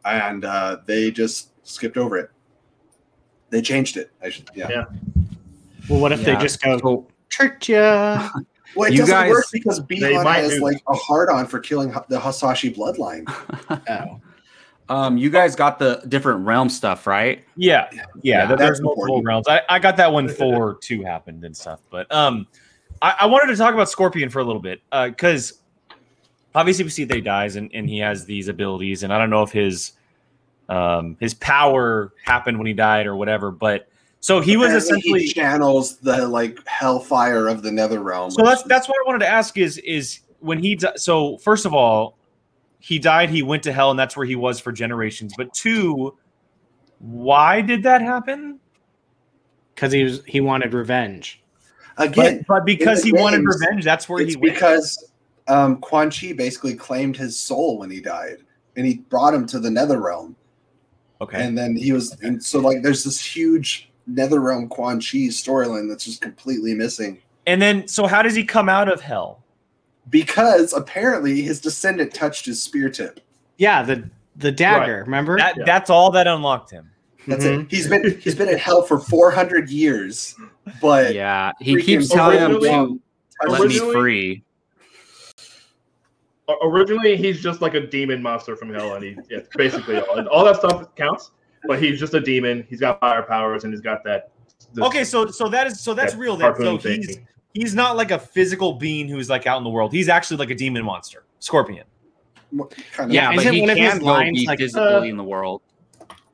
[0.05, 2.29] and uh, they just skipped over it.
[3.49, 4.11] They changed it.
[4.21, 4.67] I should, yeah.
[4.69, 4.83] Yeah.
[5.89, 6.35] well, what if Yeah.
[6.35, 8.29] they just go So tricked ya?
[8.75, 11.59] Well, it You doesn't guys- work because They Bihan has like a hard on for
[11.59, 13.23] killing the Hasashi bloodline.
[14.89, 14.95] Oh.
[14.95, 17.43] Um, you guys got the different realm stuff, right?
[17.55, 18.05] Yeah, yeah.
[18.21, 19.27] Yeah, th- that's there's multiple important.
[19.27, 19.47] realms.
[19.47, 22.47] I, I got that one four two happened and stuff, but um,
[23.01, 25.61] I, I wanted to talk about Scorpion for a little bit because
[26.55, 29.29] obviously we see that he dies and, and he has these abilities, and I don't
[29.29, 29.93] know if his
[30.69, 33.87] um his power happened when he died or whatever, but
[34.23, 38.31] so he was essentially he channels the like hellfire of the nether realm.
[38.31, 41.65] so that's that's what I wanted to ask is is when he di- so first
[41.65, 42.17] of all
[42.79, 46.17] he died he went to hell and that's where he was for generations but two
[46.99, 48.59] why did that happen
[49.75, 51.41] because he was he wanted revenge.
[51.97, 52.37] again.
[52.37, 55.11] but, but because the he wanted revenge that's where it's he went because
[55.47, 58.37] um, Quan Chi basically claimed his soul when he died,
[58.77, 60.35] and he brought him to the nether realm.
[61.21, 65.29] okay And then he was, and so like there's this huge nether realm Quan Chi
[65.29, 69.43] storyline that's just completely missing and then so how does he come out of hell
[70.09, 73.21] because apparently his descendant touched his spear tip.
[73.57, 75.03] Yeah, the the dagger.
[75.05, 75.37] Remember?
[75.37, 75.63] that Yeah.
[75.65, 76.89] that's all that unlocked him
[77.27, 77.61] That's Mhm.
[77.63, 77.71] it.
[77.71, 80.35] He's been he's been in hell for 400 years,
[80.81, 82.99] but Yeah, he keeps telling him to
[83.47, 84.43] let me free.
[86.47, 90.17] O- Originally, he's just like a demon monster from hell, and he yeah, basically all,
[90.17, 91.31] and all that stuff counts.
[91.65, 92.65] But he's just a demon.
[92.69, 94.31] He's got fire powers, and he's got that.
[94.73, 97.01] this- okay so so that is so that's that real then so harpoon thing.
[97.03, 97.19] he's
[97.53, 100.49] he's not like a physical being who's like out in the world he's actually like
[100.49, 101.85] a demon monster scorpion
[102.91, 104.83] kind of Yeah, Yeah, but isn't he one of his can go lines like, physically
[104.83, 105.61] uh, in the world.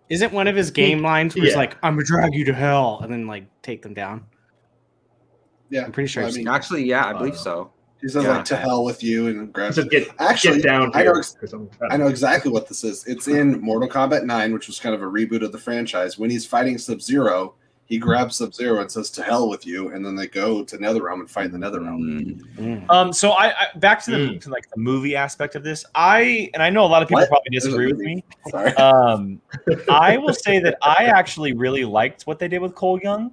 [0.10, 3.00] Isn't one of his game lines where he's like, "I'm gonna drag you to hell,"
[3.04, 4.26] and then like take them down?
[5.70, 6.24] Yeah, I'm pretty sure.
[6.26, 7.72] I mean, Actually, yeah, I Uh, believe so.
[8.02, 8.38] He says yeah.
[8.38, 9.76] like to hell with you and grabs.
[9.76, 10.92] Just get Actually, get down.
[10.94, 11.36] I know ex-
[11.92, 13.06] I know exactly what this is.
[13.08, 16.18] It's in Mortal Kombat 9, which was kind of a reboot of the franchise.
[16.18, 19.90] When he's fighting Sub Zero, he grabs Sub Zero and says, To hell with you.
[19.90, 22.00] And then they go to Netherrealm and fight in the Netherrealm.
[22.00, 22.56] Mm.
[22.56, 22.90] Mm.
[22.90, 24.42] Um, so I, I back to the Mm.
[24.44, 25.84] to like the movie aspect of this.
[25.94, 27.30] I and I know a lot of people What?
[27.30, 28.24] probably disagree with me.
[28.50, 28.72] Sorry.
[28.78, 29.42] Um,
[29.92, 33.32] I will say that I actually really liked what they did with Cole Young.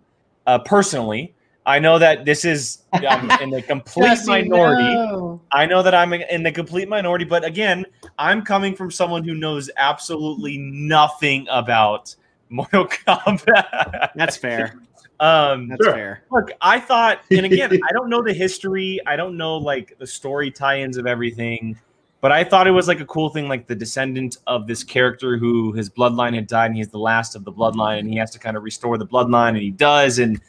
[0.48, 1.34] Uh, personally,
[1.66, 4.84] I know that this is um, in the complete minority.
[4.84, 5.40] no.
[5.52, 7.84] I know that I'm in the complete minority, but again,
[8.18, 12.14] I'm coming from someone who knows absolutely nothing about
[12.50, 14.10] Mortal Kombat.
[14.14, 14.76] That's fair.
[15.18, 15.92] um, That's Sure.
[15.92, 16.22] fair.
[16.30, 19.00] Look, I thought, and again, I don't know the history.
[19.06, 21.76] I don't know like the story tie-ins of everything,
[22.20, 25.36] but I thought it was like a cool thing, like the descendant of this character
[25.36, 28.30] who his bloodline had died, and he's the last of the bloodline, and he has
[28.30, 30.20] to kind of restore the bloodline, and he does.
[30.20, 30.40] And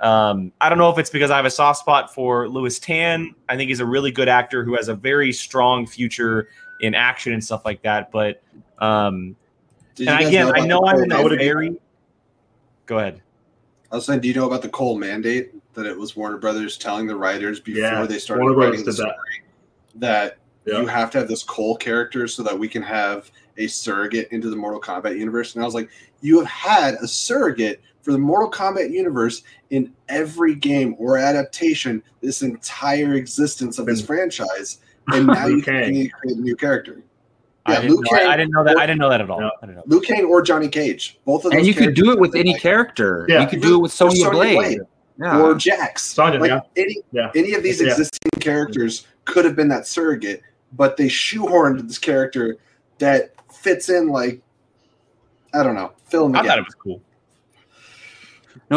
[0.00, 3.34] um, I don't know if it's because I have a soft spot for Lewis Tan.
[3.48, 6.48] I think he's a really good actor who has a very strong future
[6.80, 8.10] in action and stuff like that.
[8.10, 8.42] But
[8.80, 9.36] um,
[9.98, 11.48] and again, about I know I'm in I a would mandate?
[11.50, 11.66] agree.
[11.68, 11.80] very.
[12.86, 13.22] Go ahead.
[13.92, 15.52] I was saying, do you know about the Cole mandate?
[15.74, 18.92] That it was Warner Brothers telling the writers before Yeah, they started Warner writing the
[18.92, 19.10] story
[19.96, 20.36] that.
[20.64, 20.80] that, Yeah.
[20.80, 24.50] you have to have this Cole character so that we can have a surrogate into
[24.50, 25.54] the Mortal Kombat universe.
[25.54, 25.88] And I was like,
[26.20, 32.02] you have had a surrogate for the Mortal Kombat universe in every game or adaptation
[32.20, 34.78] this entire existence of this franchise,
[35.08, 37.02] and now you can create a new character.
[37.64, 38.76] I, Yeah, didn't Liu know, I- I didn't know that.
[38.76, 39.40] I didn't know that at all.
[39.40, 39.48] Yeah.
[39.62, 39.84] I didn't know.
[39.86, 41.58] Liu Kang or Johnny Cage, both of those.
[41.58, 43.24] And you could do it with any like, character.
[43.26, 43.40] Yeah.
[43.40, 44.56] You could do it with Or Sonya Sonya Blade.
[44.56, 44.78] Blade.
[45.18, 45.40] Yeah.
[45.40, 46.02] or Jax.
[46.02, 46.60] Sonya, like yeah.
[46.76, 47.30] any Yeah.
[47.34, 47.86] any of these Yeah.
[47.88, 50.42] existing characters could have been that surrogate,
[50.74, 52.56] but they shoehorned this character
[52.98, 54.42] that fits in like
[55.54, 57.00] I don't know, fill in the I thought it was cool.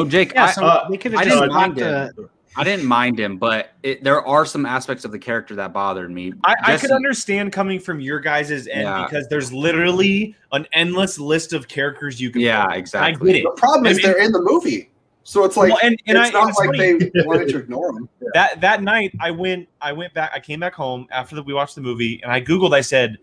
[0.03, 2.29] No, Jake, Yeah, I, so uh, they could I have didn't just mind talked to.
[2.55, 6.09] I didn't mind him, but it, there are some aspects of the character that bothered
[6.09, 6.33] me.
[6.43, 9.05] I, I could understand coming from your guys' end Yeah.
[9.05, 12.41] because there's literally an endless list of characters you can.
[12.41, 12.79] Yeah, play.
[12.79, 13.29] exactly.
[13.29, 13.43] I get it.
[13.55, 14.89] The problem is mean- they're in the movie,
[15.23, 16.97] so it's like Well, and and I, it's not it's like funny.
[17.13, 18.09] they wanted to ignore them.
[18.33, 21.53] that that night I went I went back I came back home after that we
[21.53, 23.17] watched the movie and I googled I said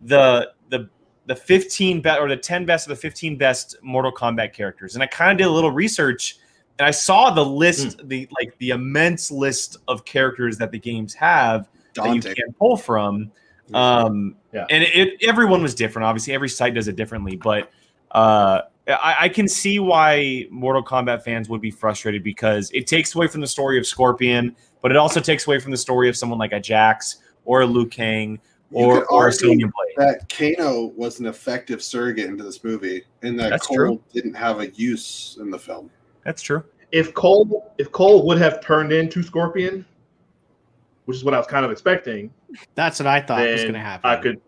[0.00, 0.88] the the
[1.30, 4.94] the 15 best or the 10 best of the 15 best Mortal Kombat characters.
[4.94, 6.38] And I kind of did a little research
[6.80, 11.14] and I saw the list the like the immense list of characters that the games
[11.14, 12.34] have that you Daunting.
[12.34, 13.30] can pull from.
[13.72, 14.66] Um Yeah.
[14.70, 16.32] and it everyone was different obviously.
[16.32, 17.70] Every site does it differently but
[18.10, 23.14] uh I, I can see why Mortal Kombat fans would be frustrated because it takes
[23.14, 26.16] away from the story of Scorpion, but it also takes away from the story of
[26.16, 28.38] someone like a Jax or a Liu Kang You
[28.72, 29.94] or could or a argue Sonya Blade.
[29.96, 34.02] that Kano was an effective surrogate into this movie, and that That's Cole true.
[34.12, 35.90] didn't have a use in the film.
[36.24, 36.62] That's true.
[36.92, 39.84] if Cole if Cole would have turned into Scorpion,
[41.06, 42.32] which is what I was kind of expecting,
[42.74, 44.10] That's what I thought was going to happen.
[44.10, 44.40] I could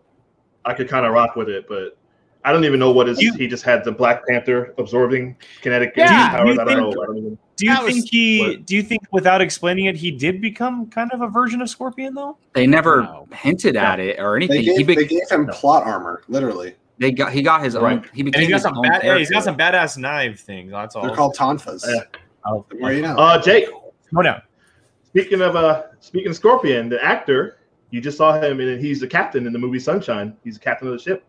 [0.65, 1.97] I could kind of rock with it, but
[2.45, 3.21] I don't even know what is.
[3.21, 6.55] You- he just had the Black Panther absorbing kinetic Yeah, powers.
[6.55, 6.89] you I don't know.
[7.01, 8.39] I don't even, Do you That was- think he?
[8.41, 11.69] what- Do you think without explaining it, he did become kind of a version of
[11.69, 12.37] Scorpion though?
[12.53, 13.27] They never No.
[13.33, 14.65] hinted at it or They anything.
[14.65, 16.75] gave, He be- they gave him plot armor, literally.
[16.99, 17.83] They got he got his own.
[17.83, 18.03] Right.
[18.13, 20.71] He And became he's got some bad, yeah, he's got some badass knife things.
[20.71, 21.03] That's all.
[21.05, 21.83] They're called tonfas.
[21.87, 22.01] Yeah.
[22.45, 23.15] Oh, The more you know.
[23.15, 23.67] Uh, Jake,
[24.09, 24.41] Slow down.
[25.03, 27.57] speaking of uh, speaking of Scorpion, the actor,
[27.91, 30.35] you just saw him, and he's the captain in the movie Sunshine.
[30.43, 31.23] He's the captain of the ship.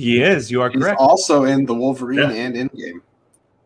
[0.00, 0.50] He is.
[0.50, 0.98] You are He's correct.
[1.00, 2.30] also in the Wolverine Yeah.
[2.30, 3.00] and Endgame.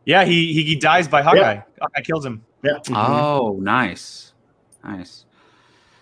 [0.04, 1.60] Yeah, he, he he dies by Hawkeye.
[1.80, 2.44] Hawkeye kills him.
[2.62, 2.78] Yeah.
[2.90, 4.32] Oh, nice,
[4.84, 5.24] nice.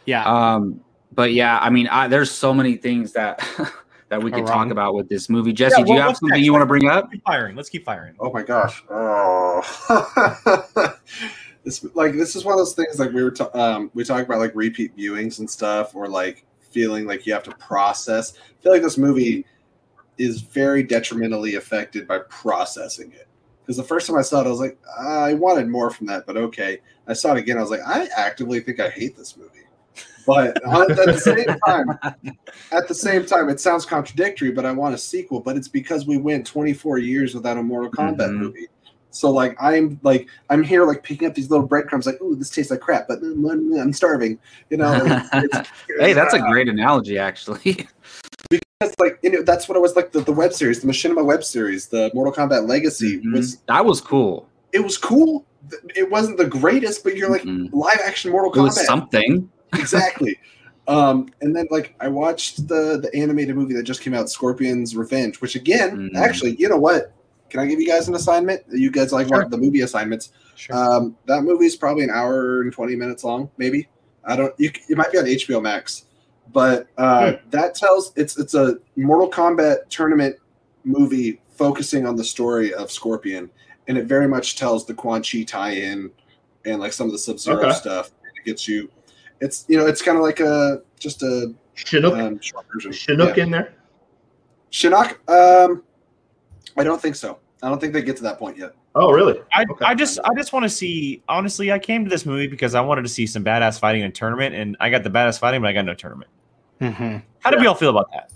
[0.07, 0.25] Yeah.
[0.25, 0.81] Um,
[1.15, 3.47] but yeah, I mean, I, there's so many things that
[4.09, 5.53] that we could talk about with this movie.
[5.53, 6.45] Jesse, Yeah, do you have what's something next?
[6.45, 7.11] you want to bring up?
[7.13, 7.55] Keep firing.
[7.57, 8.15] Let's keep firing.
[8.19, 8.83] Oh my gosh.
[8.91, 9.63] Oh.
[11.65, 14.25] this like this is one of those things like we were ta- um we talk
[14.25, 18.35] about like repeat viewings and stuff or like feeling like you have to process.
[18.37, 19.45] I feel like this movie
[20.19, 23.29] is very detrimentally affected by processing it.
[23.61, 26.27] Because the first time I saw it, I was like, I wanted more from that,
[26.27, 26.81] but okay.
[27.07, 27.59] I saw it again.
[27.59, 29.51] I was like, I actively think I hate this movie.
[30.27, 31.99] But at the same time,
[32.73, 35.41] at the same time, it sounds contradictory, but I want a sequel.
[35.41, 38.39] But it's because we went 24 years without a Mortal Kombat Mhm.
[38.39, 38.69] movie.
[39.11, 42.49] So like I'm like I'm here like picking up these little breadcrumbs, like, ooh, this
[42.49, 44.39] tastes like crap, but mm, I'm starving.
[44.71, 45.05] You know.
[45.99, 47.87] hey, that's a great analogy, actually.
[48.81, 51.25] That's like you know, that's what it was like the, the web series, the Machinima
[51.25, 53.33] web series, the Mortal Kombat Legacy Mhm.
[53.35, 54.49] was that was cool.
[54.73, 55.45] it was cool.
[55.95, 57.69] It wasn't the greatest, but you're like Mhm.
[57.73, 58.85] live action Mortal It was Kombat.
[58.87, 59.51] something.
[59.75, 60.39] exactly.
[60.89, 64.97] Um, and then like I watched the the animated movie that just came out, Scorpion's
[64.97, 66.17] Revenge, which again, Mm.
[66.17, 67.13] actually, you know what?
[67.51, 68.63] Can I give you guys an assignment?
[68.73, 69.47] You guys like Sure.
[69.49, 70.31] the movie assignments?
[70.57, 70.75] Sure.
[70.75, 73.89] Um, that movie is probably an hour and twenty minutes long, maybe.
[74.25, 74.53] I don't.
[74.59, 76.05] You, it might be on HBO Max,
[76.53, 80.37] but uh, that tells it's it's a Mortal Kombat tournament
[80.85, 83.51] movie focusing on the story of Scorpion,
[83.89, 86.11] and it very much tells the Quan Chi tie-in
[86.65, 87.73] and like some of the Sub Zero Okay.
[87.73, 88.11] stuff.
[88.37, 88.91] It gets you.
[89.41, 92.93] It's you know it's kind of like a just a Shinnok, um, short version.
[92.93, 93.45] Shinnok Yeah.
[93.45, 93.75] in there.
[94.71, 95.17] Shinnok.
[95.29, 95.83] Um,
[96.77, 97.39] I don't think so.
[97.63, 98.75] I don't think they get to that point yet.
[98.95, 99.41] Oh, really?
[99.53, 99.85] I, Okay.
[99.85, 102.81] I just I just want to see honestly I came to this movie because I
[102.81, 105.63] wanted to see some badass fighting in a tournament and I got the badass fighting
[105.63, 106.31] but I got no tournament.
[106.81, 108.31] hmm How do we all feel about that?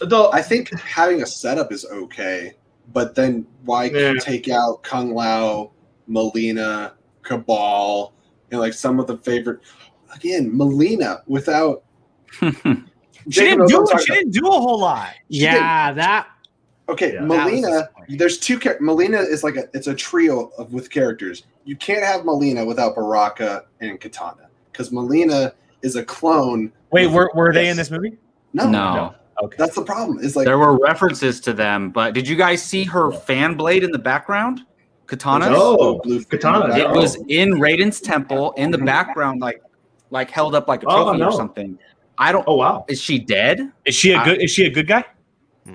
[0.00, 2.52] Though I think having a setup is okay,
[2.92, 4.14] but then why Yeah.
[4.20, 5.72] take out Kung Lao,
[6.08, 8.12] Mileena, Kabal,
[8.50, 9.60] and like some of the favorite
[10.14, 11.82] again, Mileena without
[13.30, 15.12] She didn't do what I'm talking she didn't do a whole lot.
[15.28, 16.28] Yeah, that.
[16.88, 17.20] Okay, Yeah.
[17.20, 17.88] Mileena.
[18.08, 18.58] There's two.
[18.58, 19.64] Char- Mileena is like a.
[19.74, 21.44] It's a trio of with characters.
[21.64, 26.72] You can't have Mileena without Baraka and Katana because Mileena is a clone.
[26.92, 28.16] Wait, were, were they in this movie?
[28.52, 29.14] No, no.
[29.42, 29.56] Okay.
[29.58, 30.18] That's the problem.
[30.20, 33.84] Is like there were references to them, but did you guys see her fan blade
[33.84, 34.62] in the background?
[35.06, 35.46] Katana.
[35.50, 36.94] Oh, blue Katana, It Oh.
[37.00, 38.86] was in Raiden's temple in the mm-hmm.
[38.86, 39.60] background, like
[40.10, 41.26] like held up like a Oh, trophy no.
[41.28, 41.78] or something.
[42.18, 42.44] I don't.
[42.46, 42.84] Oh wow.
[42.88, 43.72] Is she dead?
[43.84, 45.04] Is she a good is she a good guy?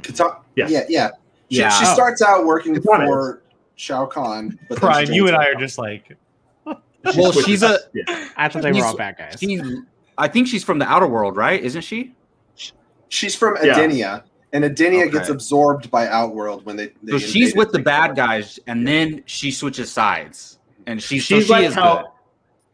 [0.01, 0.37] Katana.
[0.55, 0.69] Yes.
[0.71, 1.09] Yeah, yeah.
[1.49, 1.69] She, Yeah.
[1.69, 3.41] she starts out working Katana for
[3.75, 4.57] Shao Kahn.
[4.69, 6.17] But then Brian, you and I Shao are just like
[7.15, 8.27] Well, she's a- Yeah.
[8.37, 9.37] I thought they were all bad guys.
[9.39, 9.61] She,
[10.17, 11.61] I think she's from the outer world, right?
[11.61, 12.13] Isn't she?
[13.09, 13.75] She's from Yeah.
[13.77, 14.23] Edenia,
[14.53, 15.11] and Edenia Okay.
[15.11, 16.91] gets absorbed by Outworld when they.
[17.03, 21.27] they So she's with the bad guys, and then she switches sides, and she, She's
[21.27, 22.05] so she like is how good.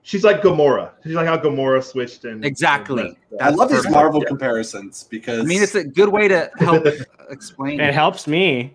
[0.08, 0.92] She's like Gamora.
[1.04, 3.18] She's like how Gamora switched and Exactly.
[3.42, 3.90] I That's love these.
[3.90, 4.30] Marvel Yeah.
[4.30, 6.86] comparisons because I mean, it's a good way to help
[7.30, 7.82] explain.
[7.82, 8.74] It helps me.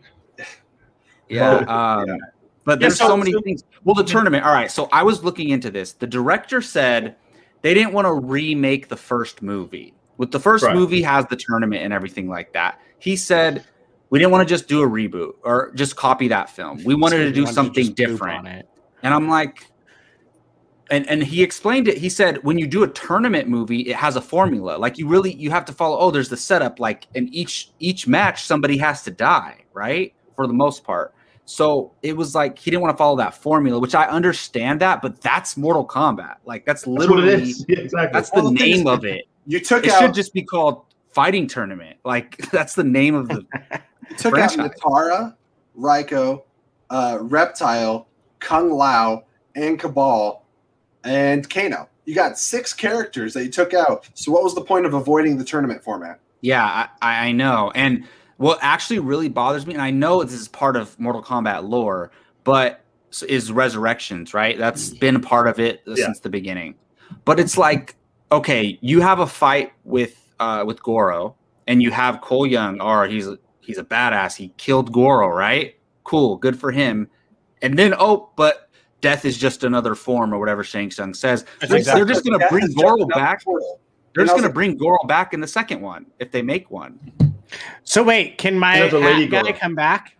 [1.28, 1.50] Yeah.
[1.66, 2.18] Um,
[2.64, 3.64] But Yeah, there's so- so, many so- things.
[3.82, 4.44] Well, the tournament.
[4.44, 4.70] All right.
[4.70, 5.92] So I was looking into this.
[5.94, 7.16] The director said
[7.62, 9.94] they didn't want to remake the first movie.
[10.18, 10.74] With the first Right.
[10.76, 12.78] movie has the tournament and everything like that.
[12.98, 13.64] He said
[14.10, 16.84] we didn't want to just do a reboot or just copy that film.
[16.84, 18.40] We wanted to do Wanted something just different.
[18.40, 18.68] on it.
[19.02, 19.66] And I'm like,
[20.90, 21.98] and and he explained it.
[21.98, 24.76] He said when you do a tournament movie, it has a formula.
[24.76, 25.98] Like you really you have to follow.
[25.98, 26.78] Oh, there's the setup.
[26.80, 30.12] Like in each each match, somebody has to die, right?
[30.36, 31.14] For the most part.
[31.44, 35.02] So it was like he didn't want to follow that formula, which I understand that,
[35.02, 36.36] but that's Mortal Kombat.
[36.44, 37.64] Like that's That's what literally it is.
[37.68, 38.12] Yeah, exactly.
[38.18, 39.24] that's Well, the the thing is- name of it.
[39.46, 41.96] you took It out should just be called fighting tournament.
[42.04, 43.44] Like that's the name of the
[44.10, 44.78] you took out franchise.
[44.80, 45.34] Nitara,
[45.78, 46.42] Reiko,
[46.90, 48.06] uh, Reptile,
[48.38, 49.24] Kung Lao,
[49.56, 50.41] and Kabal,
[51.04, 51.88] and Kano.
[52.04, 54.08] You got six characters that you took out.
[54.14, 56.18] So what was the point of avoiding the tournament format?
[56.40, 57.70] Yeah, I, I know.
[57.74, 58.04] And
[58.38, 62.10] what actually really bothers me, and I know this is part of Mortal Kombat lore,
[62.42, 62.80] but
[63.28, 64.58] is resurrections, right?
[64.58, 66.06] That's been part of it Yeah.
[66.06, 66.74] since the beginning.
[67.24, 67.94] But it's like,
[68.32, 71.36] okay, you have a fight with uh with Goro,
[71.68, 74.34] and you have Cole Young, or he's a, he's a badass.
[74.34, 75.76] He killed Goro, right?
[76.04, 77.08] Cool, good for him.
[77.60, 78.70] And then oh, but
[79.02, 81.44] death is just another form, or whatever Shang Tsung says.
[81.60, 83.44] They're, exactly- they're just gonna bring is Goro back.
[83.44, 83.80] portal.
[84.14, 86.98] They're just gonna bring Goro back in the second one if they make one.
[87.84, 89.52] So wait, can my There's a lady hat guy girl.
[89.60, 90.16] come back?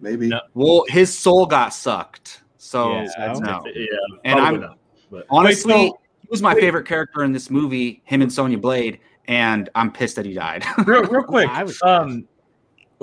[0.00, 0.28] Maybe.
[0.28, 0.40] No.
[0.54, 2.42] Well, his soul got sucked.
[2.56, 3.62] So Yeah, that's no.
[3.74, 3.86] Yeah,
[4.24, 4.78] And I'm- not.
[5.10, 8.56] But honestly, Wait, so- he was my favorite character in this movie, him and Sonya
[8.56, 10.64] Blade, and I'm pissed that he died.
[10.86, 11.50] real, real quick.
[11.50, 12.26] I was- Um,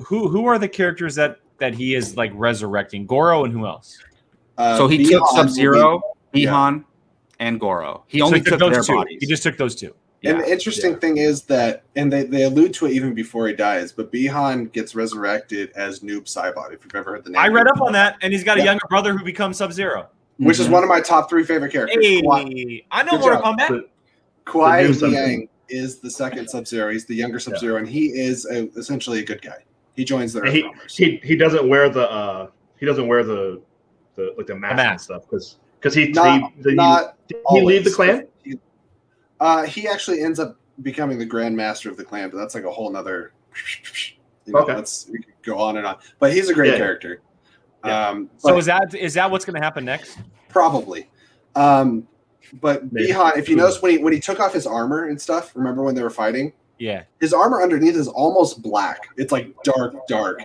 [0.06, 3.06] who who are the characters that that he is like resurrecting?
[3.06, 3.98] Goro and who else?
[4.60, 6.02] Uh, so he Beyond took Sub Zero,
[6.34, 6.80] be- yeah.
[7.40, 8.04] And Goro.
[8.08, 8.94] He So only he took those their two.
[8.96, 9.18] bodies.
[9.22, 9.96] He just took those two.
[10.26, 13.54] And the interesting thing is that, and they, they allude to it even before he
[13.54, 17.40] dies, but Bihan gets resurrected as Noob Saibot, if you've ever heard the name.
[17.40, 20.10] I read up on that, and he's got a younger brother who becomes Sub Zero.
[20.38, 20.72] Which is Mhm.
[20.72, 22.06] one of my top three favorite characters.
[22.06, 23.60] Hey, Kwai, I know Good Mortal job.
[23.60, 23.68] Kombat.
[23.70, 23.90] But-
[24.46, 25.26] Kwai The new Sub-Zero.
[25.26, 26.92] Liang is the second Sub Zero.
[26.92, 29.64] He's the younger Sub Zero, and he is a, essentially a good guy.
[29.96, 32.48] He joins the he, he he doesn't wear the uh
[32.80, 33.62] he doesn't wear the
[34.20, 35.04] the like the mask, and mask.
[35.06, 38.28] stuff because because he Not- he, he, not did he leave the clan.
[38.44, 38.56] He,
[39.40, 42.64] uh, he actually ends up becoming the Grand Master of the clan, but that's like
[42.66, 43.32] a whole nother.
[44.46, 44.74] You know, Okay.
[44.76, 45.98] that's we could go on and on.
[46.20, 46.78] But he's a great Yeah.
[46.78, 47.22] character.
[47.86, 48.10] Yeah.
[48.10, 50.18] Um, So is that is that what's going to happen next?
[50.50, 51.10] Probably.
[51.56, 52.08] Um,
[52.62, 53.12] but Maybe.
[53.14, 55.84] Bihan, if you notice when he when he took off his armor and stuff, remember
[55.84, 56.52] when they were fighting?
[56.80, 57.04] Yeah.
[57.20, 59.08] His armor underneath is almost black.
[59.18, 60.40] It's like dark, dark.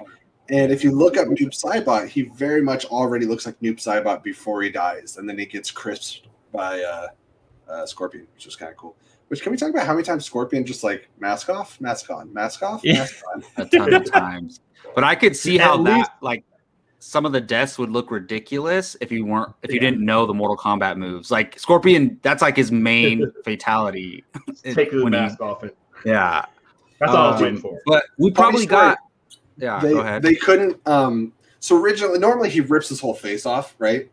[0.51, 4.23] And if you look up Noob Saibot, he very much already looks like Noob Saibot
[4.23, 7.07] before he dies, and then he gets crisped by uh,
[7.69, 8.95] uh, Scorpion, which is kind of cool.
[9.29, 12.31] Which can we talk about how many times Scorpion just like mask off, mask on,
[12.33, 12.99] mask off, Yeah.
[12.99, 13.45] mask on?
[13.57, 14.61] a ton of times.
[14.95, 16.45] But I could see At how that like
[16.99, 19.91] some of the deaths would look ridiculous if you weren't if you Yeah.
[19.91, 21.31] didn't know the Mortal Kombat moves.
[21.31, 24.25] Like Scorpion, that's like his main fatality.
[24.63, 25.75] Take the when he- mask off it.
[26.05, 26.45] yeah.
[27.01, 27.79] That's all I was Uh, waiting for.
[27.87, 28.83] But we probably story.
[28.91, 28.99] got
[29.57, 30.23] yeah, they, go ahead.
[30.23, 34.11] they couldn't um so originally normally he rips his whole face off right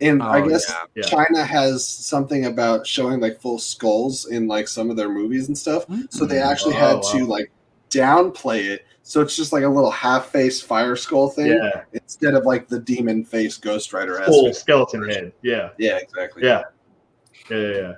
[0.00, 0.84] and i Oh, guess yeah.
[0.96, 1.02] Yeah.
[1.02, 5.56] china has something about showing like full skulls in like some of their movies and
[5.56, 7.00] stuff so they actually Oh, had wow.
[7.12, 7.50] to like
[7.90, 12.34] downplay it so it's just like a little half face fire skull thing Yeah, instead
[12.34, 15.32] of like the demon face ghost rider full skeleton head.
[15.42, 16.62] Yeah, yeah exactly yeah,
[17.50, 17.92] yeah, yeah.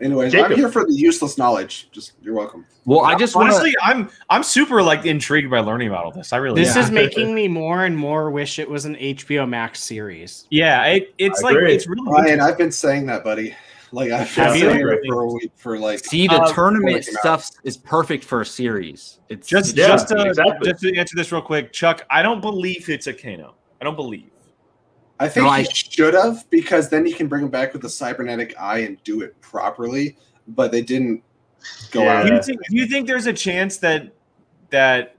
[0.00, 0.06] Yeah.
[0.06, 3.74] anyways i'm here for the useless knowledge just you're welcome Well, I just want honestly,
[3.82, 6.32] I'm I'm super like intrigued by learning about all this.
[6.32, 6.82] I really This am.
[6.84, 10.46] is making me more and more wish it was an HBO Max series.
[10.50, 10.84] yeah.
[10.84, 11.74] It, it's I like agree.
[11.74, 13.54] it's really ryan i've been saying that buddy
[13.92, 16.86] like i've been saying me it for a week for like see the Uh, tournament
[16.86, 19.18] before it came stuff is perfect for a series.
[19.28, 20.70] It's just Yeah, just to, exactly.
[20.70, 22.02] just to answer this real quick, Chuck.
[22.10, 23.54] I don't believe it's a Kano.
[23.80, 24.30] I don't believe.
[25.18, 27.82] I think No, he I- should have because then he can bring him back with
[27.82, 30.16] the cybernetic eye and do it properly.
[30.48, 31.22] But they didn't
[31.90, 32.22] go Yeah.
[32.22, 32.36] Do out.
[32.36, 34.12] you think do you think there's a chance that
[34.70, 35.16] that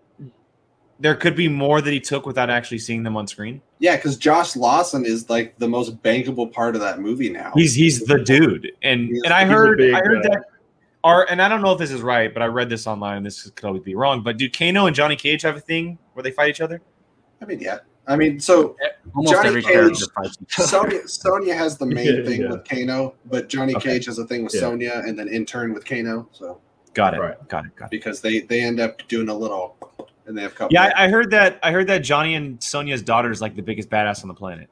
[1.00, 3.62] there could be more that he took without actually seeing them on screen?
[3.80, 7.52] Yeah, because Josh Lawson is like the most bankable part of that movie now.
[7.56, 10.44] He's he's the dude, and He's- and I heard big, I heard uh, that.
[11.04, 13.24] Or, and I don't know if this is right, but I read this online.
[13.24, 14.24] This could always be wrong.
[14.24, 16.82] But do Kano and Johnny Cage have a thing where they fight each other?
[17.42, 17.78] I mean, yeah.
[18.08, 18.76] I mean, so
[19.16, 20.68] almost Johnny every Cage- character fights each other.
[20.68, 22.50] Sonya Sonya has the main Yeah, thing yeah.
[22.52, 23.90] with Kano, but Johnny Okay.
[23.94, 24.62] Cage has a thing with Yeah.
[24.62, 26.28] Sonya, and then in turn with Kano.
[26.32, 26.60] So
[26.94, 27.20] Got it.
[27.20, 27.48] Right.
[27.50, 27.76] Got it.
[27.76, 27.92] Got it.
[27.92, 29.76] because they they end up doing a little,
[30.26, 30.74] and they have a couple.
[30.74, 31.60] Yeah, I, I heard that.
[31.62, 34.70] I heard that Johnny and Sonya's daughter is like the biggest badass on the planet.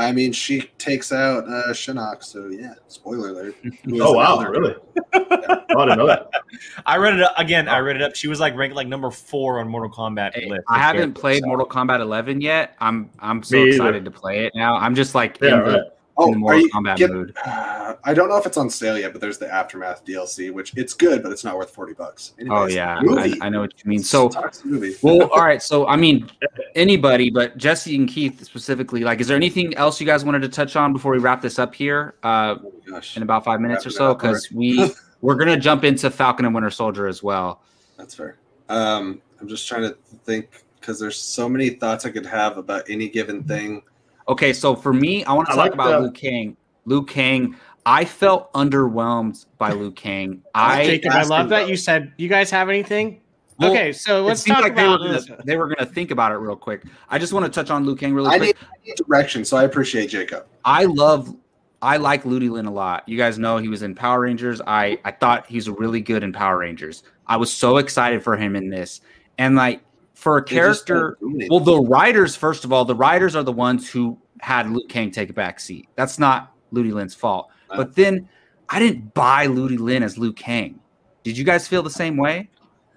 [0.00, 2.24] I mean, she takes out uh, Shinnok.
[2.24, 3.54] So yeah, spoiler alert.
[4.00, 4.74] Oh wow, another- really?
[5.14, 6.30] oh, I didn't know that.
[6.86, 7.68] I read it up, again.
[7.68, 8.14] I read it up.
[8.16, 10.62] She was like ranked like number four on Mortal Kombat Hey, list.
[10.68, 12.76] I haven't played so- Mortal Kombat 11 yet.
[12.80, 13.70] I'm I'm so Me either.
[13.70, 14.76] excited to play it now.
[14.76, 15.74] I'm just like Yeah, in, right.
[15.76, 15.84] in
[16.20, 17.36] Oh, are Mortal Kombat get- mood.
[17.44, 20.72] Uh, I don't know if it's on sale yet, but there's the aftermath DLC, which
[20.76, 22.32] it's good, but it's not worth forty bucks.
[22.48, 23.36] Oh yeah, I.
[23.42, 24.02] I know what you mean.
[24.02, 24.96] So Talk to the movie.
[25.02, 25.62] well, all right.
[25.62, 26.30] So I mean,
[26.74, 29.02] anybody, but Jesse and Keith specifically.
[29.02, 31.58] Like, is there anything else you guys wanted to touch on before we wrap this
[31.58, 34.14] up here uh, Oh gosh, in about five minutes or so?
[34.14, 34.90] Because we
[35.20, 37.62] we're gonna jump into Falcon and Winter Soldier as well.
[37.98, 38.38] that's fair.
[38.68, 42.88] Um, I'm just trying to think because there's so many thoughts I could have about
[42.88, 43.82] any given thing.
[44.30, 46.56] Okay, so for me, I want to I talk like about the- Liu Kang.
[46.86, 47.56] Liu Kang.
[47.84, 50.42] I felt underwhelmed by Liu Kang.
[50.54, 53.20] I Jacob, I love that you said you guys have anything.
[53.58, 55.30] Well, okay, so let's talk like they about were, gonna, this.
[55.44, 56.84] they were gonna think about it real quick.
[57.10, 58.56] I just want to touch on Liu Kang really I quick.
[58.60, 60.46] need, I need direction, so I appreciate Jacob.
[60.64, 61.34] I love
[61.82, 63.08] I like Ludi Lin a lot.
[63.08, 64.60] You guys know he was in Power Rangers.
[64.66, 67.02] I I thought he was really good in Power Rangers.
[67.26, 69.00] I was so excited for him in this.
[69.38, 69.80] And like
[70.14, 73.42] for a They just don't character, well, the writers, first of all, the writers are
[73.42, 75.88] the ones who had Liu Kang take a back seat.
[75.96, 77.50] That's not Ludi Lin's fault.
[77.68, 78.28] But then
[78.68, 80.80] I didn't buy Ludi Lin as Liu Kang.
[81.22, 82.48] Did you guys feel the same way?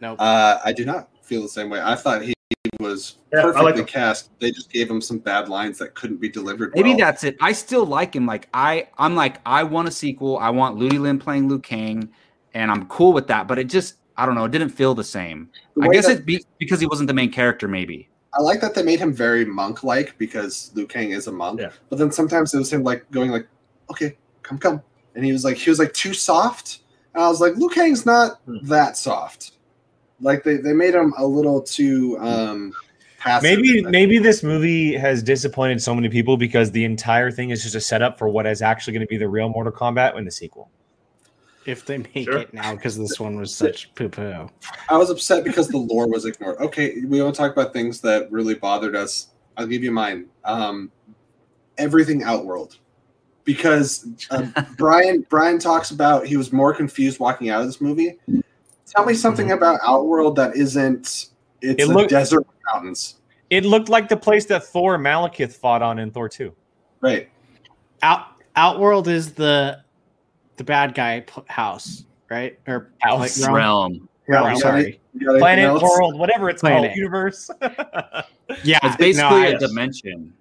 [0.02, 0.18] Nope.
[0.20, 1.82] uh, I do not feel the same way.
[1.82, 2.34] I thought he
[2.80, 4.38] was Yeah, I perfectly like cast.
[4.39, 6.74] They just gave him some bad lines that couldn't be delivered.
[6.76, 6.98] Maybe well.
[6.98, 7.38] that's it.
[7.41, 8.26] I still like him.
[8.26, 10.38] Like I, I'm like I want a sequel.
[10.39, 12.10] I want Ludi Lin playing Liu Kang,
[12.54, 13.48] and I'm cool with that.
[13.48, 14.46] But it just I don't know.
[14.46, 15.50] It didn't feel the same.
[15.76, 18.10] The I guess that- it's be, because he wasn't the main character, maybe.
[18.36, 21.60] I like that they made him very monk-like because Liu Kang is a monk.
[21.60, 21.70] Yeah.
[21.90, 23.48] But then sometimes it was him like going like,
[23.92, 24.82] "Okay, come, come,"
[25.16, 26.80] and he was like, he was like too soft.
[27.14, 28.58] And I was like, Liu Kang's not Hmm.
[28.64, 29.52] that soft.
[30.20, 32.74] Like they, they made him a little too um
[33.20, 33.44] passive.
[33.44, 37.76] Maybe maybe this movie has disappointed so many people because the entire thing is just
[37.76, 40.32] a setup for what is actually going to be the real Mortal Kombat in the
[40.32, 40.70] sequel.
[41.66, 42.38] If they make Sure.
[42.39, 44.49] it now, because this one was such poo poo.
[44.89, 46.57] I was upset because the lore was ignored.
[46.59, 49.28] Okay, we want to talk about things that really bothered us.
[49.57, 50.26] I'll give you mine.
[50.43, 50.91] Um,
[51.78, 52.78] everything Outworld,
[53.43, 54.47] because uh,
[54.78, 58.18] Brian Brian talks about he was more confused walking out of this movie.
[58.88, 61.28] Tell me something about Outworld that isn't.
[61.61, 63.16] It's It a looked- desert mountains,
[63.49, 66.53] It looked like the place that Thor Malekith fought on in Thor 2.
[67.01, 67.30] right?
[68.01, 69.83] Out Outworld is the
[70.64, 72.57] the bad guy p- house, right?
[72.68, 73.39] Or House.
[73.41, 73.55] like, realm?
[73.55, 74.09] Realm.
[74.28, 74.82] Realm, Yeah, sorry.
[74.86, 75.82] any- you got anything Planet, else?
[75.84, 76.89] world, whatever it's Planet.
[76.91, 77.49] called, universe.
[78.64, 79.61] Yeah, It's basically no, I- a yes.
[79.61, 80.34] dimension.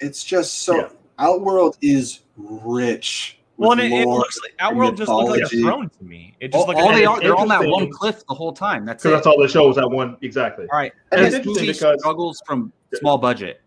[0.00, 0.88] It's just so Yeah.
[1.18, 3.38] Outworld is rich.
[3.56, 5.62] well, and it, it looks like Outworld just looks like a mythology.
[5.62, 6.34] throne to me.
[6.40, 8.52] It just All, looked all like they are they're on that one cliff the whole
[8.52, 8.84] time.
[8.84, 9.10] That's it.
[9.10, 10.66] that's all the show was that one exactly.
[10.72, 10.92] All right.
[11.12, 13.60] And And it's this interesting because- struggles from small budget.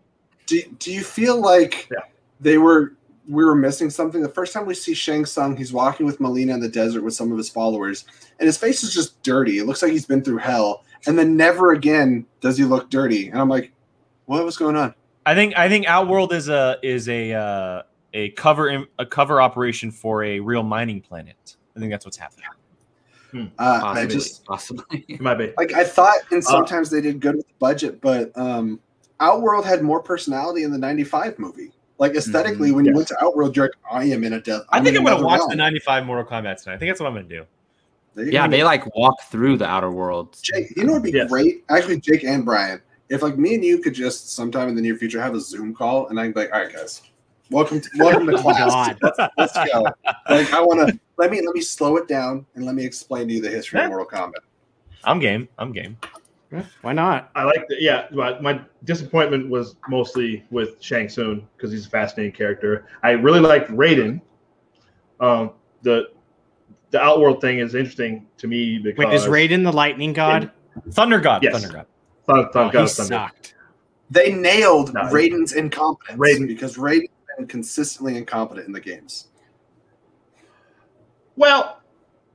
[0.46, 2.00] do, do you feel like Yeah.
[2.40, 2.94] they were
[3.28, 6.54] we were missing something the first time we see shang Tsung he's walking with Mileena
[6.54, 8.04] in the desert with some of his followers
[8.40, 11.36] and his face is just dirty it looks like he's been through hell and then
[11.36, 13.70] never again does he look dirty and i'm like
[14.26, 14.94] what was going on
[15.26, 17.82] I think I think Outworld is a is a uh,
[18.14, 21.56] a cover im- a cover operation for a real mining planet.
[21.76, 22.46] I think that's what's happening.
[23.34, 24.14] uh, i Possibly.
[24.14, 25.04] just possibly.
[25.06, 25.52] It might be.
[25.58, 28.80] like i thought Uh, and sometimes they did good with the budget but um
[29.20, 32.76] outworld had more personality in the 95 movie like aesthetically mm-hmm.
[32.76, 32.96] when you Yes.
[32.96, 35.38] went to outworld you're like i am in a death I think I'm gonna watch
[35.38, 35.50] realm.
[35.50, 36.74] the '95 Mortal Kombat tonight.
[36.74, 37.44] I think that's what I'm gonna do.
[38.14, 38.50] There you yeah, go.
[38.50, 40.36] they like walk through the outer world.
[40.42, 41.28] Jake, you know what would be Yes.
[41.30, 41.64] great?
[41.68, 44.96] Actually, Jake and Brian, if like me and you could just sometime in the near
[44.96, 47.02] future have a Zoom call, and I can be like, all right, guys,
[47.50, 48.96] welcome to welcome to oh class.
[49.00, 49.30] God.
[49.36, 49.86] Let's go.
[50.30, 53.28] Like, I want to let me let me slow it down and let me explain
[53.28, 53.84] to you the history Yeah.
[53.86, 54.42] of Mortal Kombat.
[55.04, 55.48] I'm game.
[55.58, 55.96] I'm game.
[56.82, 57.30] Why not?
[57.34, 58.06] I like the yeah.
[58.10, 62.86] My, my disappointment was mostly with Shang Tsung because he's a fascinating character.
[63.02, 64.20] I really liked Raiden.
[65.20, 65.50] Um,
[65.82, 66.08] the
[66.90, 70.50] the Outworld thing is interesting to me because Wait, is Raiden the lightning god?
[70.92, 71.42] Thunder God.
[71.42, 71.52] Yes.
[71.52, 71.86] Thunder God.
[72.26, 73.14] Thun- Thun- Oh, God he of Thunder.
[73.14, 73.54] sucked.
[74.10, 75.02] They nailed No.
[75.02, 79.28] Raiden's incompetence Raiden- because Raiden's been consistently incompetent in the games.
[81.36, 81.77] Well,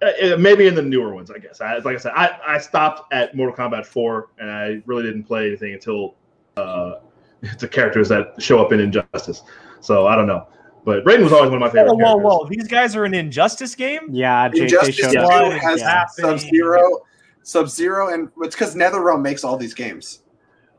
[0.04, 1.62] uh, uh, maybe in the newer ones, I guess.
[1.62, 5.24] I, like I said, I, I stopped at Mortal Kombat 4, and I really didn't
[5.24, 6.16] play anything until
[6.58, 6.96] uh,
[7.60, 9.44] the characters that show up in Injustice.
[9.80, 10.48] So I don't know.
[10.86, 12.24] But Raiden was always one of my favorite Whoa, whoa, characters.
[12.24, 12.50] whoa!
[12.50, 14.10] These guys are an Injustice game.
[14.12, 15.54] Yeah, Jake, they Injustice showed 2 up.
[15.54, 16.38] Has is happening?
[16.38, 17.06] Sub Zero,
[17.44, 20.24] Sub Zero, and it's because NetherRealm makes all these games.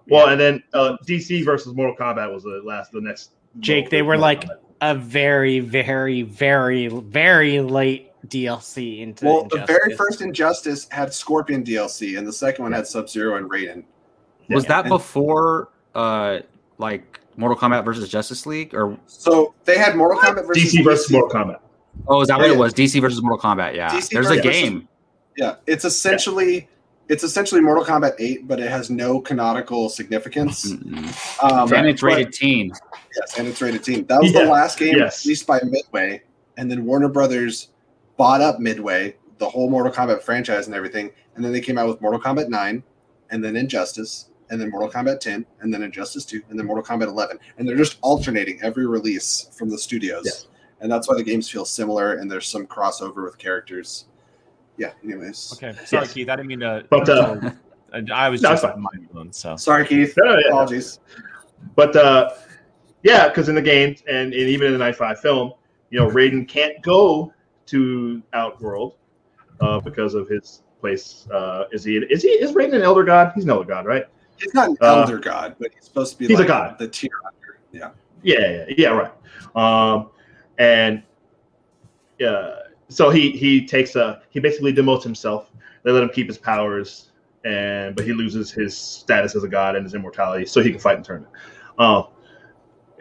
[0.08, 3.30] Well, and then uh, DC versus Mortal Kombat was the last, the next.
[3.60, 4.44] Jake, they were like
[4.82, 11.62] a very, very, very, very late DLC into Well, the very first Injustice had Scorpion
[11.64, 13.84] DLC, and the second one had Sub Zero and Raiden.
[14.50, 14.68] Was Yeah.
[14.68, 16.38] that And- before, uh,
[16.78, 21.10] like Mortal Kombat versus Justice League, or So they had Mortal Kombat versus DC versus
[21.10, 21.58] Mortal Kombat.
[22.08, 22.72] oh, is that what it was?
[22.74, 23.74] DC versus Mortal Kombat.
[23.74, 24.88] Yeah, DC there's a versus- game.
[25.36, 26.68] Yeah, it's essentially
[27.08, 30.72] it's essentially Mortal Kombat 8, but it has no canonical significance.
[30.72, 31.42] Mm-mm.
[31.44, 32.72] Um, and it's but- rated teen.
[33.20, 34.06] Yes, and it's rated teen.
[34.06, 35.24] That was the last game yes.
[35.26, 36.22] released by Midway,
[36.56, 37.68] and then Warner Brothers
[38.16, 41.88] bought up Midway, the whole Mortal Kombat franchise and everything, and then they came out
[41.88, 42.82] with Mortal Kombat 9,
[43.30, 46.84] and then Injustice, and then Mortal Kombat 10, and then Injustice 2, and then Mortal
[46.84, 50.82] Kombat 11, and they're just alternating every release from the studios, Yeah.
[50.82, 54.06] and that's why the games feel similar, and there's some crossover with characters.
[54.76, 54.92] Yeah.
[55.04, 56.12] Anyways, Okay, sorry, Yes.
[56.12, 56.28] Keith.
[56.28, 56.84] I didn't mean to.
[56.90, 57.50] But, uh,
[58.12, 58.80] I was No, just fine.
[58.80, 59.32] mind blown.
[59.32, 60.14] So sorry, Keith.
[60.16, 60.48] No, yeah.
[60.48, 60.98] Apologies.
[61.76, 62.30] But uh,
[63.04, 65.52] yeah, because in the games and, and even in the 95 film,
[65.90, 67.32] you know, Raiden can't go
[67.66, 68.96] to Outworld
[69.60, 71.26] uh, because of his place.
[71.32, 71.96] Uh, is he?
[71.96, 72.28] Is he?
[72.28, 73.32] Is Raiden an elder god?
[73.34, 74.04] He's an elder god, right?
[74.36, 76.76] He's not an Uh, elder god, but he's supposed to be he's a god.
[76.78, 77.58] the tier under.
[77.72, 77.90] Yeah.
[78.22, 79.12] Yeah, yeah, yeah, right.
[79.54, 80.10] Um,
[80.58, 81.02] and
[82.26, 82.54] uh,
[82.88, 85.50] so he he takes a he basically demotes himself.
[85.82, 87.10] They let him keep his powers,
[87.44, 90.80] and but he loses his status as a god and his immortality, so he can
[90.80, 91.32] fight in tournament.
[91.78, 92.06] Um,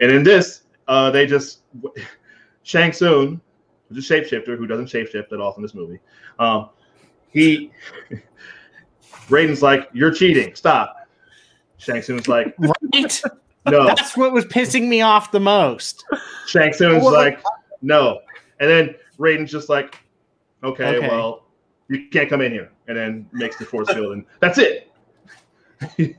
[0.00, 1.60] and in this, uh, they just
[2.62, 3.40] Shang Tsung,
[3.94, 6.00] who's a shapeshifter who doesn't shapeshift at all in this movie.
[6.38, 6.70] Um,
[7.30, 7.70] he
[9.28, 10.54] Raiden's like, "You're cheating.
[10.54, 10.96] Stop."
[11.78, 13.22] Shang Tsung's like, right?
[13.66, 16.04] "No." That's what was pissing me off the most.
[16.46, 17.42] Shang Tsung's Well, like,
[17.82, 18.20] no.
[18.60, 19.98] And then Raiden's just like,
[20.62, 21.08] okay, Okay.
[21.08, 21.46] well,
[21.88, 24.90] You can't come in here, and then makes the force field, and that's it.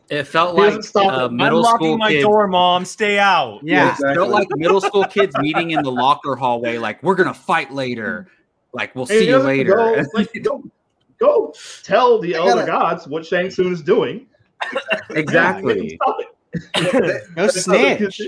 [0.10, 1.32] It felt like doesn't stop uh, it.
[1.34, 2.24] middle Unlocking school my kids.
[2.24, 2.86] door, mom.
[2.86, 3.60] Stay out.
[3.64, 3.96] Yeah.
[4.00, 7.72] It felt like middle school kids meeting in the locker hallway, like we're gonna fight
[7.72, 8.28] later.
[8.74, 9.76] Like we'll And see you later.
[9.76, 10.64] Go, like, go,
[11.20, 11.54] go
[11.84, 14.28] tell the I elder gotta- gods what Shang Tsung is doing.
[15.12, 16.00] exactly.
[17.36, 18.22] No snitch.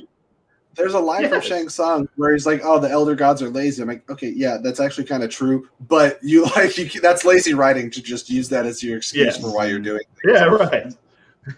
[0.76, 3.82] There's a line from Shang Tsung where he's like, "Oh, the elder gods are lazy."
[3.82, 7.54] I'm like, "Okay, yeah, that's actually kind of true, but you like you, that's lazy
[7.54, 9.42] writing to just use that as your excuse Yes.
[9.42, 10.94] for why you're doing." Yeah, right.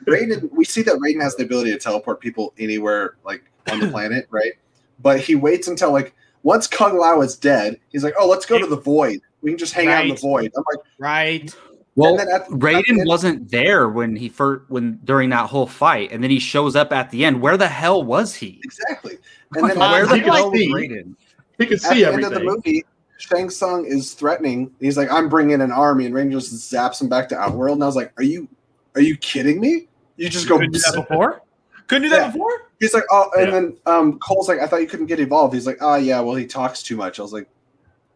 [0.07, 3.87] Raiden, we see that Raiden has the ability to teleport people anywhere, like on the
[3.91, 4.53] planet, right?
[5.01, 6.13] But he waits until like
[6.43, 9.19] once Kung Lao is dead, he's like, "Oh, let's go to the void.
[9.41, 11.55] We can just hang out in the void." I'm like, Right.
[11.95, 15.29] Well, And then at- at the Raiden end- wasn't there when he first when during
[15.31, 17.41] that whole fight, and then he shows up at the end.
[17.41, 18.61] Where the hell was he?
[18.63, 19.17] exactly.
[19.55, 20.71] And Like, then uh, where the he can hell was see.
[20.73, 21.15] Raiden?
[21.57, 22.85] He can at see the end of the movie,
[23.17, 24.71] Shang Tsung is threatening.
[24.79, 27.73] He's like, "I'm bringing an army," and Raiden just zaps him back to Outworld.
[27.77, 28.47] And I was like, "Are you,
[28.95, 29.87] are you kidding me?
[30.17, 31.41] You just go." Couldn't do that before.
[31.87, 32.31] Couldn't do that Yeah.
[32.31, 32.51] before.
[32.79, 33.51] He's like, "Oh," and Yeah.
[33.51, 36.35] then um, Cole's like, "I thought you couldn't get evolved." He's like, "Oh yeah, well
[36.35, 37.49] he talks too much." I was like,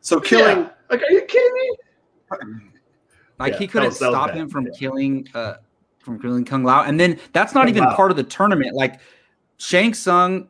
[0.01, 0.69] "So killing." Yeah.
[0.89, 1.77] Like, are you kidding me?
[3.39, 4.37] Like Yeah, he couldn't was- that was stop bad.
[4.37, 4.71] him from Yeah.
[4.77, 5.55] killing uh
[5.99, 6.83] from killing Kung Lao.
[6.83, 7.95] And then that's not Kung even Lao.
[7.95, 8.75] part of the tournament.
[8.75, 8.99] Like
[9.57, 10.49] Shang Tsung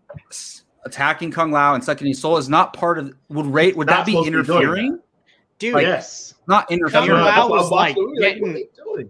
[0.85, 3.97] attacking Kung Lao and sucking his soul is not part of would rate would Not
[3.99, 4.99] that be supposed be interfering?
[5.59, 6.33] Dude, Like, yes.
[6.47, 7.07] Not interfering.
[7.07, 9.09] Yeah, Lao that's why I was watched like the movie, getting- what are you doing?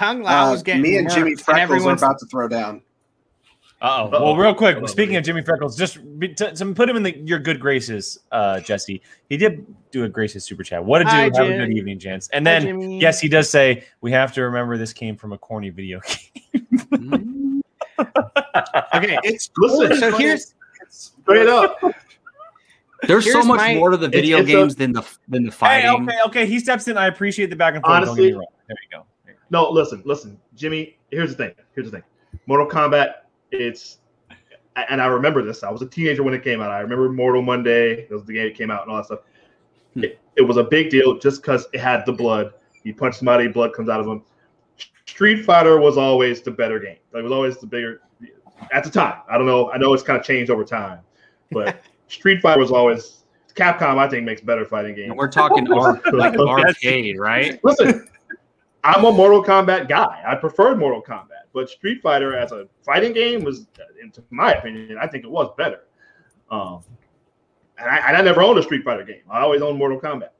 [0.00, 2.80] Kung Lao Uh, was getting me and Jimmy murked, Freckles are about to throw down.
[3.82, 4.04] Uh oh.
[4.06, 4.24] Uh-oh.
[4.24, 4.86] Well, real quick, Uh-oh.
[4.86, 8.18] speaking of Jimmy Freckles, just be, to, to put him in the, your good graces,
[8.32, 9.02] uh, Jesse.
[9.28, 10.82] He did do a gracious super chat.
[10.82, 11.10] What a do.
[11.10, 12.30] Hi, Have a good evening, gents.
[12.32, 12.98] And Hi, then, Jimmy.
[12.98, 17.62] yes, he does say we have to remember this came from a corny video game.
[18.94, 20.54] Okay, It's Listen, so here's
[20.88, 21.78] Straight up.
[23.06, 25.44] There's so much my- more to the It's- video it's a- games than the than
[25.44, 26.08] the hey, fighting.
[26.08, 26.46] okay, okay.
[26.46, 26.96] He steps in.
[26.96, 28.00] I appreciate the back and forth.
[28.00, 28.46] Don't Honestly- get me wrong.
[28.66, 29.06] There you go.
[29.50, 29.70] There you go.
[29.70, 30.98] No, listen, listen, Jimmy.
[31.10, 31.54] Here's the thing.
[31.74, 32.04] Here's the thing.
[32.46, 33.12] Mortal Kombat.
[33.50, 33.98] It's
[34.88, 35.62] and I remember this.
[35.62, 36.70] I was a teenager when it came out.
[36.70, 38.02] I remember Mortal Monday.
[38.02, 39.20] It was the game that came out and all that stuff.
[39.94, 40.04] Hmm.
[40.04, 42.52] It, it was a big deal just because it had the blood.
[42.84, 44.22] You punch somebody, blood comes out of them.
[45.06, 46.96] Street Fighter was always the better game.
[47.14, 48.00] It was always the bigger
[48.72, 49.20] at the time.
[49.28, 49.70] I don't know.
[49.70, 51.00] I know it's kind of changed over time,
[51.50, 53.24] but Street Fighter was always
[53.54, 53.98] Capcom.
[53.98, 55.10] I think makes better fighting games.
[55.10, 57.60] And we're talking like arcade, right?
[57.64, 58.08] Listen,
[58.82, 60.22] I'm a Mortal Kombat guy.
[60.26, 63.66] I preferred Mortal Kombat, but Street Fighter as a fighting game was,
[64.00, 65.80] in my opinion, I think it was better.
[66.50, 66.82] Um,
[67.78, 69.22] and I, and I never owned a Street Fighter game.
[69.30, 70.30] I always owned Mortal Kombat.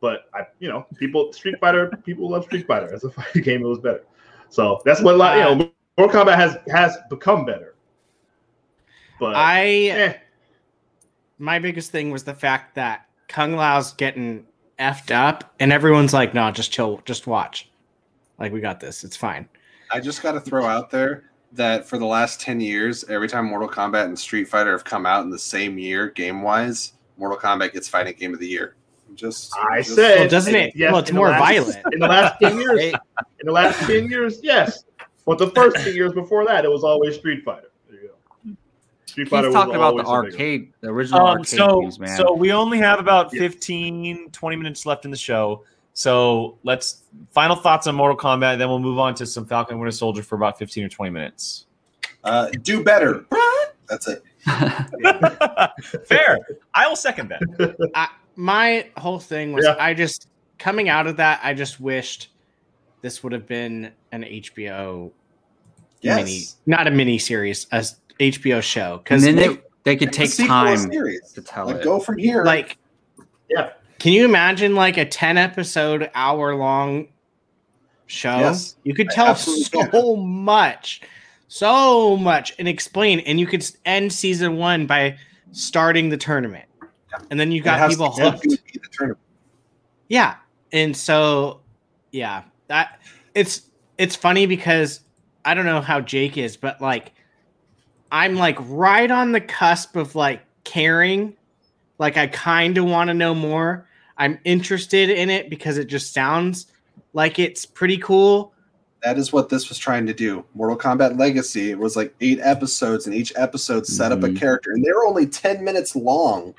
[0.00, 3.62] But I, you know, people Street Fighter, people love Street Fighter as a fighting game.
[3.62, 4.04] It was better.
[4.48, 5.36] So that's what a lot.
[5.36, 7.76] You know, Mortal Kombat has has become better.
[9.20, 10.14] But I eh,
[11.38, 14.44] my biggest thing was the fact that Kung Lao's getting
[14.78, 17.70] effed up, and everyone's like, "No, just chill, just watch.
[18.38, 19.04] Like we got this.
[19.04, 19.48] It's fine."
[19.92, 23.44] I just got to throw out there that for the last 10 years, every time
[23.46, 27.36] Mortal Kombat and Street Fighter have come out in the same year, game wise, Mortal
[27.38, 28.74] Kombat gets Fighting Game of the Year.
[29.14, 30.72] Just, I just- said, Well, doesn't it?
[30.74, 31.76] Yes, well, it's more last- violent.
[31.92, 32.80] in the last ten years.
[32.80, 32.94] In
[33.44, 34.84] the last 10 years, yes.
[35.26, 37.70] But the first 10 years before that, it was always Street Fighter.
[37.90, 38.54] There you go.
[39.04, 41.46] Street he's Fighter was talking about the always the bigger- arcade, the original Um, arcade
[41.58, 42.16] so, games, man.
[42.16, 43.40] so we only have about Yeah.
[43.40, 45.64] 15, 20 minutes left in the show.
[45.94, 48.58] So let's final thoughts on Mortal Kombat.
[48.58, 51.66] Then we'll move on to some Falcon Winter Soldier for about 15 or 20 minutes.
[52.24, 53.26] Uh, do better.
[53.88, 54.22] That's it.
[56.06, 56.38] Fair.
[56.74, 57.90] I will second that.
[57.94, 59.76] I, my whole thing was Yeah.
[59.78, 60.28] I just
[60.58, 62.28] coming out of that, I just wished
[63.02, 65.10] this would have been an HBO
[66.00, 66.16] Yes.
[66.16, 68.98] mini, not a mini series, a s- HBO show.
[68.98, 71.32] Because then they they could take time series.
[71.32, 71.84] to tell Like, it.
[71.84, 72.44] go from here.
[72.44, 72.78] like,
[73.50, 73.70] Yeah.
[74.02, 77.06] Can you imagine like a ten episode, hour long
[78.06, 78.36] show?
[78.36, 78.74] Yes.
[78.82, 81.02] you could tell so much,
[81.46, 83.20] so much, and explain.
[83.20, 85.16] And you could end season one by
[85.52, 86.64] starting the tournament,
[87.30, 88.42] and then you got people to hooked.
[88.42, 88.58] the
[88.90, 89.20] tournament.
[90.08, 90.34] Yeah.
[90.72, 91.60] And so
[92.10, 93.00] yeah, that
[93.36, 93.62] it's
[93.98, 94.98] it's funny because
[95.44, 97.12] I don't know how Jake is, but like
[98.10, 101.36] I'm like right on the cusp of like caring.
[102.00, 103.86] Like I kind of want to know more.
[104.18, 106.66] I'm interested in it because it just sounds
[107.12, 108.52] like it's pretty cool.
[109.02, 110.44] That is what this was trying to do.
[110.54, 114.36] Mortal Kombat Legacy was like eight episodes, and each episode set up a Mhm.
[114.38, 116.54] character, and they were only ten minutes long,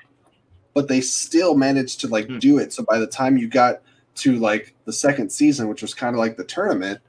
[0.74, 2.40] but they still managed to like Hmm.
[2.40, 2.74] do it.
[2.74, 3.82] So by the time you got
[4.16, 7.00] to like the second season, which was kind of like the tournament,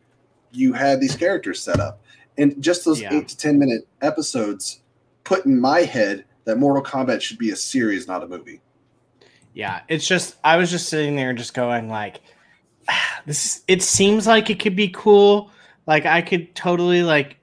[0.52, 2.00] you had these characters set up,
[2.38, 3.12] and just those Yeah.
[3.14, 4.80] eight to ten minute episodes
[5.24, 8.60] put in my head that Mortal Kombat should be a series, not a movie.
[9.54, 12.20] Yeah, it's just I was just sitting there just going like
[13.26, 15.50] this it seems like it could be cool.
[15.86, 17.38] Like I could totally like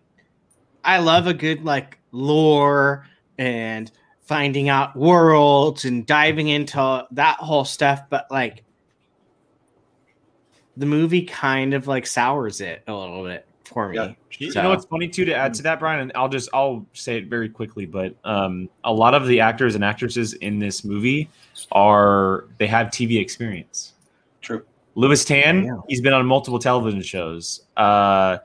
[0.84, 3.08] I love a good like lore
[3.38, 3.90] and
[4.22, 8.64] finding out worlds and diving into that whole stuff, but like
[10.78, 13.96] the movie kind of like sours it a little bit for me.
[13.96, 14.14] Yeah.
[14.38, 16.86] You So- know what's funny too to add to that, Brian, and I'll just I'll
[16.94, 20.84] say it very quickly, but um, a lot of the actors and actresses in this
[20.84, 21.30] movie
[21.72, 23.94] are they have TV experience.
[24.42, 24.64] True.
[24.96, 25.76] Lewis Tan, Yeah.
[25.88, 27.62] he's been on multiple television shows.
[27.78, 28.38] Uh,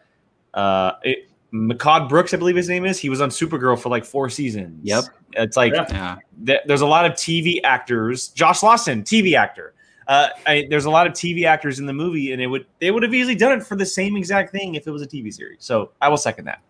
[0.55, 2.99] uh, it, Mehcad Brooks, I believe his name is.
[2.99, 4.79] He was on Supergirl for like four seasons.
[4.85, 5.05] Yep.
[5.35, 5.87] It's like Yeah.
[5.91, 6.17] Yeah.
[6.45, 8.29] th- there's a lot of TV actors.
[8.29, 9.73] Josh Lawson, TV actor.
[10.09, 12.91] Uh, I, there's a lot of TV actors in the movie, and it would they
[12.91, 15.33] would have easily done it for the same exact thing if it was a TV
[15.33, 15.59] series.
[15.61, 16.61] So I will second that.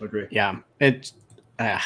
[0.00, 0.26] Agree.
[0.30, 1.14] Yeah, it's
[1.58, 1.80] uh,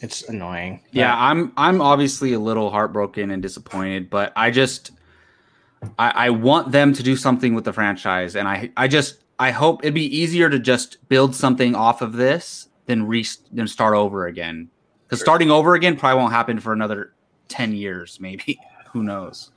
[0.00, 0.80] it's annoying.
[0.92, 4.92] Yeah, I'm I'm obviously a little heartbroken and disappointed, but I just
[5.98, 9.50] I, I want them to do something with the franchise, and I I just I
[9.50, 13.94] hope it'd be easier to just build something off of this than re than start
[13.94, 14.70] over again.
[15.06, 17.12] Because starting over again probably won't happen for another
[17.48, 18.58] ten years, maybe.
[18.92, 19.50] Who knows?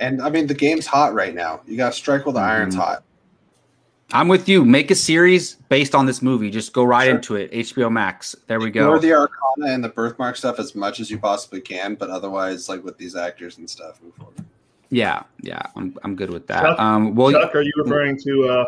[0.00, 1.60] And I mean, the game's hot right now.
[1.66, 2.78] You got to strike while the iron's Mhm.
[2.80, 3.04] hot.
[4.12, 4.64] I'm with you.
[4.64, 6.50] Make a series based on this movie.
[6.50, 7.14] Just go right Sure.
[7.16, 7.50] into it.
[7.52, 8.34] HBO Max.
[8.46, 8.98] There we Ignore go.
[9.00, 12.82] the Arcana and the birthmark stuff as much as you possibly can, but otherwise, like
[12.84, 14.34] with these actors and stuff, move forward.
[14.90, 15.60] Yeah, yeah.
[15.76, 16.62] I'm I'm good with that.
[16.62, 18.64] Chuck- Um, well, Chuck, are you referring to uh,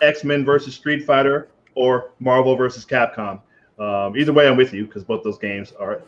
[0.00, 3.40] X Men versus Street Fighter or Marvel versus Capcom?
[3.78, 6.00] Um, either way, I'm with you because both those games are.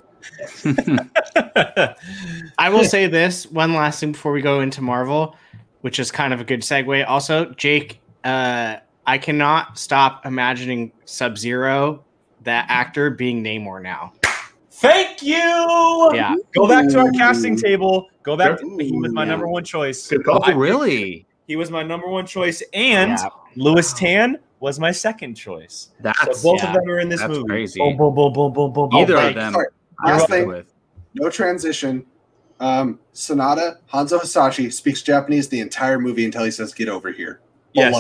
[2.59, 5.37] I will say this one last thing before we go into Marvel,
[5.83, 7.07] which is kind of a good segue.
[7.09, 8.77] Also, Jake, uh,
[9.07, 12.05] I cannot stop imagining Sub Zero,
[12.43, 14.13] that actor, being Namor now.
[14.71, 15.35] Thank you.
[16.15, 18.09] Yeah, Go back to our casting table.
[18.23, 18.59] Go back.
[18.59, 20.13] To, he was my number one choice.
[20.27, 21.27] Oh, really?
[21.47, 23.29] He was my number one choice, and Yeah.
[23.57, 25.91] Lewis Tan was my second choice.
[25.97, 27.49] So That's both yeah, of them are in this that's movie.
[27.49, 27.81] crazy.
[27.81, 28.89] Boom, boom, boom, boom, boom, boom.
[28.89, 29.01] boom.
[29.01, 29.53] either wait, of them.
[29.53, 29.67] sorry.
[30.05, 30.49] I'm Last thing.
[30.49, 30.73] with.
[31.15, 32.05] No transition.
[32.61, 37.41] Um, Sanada Hanzo Hasashi speaks Japanese the entire movie until he says "Get over here."
[37.73, 37.93] Yes.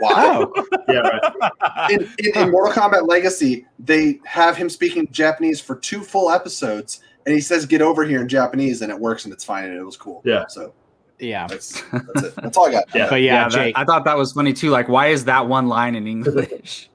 [0.00, 0.52] Wow.
[0.88, 1.90] Yeah, right.
[1.90, 7.00] in, in, in Mortal Kombat Legacy, they have him speaking Japanese for two full episodes,
[7.24, 9.78] and he says "Get over here" in Japanese, and it works, and it's fine, and
[9.78, 10.20] it was cool.
[10.24, 10.46] Yeah.
[10.48, 10.74] So
[11.18, 11.46] yeah.
[11.46, 12.34] that's that's it.
[12.36, 12.84] That's all I got.
[12.94, 13.08] Yeah.
[13.08, 13.78] But yeah, that- Jake.
[13.78, 14.70] I thought that was funny too.
[14.70, 16.90] Like, why is that one line in English?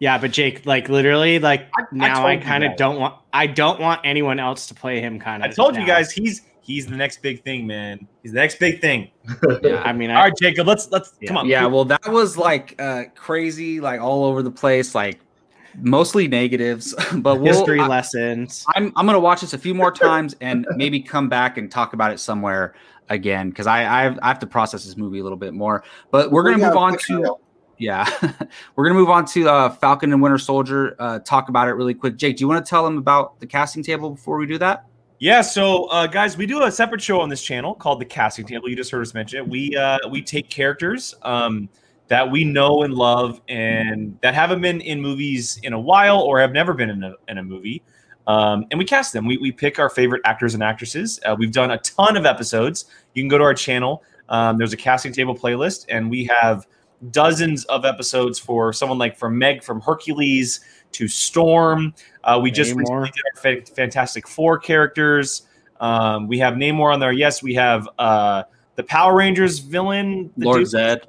[0.00, 3.16] Yeah, but Jake, like literally, like now told I, kind of don't want.
[3.32, 5.18] I don't want anyone else to play him.
[5.18, 5.46] Kind of.
[5.46, 5.56] I of.
[5.56, 8.06] told you guys he's he's the next big thing, man.
[8.22, 9.10] He's the next big thing.
[9.62, 11.28] yeah, I mean, I, All right, Jacob, let's let's Yeah.
[11.28, 11.46] come on.
[11.48, 15.20] yeah, well, that was like uh, crazy, like all over the place, like
[15.76, 16.94] mostly negatives.
[17.16, 18.64] But we'll, history I, lessons.
[18.76, 21.92] I'm I'm gonna watch this a few more times and maybe come back and talk
[21.92, 22.74] about it somewhere
[23.08, 25.82] again because I I have, I have to process this movie a little bit more.
[26.12, 27.40] But we're gonna Yeah, move on to trail.
[27.78, 28.08] Yeah,
[28.76, 30.96] we're gonna move on to uh, Falcon and Winter Soldier.
[30.98, 32.16] Uh, talk about it really quick.
[32.16, 34.84] Jake, do you want to tell them about the casting table before we do that?
[35.20, 38.46] Yeah, so uh, guys, we do a separate show on this channel called the Casting
[38.46, 38.68] Table.
[38.68, 39.48] You just heard us mention it.
[39.48, 41.68] We uh, we take characters um,
[42.06, 46.38] that we know and love, and that haven't been in movies in a while or
[46.38, 47.82] have never been in a, in a movie,
[48.28, 49.26] um, and we cast them.
[49.26, 51.18] We, we pick our favorite actors and actresses.
[51.24, 52.84] Uh, we've done a ton of episodes.
[53.14, 54.04] You can go to our channel.
[54.28, 56.68] Um, there's a casting table playlist, and we have
[57.10, 60.60] dozens of episodes for someone like from Meg from Hercules
[60.92, 61.94] to Storm.
[62.24, 65.42] Uh, we just recently did our fa- Fantastic Four characters.
[65.80, 67.12] Um, we have Namor on there.
[67.12, 68.42] Yes, we have uh,
[68.74, 71.00] the Power Rangers villain, the Lord dude- Zed.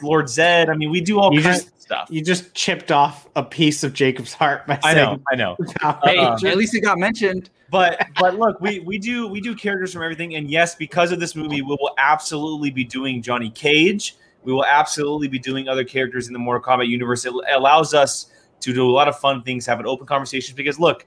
[0.00, 0.70] Lord Zed.
[0.70, 2.08] I mean, we do all You kinds just- of stuff.
[2.10, 5.56] You just chipped off a piece of Jacob's heart by I know, I know.
[6.02, 7.50] Hey, Uh, at least it got mentioned.
[7.70, 11.20] but but look, we we do we do characters from everything, and yes, because of
[11.20, 14.16] this movie, we will absolutely be doing Johnny Cage.
[14.46, 17.26] We will absolutely be doing other characters in the Mortal Kombat universe.
[17.26, 20.56] It allows us to do a lot of fun things, have an open conversations.
[20.56, 21.04] Because look,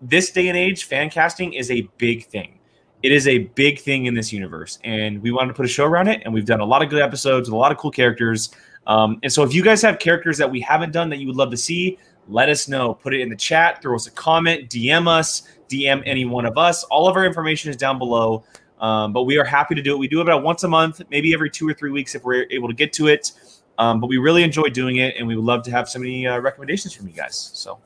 [0.00, 2.58] this day and age, fan casting is a big thing.
[3.02, 5.84] It is a big thing in this universe, and we wanted to put a show
[5.84, 6.22] around it.
[6.24, 8.50] And we've done a lot of good episodes with a lot of cool characters.
[8.86, 11.36] Um, and so, if you guys have characters that we haven't done that you would
[11.36, 12.94] love to see, let us know.
[12.94, 16.56] Put it in the chat, throw us a comment, DM us, DM any one of
[16.56, 16.82] us.
[16.84, 18.42] All of our information is down below.
[18.84, 19.98] Um, but we are happy to do it.
[19.98, 22.46] We do it about once a month, maybe every two or three weeks if we're
[22.50, 23.32] able to get to it.
[23.78, 26.26] Um, but we really enjoy doing it, and we would love to have so many
[26.26, 27.50] uh, recommendations from you guys.
[27.54, 27.80] So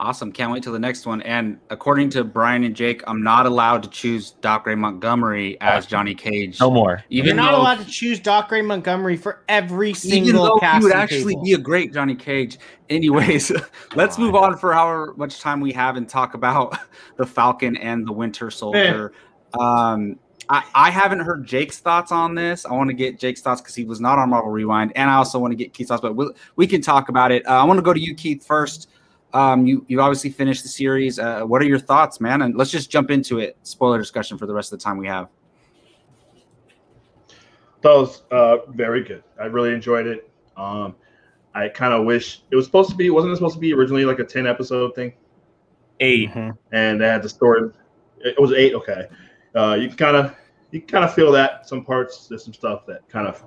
[0.00, 0.30] Awesome.
[0.30, 1.20] Can't wait till the next one.
[1.22, 5.86] And according to Brian and Jake, I'm not allowed to choose Doc Ray Montgomery as
[5.86, 6.60] Johnny Cage.
[6.60, 7.02] No more.
[7.08, 10.18] You're Even not though, allowed to choose Doc Ray Montgomery for every single.
[10.18, 11.44] even single though he would actually table.
[11.44, 12.58] be a great Johnny Cage.
[12.88, 13.50] Anyways,
[13.96, 16.78] let's move on for however much time we have and talk about
[17.16, 19.12] the Falcon and the Winter Soldier.
[19.54, 20.18] Um,
[20.48, 22.64] I, I haven't heard Jake's thoughts on this.
[22.64, 25.14] I want to get Jake's thoughts because he was not on Marvel Rewind, and I
[25.14, 26.00] also want to get Keith's thoughts.
[26.00, 27.46] But we'll, we can talk about it.
[27.46, 28.90] Uh, I want to go to you, Keith, first.
[29.34, 31.18] Um, you you obviously finished the series.
[31.18, 32.42] Uh, what are your thoughts, man?
[32.42, 33.58] And let's just jump into it.
[33.62, 35.28] Spoiler discussion for the rest of the time we have.
[37.82, 39.22] That was uh, very good.
[39.38, 40.30] I really enjoyed it.
[40.56, 40.96] Um,
[41.54, 43.10] I kind of wish it was supposed to be.
[43.10, 45.12] Wasn't it supposed to be originally like a ten episode thing?
[46.00, 46.30] 8
[46.72, 47.70] and they had the story.
[48.18, 48.74] It was eight.
[48.74, 49.06] Okay,
[49.54, 50.34] uh, you kind of
[50.70, 52.26] you kind of feel that some parts.
[52.26, 53.42] There's some stuff that kind of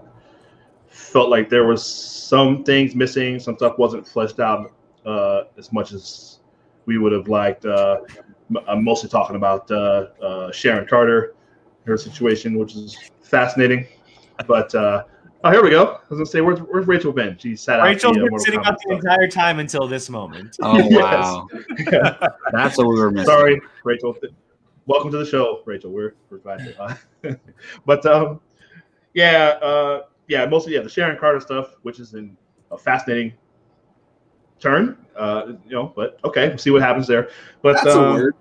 [0.87, 3.39] felt like there was some things missing.
[3.39, 4.71] Some stuff wasn't fleshed out
[5.05, 6.39] uh, as much as
[6.85, 7.65] we would have liked.
[7.65, 8.01] Uh,
[8.49, 11.35] m- I'm mostly talking about uh, uh, Sharon Carter,
[11.85, 13.87] her situation, which is fascinating.
[14.47, 15.03] But uh,
[15.43, 15.83] oh, here we go.
[15.85, 17.37] I was gonna say, where's, where's Rachel been?
[17.37, 17.85] She sat out.
[17.85, 20.57] Rachel's the, uh, been sitting Kombat out the entire time until this moment.
[20.61, 21.47] Oh wow,
[22.51, 23.27] that's what we were missing.
[23.27, 24.17] Sorry, Rachel.
[24.87, 25.91] Welcome to the show, Rachel.
[25.91, 26.81] We're we're glad to.
[26.81, 27.35] Uh,
[27.85, 28.41] but um,
[29.13, 32.35] yeah, uh, yeah, mostly yeah, the Sharon Carter stuff, which is in
[32.71, 33.33] a fascinating
[34.59, 34.97] turn.
[35.15, 37.29] Uh, you know, but okay, we'll see what happens there.
[37.61, 38.35] But That's um, a word.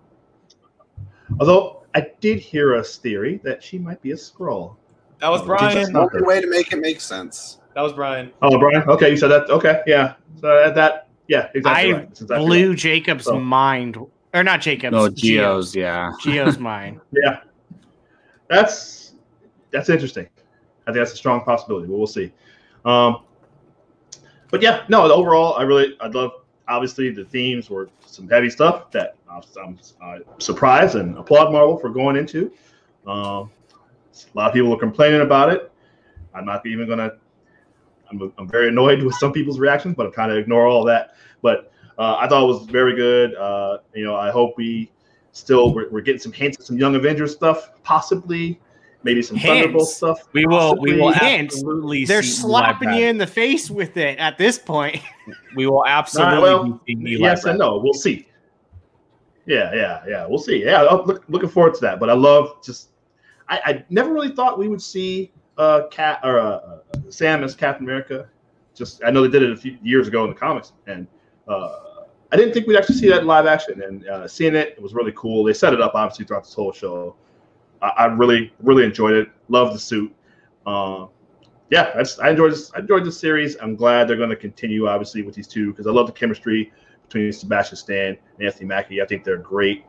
[1.41, 4.79] although I did hear a theory that she might be a scroll.
[5.21, 5.93] That was Brian.
[5.93, 6.11] Brian.
[6.11, 7.59] One way to make it make sense.
[7.75, 8.33] That was Brian.
[8.41, 8.83] Oh, Brian.
[8.89, 9.51] Okay, you said that.
[9.51, 10.15] Okay, yeah.
[10.41, 12.19] So at that, yeah, exactly I right.
[12.27, 12.79] Blew right.
[12.79, 13.99] Jacob's So- mind,
[14.35, 14.93] or not Jacob's.
[14.93, 16.13] No, Gio- Gio's, yeah.
[16.23, 17.01] Gio's mine.
[17.13, 17.41] Yeah,
[18.49, 19.15] that's
[19.71, 20.29] that's interesting.
[20.87, 22.33] I think that's a strong possibility, but we'll see.
[22.85, 23.23] Um,
[24.51, 25.11] but yeah, no.
[25.11, 26.33] Overall, I really, I'd love.
[26.69, 31.77] Obviously, the themes were some heavy stuff that I'm, I'm uh, surprised and applaud Marvel
[31.77, 32.53] for going into.
[33.07, 33.51] Um,
[34.15, 35.73] a lot of people are complaining about it.
[36.35, 37.13] I'm not even gonna.
[38.11, 41.15] I'm, I'm very annoyed with some people's reactions, but I'm kind of ignore all that.
[41.43, 41.70] But
[42.01, 43.35] uh, I thought it was very good.
[43.37, 44.91] Uh, you know, I hope we
[45.33, 48.59] still we're, we're getting some hints of some Young Avengers stuff, possibly
[49.03, 50.29] maybe some Thunderbolt stuff.
[50.33, 50.77] We will.
[50.77, 51.13] We will.
[51.13, 51.57] Hints.
[51.57, 52.07] absolutely.
[52.07, 55.01] They're see slapping you in the face with it at this point.
[55.55, 57.53] We will absolutely well, be yes Brad.
[57.53, 57.79] and no.
[57.79, 58.27] We'll see.
[59.47, 60.27] Yeah, yeah, yeah.
[60.27, 60.65] We'll see.
[60.65, 62.01] Yeah, I'm look, looking forward to that.
[62.01, 62.89] But I love just.
[63.49, 66.79] I, I never really thought we would see uh cat or uh, uh,
[67.11, 68.29] Sam as Captain America.
[68.75, 71.07] Just I know they did it a few years ago in the comics, and
[71.47, 71.90] uh,
[72.33, 73.83] I didn't think we'd actually see that in live action.
[73.83, 75.45] And uh, seeing it, it was really cool.
[75.45, 77.17] They set it up obviously throughout this whole show.
[77.83, 79.29] I, I really, really enjoyed it.
[79.49, 80.15] Love the suit.
[80.67, 81.09] Um,
[81.71, 82.73] yeah, I, just, I enjoyed this.
[82.75, 83.57] I enjoyed this series.
[83.61, 86.73] I'm glad they're going to continue, obviously, with these two because I love the chemistry
[87.05, 89.01] between Sebastian Stan and Anthony Mackie.
[89.01, 89.85] I think they're great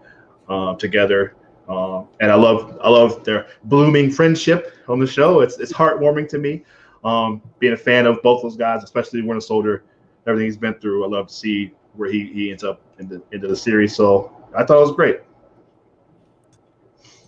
[0.48, 1.36] um, together,
[1.68, 5.42] um, and I love I love their blooming friendship on the show.
[5.42, 6.64] It's it's heartwarming to me.
[7.04, 9.84] Um, being a fan of both those guys, especially Winter Soldier,
[10.28, 11.04] everything he's been through.
[11.04, 13.96] I love to see where he, he ends up in the into the series.
[13.96, 15.20] So I thought it was great.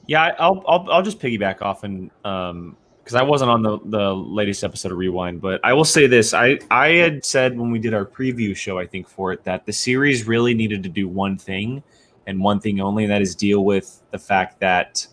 [0.08, 4.14] Yeah, I'll I'll, I'll just piggyback off and um because I wasn't on the the
[4.14, 7.80] latest episode of Rewind, but I will say this: I I had said when we
[7.80, 11.08] did our preview show, I think for it that the series really needed to do
[11.08, 11.84] one thing
[12.28, 15.06] and one thing only, and that is deal with the fact that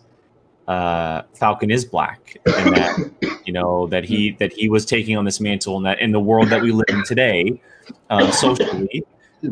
[0.67, 5.25] uh, Falcon is black and that you know that he that he was taking on
[5.25, 7.61] this mantle and that in the world that we live in today,
[8.09, 9.03] um, socially,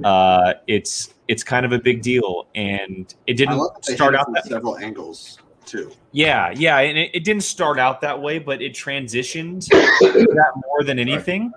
[0.04, 4.16] uh, it's it's kind of a big deal, and it didn't love that they start
[4.16, 5.92] out that several angles too.
[6.12, 10.84] yeah, yeah, and it, it didn't start out that way, but it transitioned that more
[10.84, 11.52] than anything.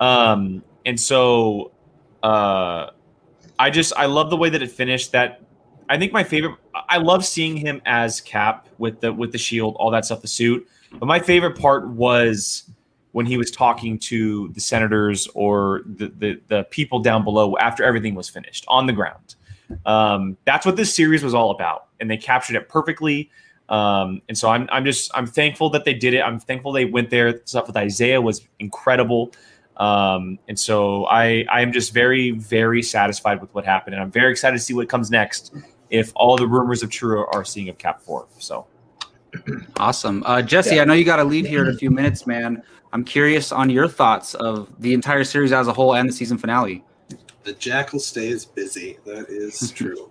[0.00, 1.72] Um, and so,
[2.22, 2.90] uh,
[3.58, 5.12] I just I love the way that it finished.
[5.12, 5.42] That
[5.88, 6.56] I think my favorite.
[6.88, 10.28] I love seeing him as Cap with the with the shield, all that stuff, the
[10.28, 10.66] suit.
[10.92, 12.70] But my favorite part was
[13.12, 17.84] when he was talking to the senators or the the, the people down below after
[17.84, 19.34] everything was finished on the ground.
[19.84, 23.30] Um, that's what this series was all about, and they captured it perfectly.
[23.68, 26.20] Um, and so I'm I'm just I'm thankful that they did it.
[26.20, 27.40] I'm thankful they went there.
[27.44, 29.32] Stuff with Isaiah was incredible.
[29.76, 34.10] Um, and so I I am just very very satisfied with what happened, and I'm
[34.10, 35.54] very excited to see what comes next.
[35.90, 38.66] If all the rumors of true are seeing of Cap Four, so
[39.76, 40.22] Awesome.
[40.26, 42.62] Uh, Jesse, I know you got to leave here in a few minutes, man.
[42.92, 46.38] I'm curious on your thoughts of the entire series as a whole and the season
[46.38, 46.84] finale.
[47.44, 48.98] The jackal stays busy.
[49.04, 50.10] That is true.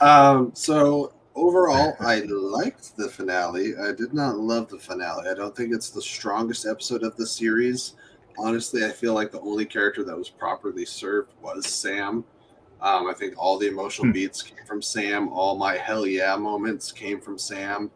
[0.00, 3.74] um, so overall, I liked the finale.
[3.76, 5.28] I did not love the finale.
[5.28, 7.94] I don't think it's the strongest episode of the series.
[8.38, 12.24] Honestly, I feel like the only character that was properly served was Sam.
[12.82, 15.28] Um, I think all the emotional beats came from Sam.
[15.30, 17.90] All my hell yeah moments came from Sam.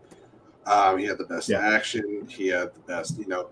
[0.67, 1.61] Um, he had the best Yeah.
[1.61, 2.27] action.
[2.29, 3.49] He had the best, you know.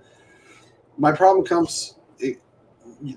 [0.99, 1.97] My problem comes.
[2.19, 2.41] It,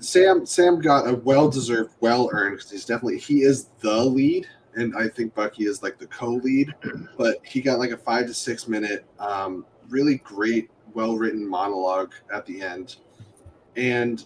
[0.00, 4.46] Sam Sam got a well deserved, well earned because he's definitely he is the lead
[4.76, 6.74] and I think Bucky is like the co-lead,
[7.18, 12.12] but he got like a five to six minute, um, really great, well written monologue
[12.32, 12.96] at the end,
[13.76, 14.24] and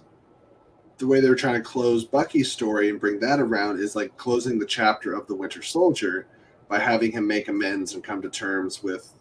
[0.99, 4.15] the way they were trying to close Bucky's story and bring that around is like
[4.19, 6.27] closing the chapter of the Winter Soldier
[6.69, 9.15] by having him make amends and come to terms with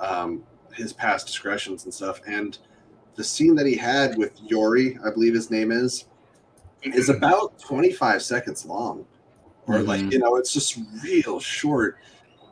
[0.00, 0.42] um,
[0.74, 2.20] his past discretions and stuff.
[2.26, 2.58] And
[3.14, 6.06] the scene that he had with Yori, I believe his name is,
[6.82, 9.04] is about 25 seconds long.
[9.68, 10.12] Or like, Mhm.
[10.12, 11.98] you know, it's just real short.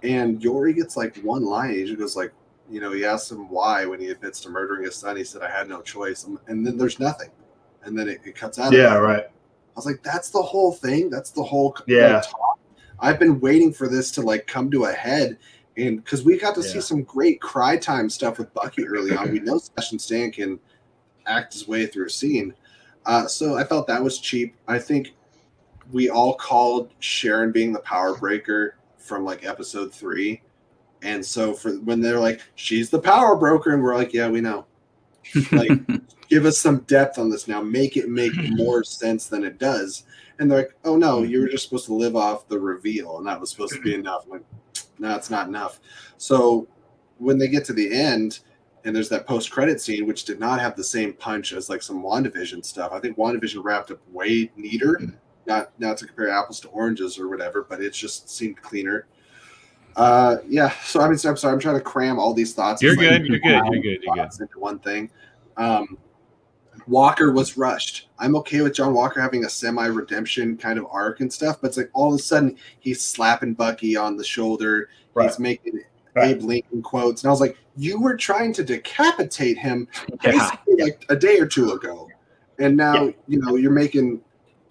[0.02, 1.70] And Yori gets like one line.
[1.70, 2.32] He just goes like,
[2.70, 5.16] you know, he asks him why when he admits to murdering his son.
[5.16, 6.24] He said, I had no choice.
[6.24, 7.30] And- And then there's nothing.
[7.84, 8.72] And then it, it cuts out.
[8.72, 9.00] Yeah, that.
[9.02, 9.24] right.
[9.24, 11.10] I was like, that's the whole thing.
[11.10, 12.20] That's the whole like, Yeah.
[12.20, 12.58] talk.
[13.00, 15.38] I've been waiting for this to like come to a head,
[15.80, 19.32] and because we got to see some great cry time stuff with Bucky early on.
[19.32, 20.58] We know Sebastian Stan can
[21.26, 22.54] act his way through a scene,
[23.06, 24.54] uh, so I felt that was cheap.
[24.68, 25.14] I think
[25.92, 30.42] we all called Sharon being the power broker from like episode three,
[31.02, 34.40] and so for when they're like, she's the power broker, and we're like, yeah, we
[34.40, 34.66] know.
[35.52, 35.72] Like,
[36.28, 37.60] give us some depth on this now.
[37.60, 40.04] Make it make more sense than it does.
[40.38, 43.26] And they're like, oh no, you were just supposed to live off the reveal, and
[43.26, 44.24] that was supposed to be enough.
[44.24, 44.44] I'm like,
[45.00, 45.80] no, it's not enough.
[46.18, 46.68] So
[47.18, 48.40] when they get to the end,
[48.84, 51.82] and there's that post credit scene, which did not have the same punch as like
[51.82, 52.92] some WandaVision stuff.
[52.92, 55.00] I think WandaVision wrapped up way neater.
[55.46, 59.06] Not not to compare apples to oranges or whatever, but it just seemed cleaner.
[59.96, 60.70] Uh, yeah.
[60.84, 62.80] So I mean, I'm sorry, I'm trying to cram all these thoughts.
[62.80, 64.40] You're good, you're good, you're good, you're good.
[64.40, 65.10] Into one thing.
[65.56, 65.98] Um,
[66.90, 68.08] Walker was rushed.
[68.18, 71.68] I'm okay with John Walker having a semi redemption kind of arc and stuff, but
[71.68, 74.90] it's like all of a sudden he's slapping Bucky on the shoulder.
[75.14, 75.28] Right.
[75.28, 75.80] He's making
[76.12, 76.30] Right.
[76.36, 79.86] Abe Lincoln quotes, and I was like, "You were trying to decapitate him
[80.24, 80.50] Yeah.
[80.66, 82.08] like a day or two ago,
[82.58, 84.20] and now you know you're making."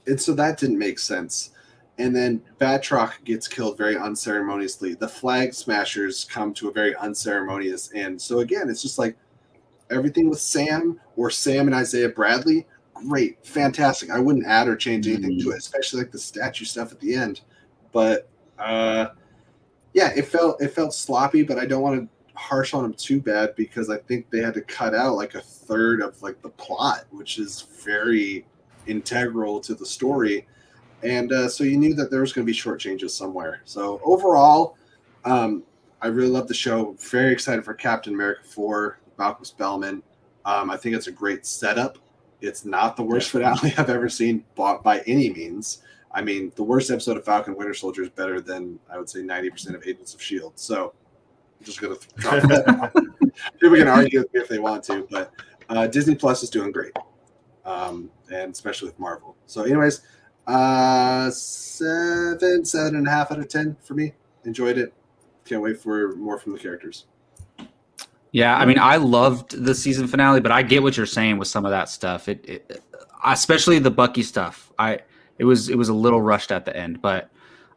[0.05, 1.51] And so that didn't make sense.
[1.97, 4.95] And then Batroc gets killed very unceremoniously.
[4.95, 8.21] The Flag Smashers come to a very unceremonious end.
[8.21, 9.15] So again, it's just like
[9.89, 14.09] everything with Sam or Sam and Isaiah Bradley, great, fantastic.
[14.09, 17.15] I wouldn't add or change anything to it, especially like the statue stuff at the
[17.15, 17.41] end.
[17.91, 19.07] But uh
[19.93, 22.09] yeah, it felt it felt sloppy, but I don't want to
[22.39, 25.41] harsh on them too bad because I think they had to cut out like a
[25.41, 28.45] third of like the plot, which is very
[28.87, 30.47] integral to the story.
[31.03, 33.61] And uh, so you knew that there was going to be short changes somewhere.
[33.65, 34.77] So overall,
[35.25, 35.63] um,
[36.01, 36.95] I really love the show.
[36.99, 40.01] Very excited for Captain America 4, Malcolm Spellman.
[40.45, 41.99] Um, I think it's a great setup.
[42.41, 45.83] It's not the worst finale I've ever seen by, by any means.
[46.11, 49.19] I mean, the worst episode of Falcon Winter Soldier is better than I would say
[49.19, 50.53] 90% of Agents of S.H.I.E.L.D.
[50.55, 50.93] So
[51.59, 52.93] I'm just going to drop that.
[53.59, 55.31] People can argue with me if they want to, but
[55.69, 56.93] uh, Disney Plus is doing great.
[57.65, 59.35] Um, and especially with Marvel.
[59.45, 60.01] So, anyways,
[60.47, 64.13] uh, seven, seven and a half out of 10 for me.
[64.45, 64.93] Enjoyed it.
[65.45, 67.05] Can't wait for more from the characters.
[68.31, 71.47] Yeah, I mean, I loved the season finale, but I get what you're saying with
[71.47, 72.29] some of that stuff.
[72.29, 72.83] It, it
[73.25, 74.71] especially the Bucky stuff.
[74.77, 74.99] I
[75.39, 77.29] it was it was a little rushed at the end, but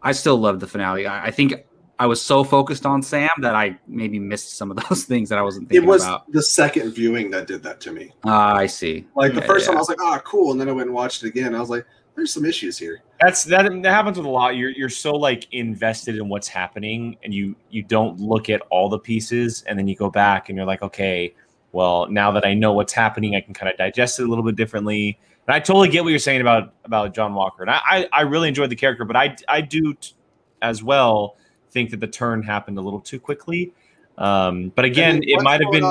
[0.03, 1.07] I still loved the finale.
[1.07, 1.55] I, I think
[1.99, 5.39] I was so focused on Sam that I maybe missed some of those things that
[5.39, 6.31] I wasn't It thinking was about.
[6.33, 8.13] the second viewing that did that to me.
[8.25, 9.07] Ah, I see.
[9.15, 9.69] Like the Yeah, first yeah.
[9.69, 11.55] time, I was like, "Ah, cool," and then I went and watched it again.
[11.55, 14.57] I was like, "There's some issues here." That's that, that happens with a lot.
[14.57, 18.89] You're you're so like invested in what's happening, and you you don't look at all
[18.89, 21.35] the pieces, and then you go back and you're like, okay,
[21.73, 24.45] well now that I know what's happening, I can kind of digest it a little
[24.45, 25.19] bit differently.
[25.47, 28.21] And I totally get what you're saying about about John Walker, and I I, I
[28.23, 30.15] really enjoyed the character, but I I do t-
[30.63, 31.37] as well
[31.71, 33.73] think that the turn happened a little too quickly.
[34.19, 35.83] Um, but again, And it might have been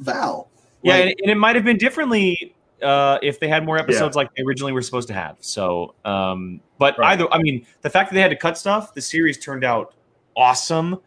[0.00, 0.48] Val.
[0.82, 4.16] yeah, Like, and, and it might have been differently uh, if they had more episodes
[4.16, 5.36] like they originally were supposed to have.
[5.40, 7.12] So, um, but Right.
[7.12, 9.94] either, I mean, the fact that they had to cut stuff, the series turned out
[10.36, 10.98] awesome.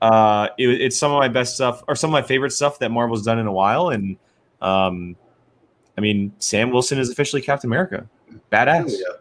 [0.00, 2.90] Uh, it, it's some of my best stuff, or some of my favorite stuff that
[2.90, 3.88] Marvel's done in a while.
[3.90, 4.16] And
[4.62, 5.16] um,
[5.96, 8.08] I mean, Sam Wilson is officially Captain America.
[8.52, 8.92] Badass.
[8.92, 9.14] yeah.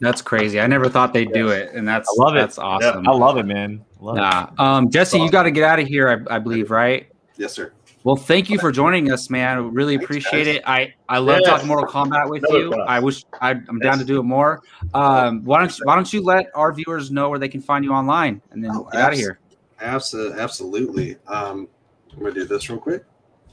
[0.00, 0.58] That's crazy.
[0.60, 2.40] I never thought they'd do it, and that's I love it.
[2.40, 3.06] That's awesome.
[3.06, 3.84] I love it, man.
[4.00, 4.20] Love it.
[4.20, 4.50] Nah.
[4.58, 6.26] Um, Jesse, you got to get out of here.
[6.28, 7.06] I, I believe, right?
[7.36, 7.72] Yes, sir.
[8.04, 9.58] Well, thank you for joining us, man.
[9.58, 10.56] I really Thanks, appreciate guys.
[10.56, 10.62] it.
[10.66, 11.50] I I love Yes.
[11.50, 12.74] talking Mortal Kombat with Another you.
[12.88, 14.60] I wish I, I'm down to do it more.
[14.92, 17.84] Um, why don't you, Why don't you let our viewers know where they can find
[17.84, 19.38] you online, and then Oh, get out of here.
[19.80, 21.16] Abso- absolutely.
[21.28, 21.68] Um,
[22.12, 23.04] I'm gonna do this real quick.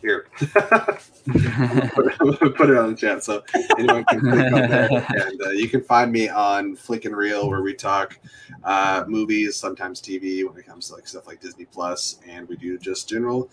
[0.01, 0.47] Here, put,
[1.27, 3.43] it, put it on the chat so
[3.77, 4.89] anyone can click on that.
[5.09, 8.17] And uh, you can find me on Flick and Reel, where we talk
[8.63, 12.55] uh, movies, sometimes TV, when it comes to like stuff like Disney Plus, and we
[12.55, 13.49] do just general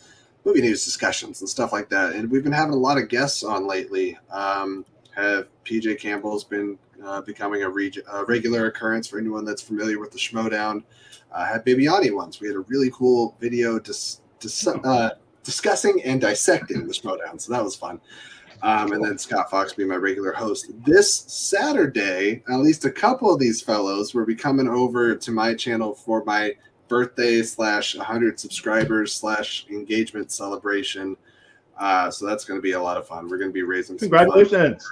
[0.47, 2.15] movie news discussions and stuff like that.
[2.15, 4.17] And we've been having a lot of guests on lately.
[4.31, 4.87] Um,
[5.17, 9.99] have PJ Campbell's been uh, becoming a, reg- a regular occurrence for anyone that's familiar
[9.99, 10.85] with the Schmoedown.
[11.33, 12.41] Uh, had Bibiani once.
[12.41, 15.11] We had a really cool video dis- dis- uh,
[15.43, 18.01] discussing and dissecting the Schmoedown, so that was fun.
[18.63, 20.71] Um, and then Scott Fox being my regular host.
[20.85, 25.55] This Saturday, at least a couple of these fellows will be coming over to my
[25.55, 26.55] channel for my
[26.89, 31.17] birthday slash 100 subscribers slash engagement celebration.
[31.79, 33.29] Uh, so that's going to be a lot of fun.
[33.29, 33.99] We're going to be raising.
[33.99, 34.87] Congratulations.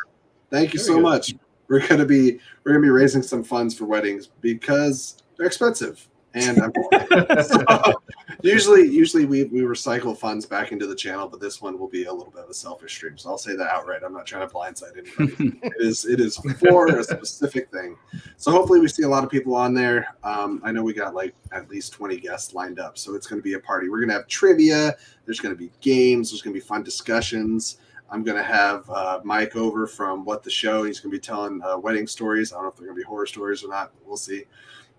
[0.50, 1.34] Thank you Very so much.
[1.68, 5.46] We're going to be we're going to be raising some funds for weddings because they're
[5.46, 6.06] expensive.
[6.34, 6.72] And I'm
[7.44, 7.94] so,
[8.42, 12.04] usually usually we, we recycle funds back into the channel, but this one will be
[12.04, 13.16] a little bit of a selfish stream.
[13.16, 14.02] So I'll say that outright.
[14.04, 15.58] I'm not trying to blindside anybody.
[15.62, 17.96] it is it is for a specific thing.
[18.36, 20.14] So hopefully we see a lot of people on there.
[20.24, 23.40] Um, I know we got like at least 20 guests lined up, so it's going
[23.40, 23.88] to be a party.
[23.88, 24.94] We're going to have trivia.
[25.24, 26.30] There's going to be games.
[26.30, 27.78] There's going to be fun discussions.
[28.10, 30.84] I'm going to have uh, Mike over from What the Show.
[30.84, 32.52] He's going to be telling uh, wedding stories.
[32.52, 33.92] I don't know if they're going to be horror stories or not.
[34.04, 34.44] We'll see.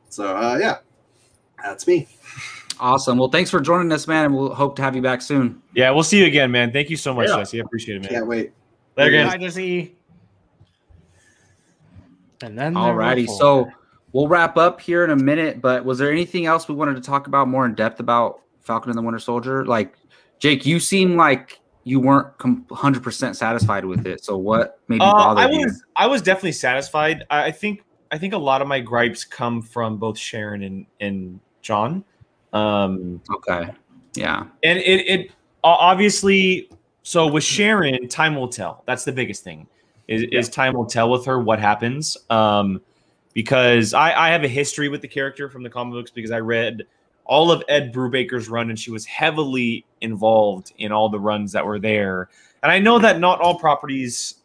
[0.10, 0.78] So uh, yeah,
[1.66, 2.08] that's me.
[2.80, 3.18] Awesome.
[3.18, 5.62] Well, thanks for joining us, man, and we'll hope to have you back soon.
[5.74, 6.72] Yeah, we'll see you again, man.
[6.72, 7.38] Thank you so much, Yeah.
[7.38, 7.62] Jesse.
[7.62, 8.10] I appreciate it, man.
[8.12, 8.52] Can't wait.
[8.98, 9.32] Later, guys.
[9.32, 9.96] Hi, Jesse.
[12.42, 13.70] And then there were Alrighty, so
[14.12, 15.62] we'll wrap up here in a minute.
[15.62, 18.90] But was there anything else we wanted to talk about more in depth about Falcon
[18.92, 19.66] and the Winter Soldier?
[19.66, 19.96] Like,
[20.40, 22.28] Jake, you seem like you weren't
[22.72, 24.24] hundred percent satisfied with it.
[24.24, 25.60] So what maybe Uh, bothered I you?
[25.66, 27.24] was I was definitely satisfied.
[27.30, 30.86] I I think I think a lot of my gripes come from both Sharon and
[31.00, 32.04] and John.
[32.54, 33.72] Um, Okay,
[34.14, 35.32] yeah, and it it
[35.64, 36.70] obviously
[37.04, 38.84] so with Sharon, time will tell.
[38.88, 39.68] That's the biggest thing.
[40.08, 42.18] Is, is time will tell with her what happens.
[42.30, 42.82] Um,
[43.34, 46.40] because I, I have a history with the character from the comic books because I
[46.40, 46.84] read
[47.26, 51.66] all of Ed Brubaker's run and she was heavily involved in all the runs that
[51.66, 52.30] were there.
[52.64, 54.36] And I know that not all properties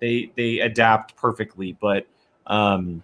[0.00, 2.06] they they adapt perfectly, but
[2.46, 3.02] um,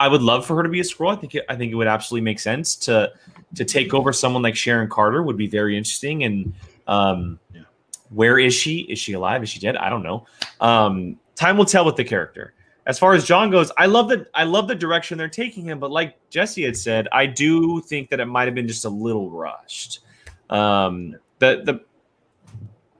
[0.00, 1.12] I would love for her to be a scroll.
[1.12, 3.12] I think it, I think it would absolutely make sense to
[3.54, 6.24] to take over someone like Sharon Carter would be very interesting.
[6.24, 6.52] And
[6.88, 7.62] um, Yeah.
[8.08, 8.80] where is she?
[8.82, 9.42] Is she alive?
[9.42, 9.76] Is she dead?
[9.76, 10.26] I don't know.
[10.60, 12.54] Um, time will tell with the character.
[12.86, 15.78] As far as John goes, I love the I love the direction they're taking him,
[15.78, 18.88] but like Jesse had said, I do think that it might have been just a
[18.90, 20.00] little rushed.
[20.48, 21.84] Um, the the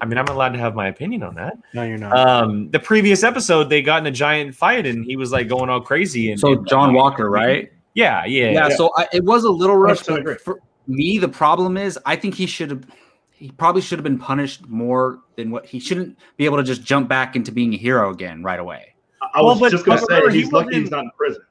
[0.01, 1.59] I mean, I'm allowed to have my opinion on that.
[1.75, 2.17] no, you're not.
[2.19, 5.69] Um, the previous episode, they got in a giant fight, and he was like going
[5.69, 6.31] all crazy.
[6.31, 7.71] And so and- John Walker, right?
[7.95, 8.69] Yeah, yeah, Yeah.
[8.71, 10.07] So I, it was a little rushed.
[10.07, 10.35] 100% agree.
[10.35, 12.85] But for me, the problem is I think he should have.
[13.33, 16.85] He probably should have been punished more than what he shouldn't be able to just
[16.85, 18.95] jump back into being a hero again right away.
[19.23, 21.05] I I Well, was just going to but remember, say he he's lucky he's not
[21.05, 21.43] in prison.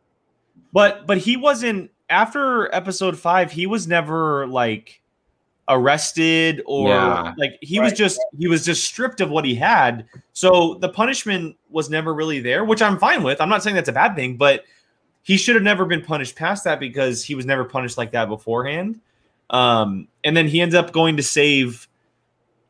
[0.71, 3.51] But but he wasn't after episode five.
[3.51, 5.01] He was never like
[5.69, 7.33] arrested or Yeah.
[7.37, 10.05] like he was just he was just stripped of what he had.
[10.33, 13.39] So the punishment was never really there, which I'm fine with.
[13.39, 14.65] I'm not saying that's a bad thing, but
[15.23, 18.27] he should have never been punished past that because he was never punished like that
[18.27, 18.99] beforehand.
[19.51, 21.87] Um, and then he ends up going to save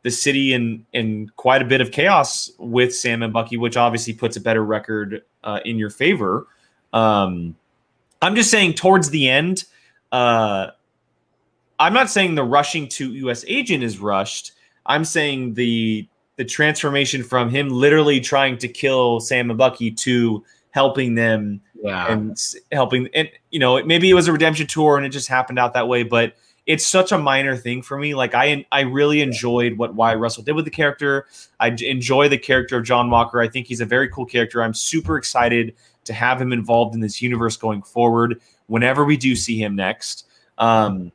[0.04, 4.14] the city in in quite a bit of chaos with Sam and Bucky, which obviously
[4.14, 6.48] puts a better record uh, in your favor.
[6.94, 7.56] Um,
[8.22, 9.66] I'm just saying towards the end,
[10.12, 10.68] uh,
[11.80, 13.46] I'm not saying the rushing to U.S.
[13.48, 14.52] agent is rushed.
[14.86, 20.44] I'm saying the the transformation from him literally trying to kill Sam and Bucky to
[20.72, 22.12] helping them Yeah.
[22.12, 22.38] and
[22.72, 25.74] helping and you know maybe it was a redemption tour and it just happened out
[25.74, 26.34] that way but
[26.68, 30.44] it's such a minor thing for me like i i really enjoyed what Wyatt Russell
[30.44, 31.26] did with the character
[31.60, 34.76] i enjoy the character of john walker i think he's a very cool character i'm
[34.76, 35.74] super excited
[36.04, 40.28] to have him involved in this universe going forward whenever we do see him next
[40.60, 41.12] um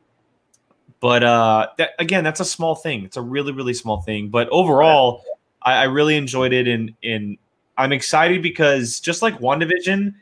[1.05, 4.49] but uh that again that's a small thing it's a really really small thing but
[4.49, 5.23] overall
[5.61, 7.37] i, I really enjoyed it and and
[7.77, 10.15] i'm excited because just like wandavision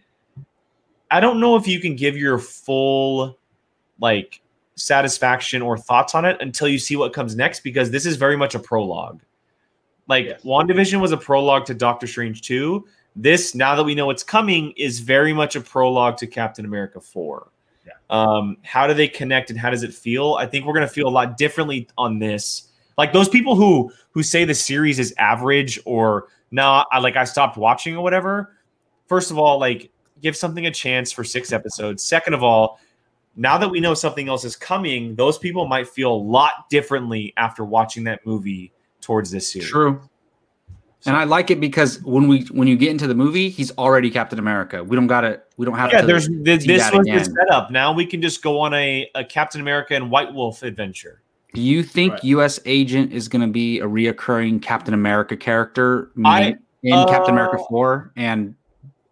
[1.13, 3.39] I don't know if you can give your full
[4.01, 4.41] like
[4.77, 8.37] satisfaction or thoughts on it until you see what comes next because this is very
[8.37, 9.21] much a prologue.
[10.09, 10.43] Like Yes.
[10.43, 12.87] WandaVision was a prologue to Doctor Strange 2.
[13.15, 16.99] This, now that we know it's coming, is very much a prologue to Captain America
[16.99, 17.52] 4.
[17.87, 17.93] Yeah.
[18.11, 20.35] Um, how do they connect and how does it feel?
[20.35, 22.69] I think we're gonna feel a lot differently on this.
[22.99, 27.25] Like those people who who say the series is average or no, I like I
[27.25, 28.55] stopped watching or whatever.
[29.07, 29.91] First of all, like
[30.21, 32.03] give something a chance for six episodes.
[32.03, 32.79] Second of all,
[33.37, 37.33] now that we know something else is coming, those people might feel a lot differently
[37.37, 39.69] after watching that movie towards this series.
[39.69, 40.01] True.
[41.07, 44.11] And I like it because when we when you get into the movie, he's already
[44.11, 44.85] Captain America.
[44.85, 45.41] We don't got to.
[45.57, 46.07] We don't have Yeah, to.
[46.07, 47.71] there's this, this was the setup.
[47.71, 51.23] Now we can just go on a, a Captain America and White Wolf adventure.
[51.55, 52.25] Do you think Right.
[52.25, 52.61] U.S.
[52.67, 57.65] Agent is going to be a reoccurring Captain America character I- in Captain America uh,
[57.69, 58.13] Four?
[58.17, 58.55] And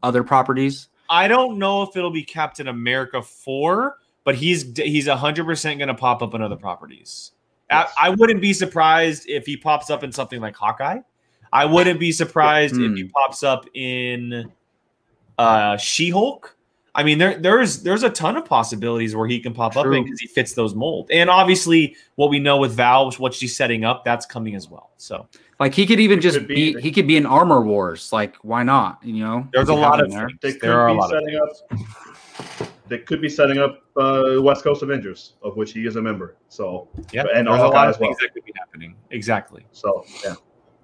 [0.03, 0.89] other properties?
[1.11, 5.89] I don't know if it'll be Captain America four, but he's he's hundred percent going
[5.89, 7.33] to pop up in other properties.
[7.71, 7.93] Yes.
[7.99, 11.01] I, I wouldn't be surprised if he pops up in something like Hawkeye.
[11.53, 14.51] I wouldn't be surprised if he pops up in
[15.39, 16.57] uh, She Hulk.
[16.95, 20.05] I mean, there there's there's a ton of possibilities where he can pop up in
[20.05, 21.09] because he fits those mold.
[21.13, 24.91] And obviously, what we know with Val, what she's setting up, that's coming as well.
[24.97, 25.29] So
[25.61, 26.75] Like he could even just Could be.
[26.75, 28.13] be, he could be in Armor Wars.
[28.13, 28.99] Like why not?
[29.05, 30.31] You know, there's a lot of there.
[30.41, 32.69] They could there are a be lot of setting up.
[32.89, 36.37] They could be setting up uh, West Coast Avengers, of which he is a member.
[36.49, 37.23] So, yeah.
[37.33, 38.09] and there's a lot of as well.
[38.09, 38.97] things that could be happening.
[39.11, 39.65] Exactly.
[39.71, 40.35] so yeah.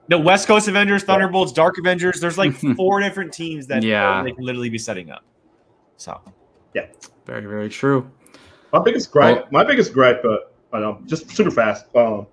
[0.09, 2.21] No, West Coast Avengers, Thunderbolts, Dark Avengers.
[2.21, 4.23] There's like four different teams that Yeah.
[4.23, 5.25] they can literally be setting up.
[5.97, 6.21] So
[6.75, 6.87] yeah,
[7.25, 8.11] Very very true.
[8.73, 10.37] My biggest gripe, Well- my biggest gripe, uh,
[10.73, 12.27] I know, just super fast, um,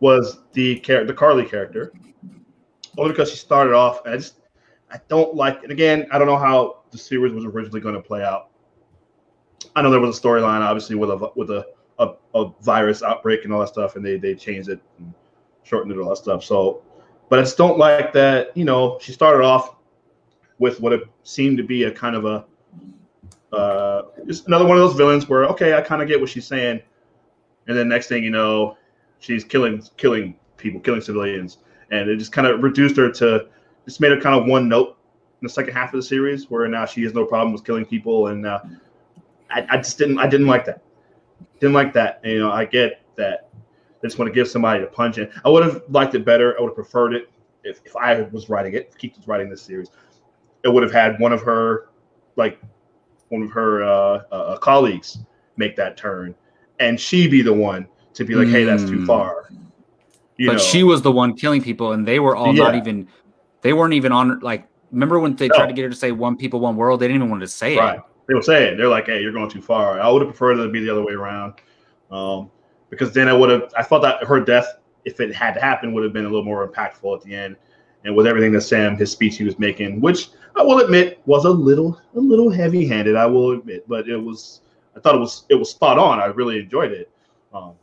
[0.00, 1.92] was the char- the Karli character.
[2.98, 4.40] Only because she started off, and I just
[4.90, 5.62] I don't like.
[5.64, 8.50] And again, I don't know how the series was originally going to play out.
[9.74, 11.66] I know there was a storyline, obviously, with a with a,
[11.98, 15.12] a a virus outbreak and all that stuff, and they they changed it and
[15.64, 16.44] shortened it all that stuff.
[16.44, 16.82] So,
[17.28, 18.56] but I just don't like that.
[18.56, 19.74] You know, she started off
[20.58, 22.44] with what it seemed to be a kind of a
[23.54, 26.46] uh, just another one of those villains where okay, I kind of get what she's
[26.46, 26.80] saying,
[27.66, 28.76] and then next thing you know,
[29.18, 31.58] she's killing killing people, killing civilians,
[31.90, 33.48] and it just kind of reduced her to
[33.84, 34.96] just made her kind of one note
[35.40, 37.84] in the second half of the series, where now she has no problem with killing
[37.84, 38.60] people, and uh,
[39.50, 40.82] I, I just didn't I didn't like that,
[41.60, 42.20] didn't like that.
[42.24, 43.50] And, you know, I get that
[44.04, 45.32] they just want to give somebody a punch in.
[45.46, 46.54] I would have liked it better.
[46.58, 47.30] I would have preferred it
[47.62, 49.88] if, if I was writing it, if Keith was writing this series.
[50.62, 51.88] It would have had one of her
[52.36, 52.60] like
[53.30, 55.20] one of her uh, uh, colleagues
[55.56, 56.34] make that turn,
[56.80, 59.06] and she be the one to be like, "Hey, that's too Mm.
[59.06, 59.48] far."
[60.36, 63.08] You but know, she was the one killing people, and they were all not even.
[63.62, 64.38] They weren't even on.
[64.40, 65.54] Like, remember when they No.
[65.54, 67.00] tried to get her to say "one people, one world"?
[67.00, 67.96] They didn't even want to say right.
[67.96, 68.04] it.
[68.28, 70.64] They were saying they're like, "Hey, you're going too far." I would have preferred it
[70.64, 71.54] to be the other way around,
[72.10, 72.50] um,
[72.94, 73.72] because then I would have.
[73.76, 76.44] I thought that her death, if it had to happen, would have been a little
[76.44, 77.56] more impactful at the end.
[78.04, 81.46] And with everything that Sam, his speech he was making, which I will admit was
[81.46, 83.16] a little, a little heavy-handed.
[83.16, 84.60] I will admit, but it was.
[84.96, 86.20] I thought it was, it was spot on.
[86.20, 87.10] I really enjoyed it.
[87.52, 87.74] Um,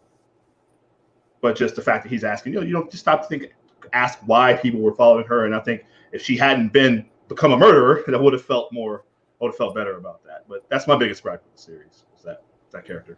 [1.41, 3.53] but just the fact that he's asking, you know, you don't just stop to think,
[3.91, 5.45] ask why people were following her.
[5.45, 5.83] And I think
[6.13, 9.03] if she hadn't been become a murderer, that would have felt more,
[9.41, 10.45] I would have felt better about that.
[10.47, 13.17] But that's my biggest gripe with the series is that that character.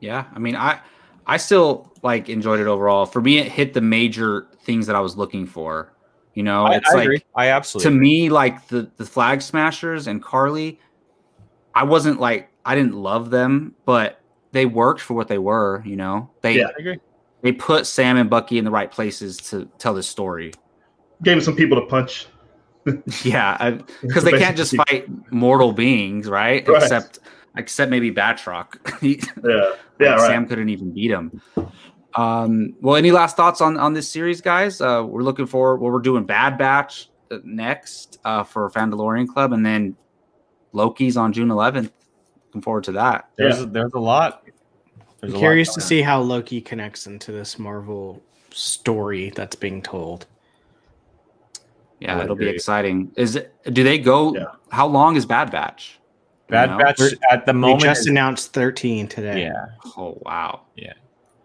[0.00, 0.80] Yeah, I mean, I
[1.26, 3.06] I still like enjoyed it overall.
[3.06, 5.92] For me, it hit the major things that I was looking for.
[6.34, 7.22] You know, I, it's I like agree.
[7.36, 8.00] I absolutely to absolutely.
[8.00, 10.80] me, like the the Flag Smashers and Karli,
[11.74, 14.20] I wasn't like I didn't love them, but
[14.52, 15.82] they worked for what they were.
[15.84, 16.66] You know, they Yeah.
[16.68, 16.98] I agree.
[17.42, 20.52] they put Sam and Bucky in the right places to tell this story.
[21.22, 22.26] Gave some people to punch.
[23.22, 26.66] Yeah, because they can't just fight mortal beings, right?
[26.66, 26.82] Right.
[26.82, 27.18] Except
[27.56, 29.00] except maybe Batroc.
[29.00, 30.26] He- Yeah, yeah, like, right.
[30.28, 31.40] Sam couldn't even beat him.
[32.14, 34.80] Um, well, any last thoughts on on this series, guys?
[34.80, 39.52] Uh, we're looking for well, we're doing Bad Batch uh, next uh, for Mandalorian Club,
[39.52, 39.96] and then
[40.72, 41.90] Loki's on June 11th.
[42.48, 43.28] Looking forward to that.
[43.36, 44.42] There's there's a lot.
[44.44, 44.54] There's
[45.22, 48.20] I'm a lot curious to see how Loki connects into this Marvel
[48.50, 50.26] story that's being told.
[52.00, 53.12] Yeah, it'll be exciting.
[53.16, 53.54] Is it?
[53.72, 54.34] Do they go?
[54.34, 54.46] Yeah.
[54.70, 55.99] How long is Bad Batch?
[56.50, 56.78] Do you Bad know?
[56.78, 57.00] Batch
[57.30, 57.82] at the They moment.
[57.82, 59.42] just is- announced 13 today.
[59.42, 59.66] yeah,
[59.96, 60.62] Oh wow.
[60.76, 60.92] Yeah.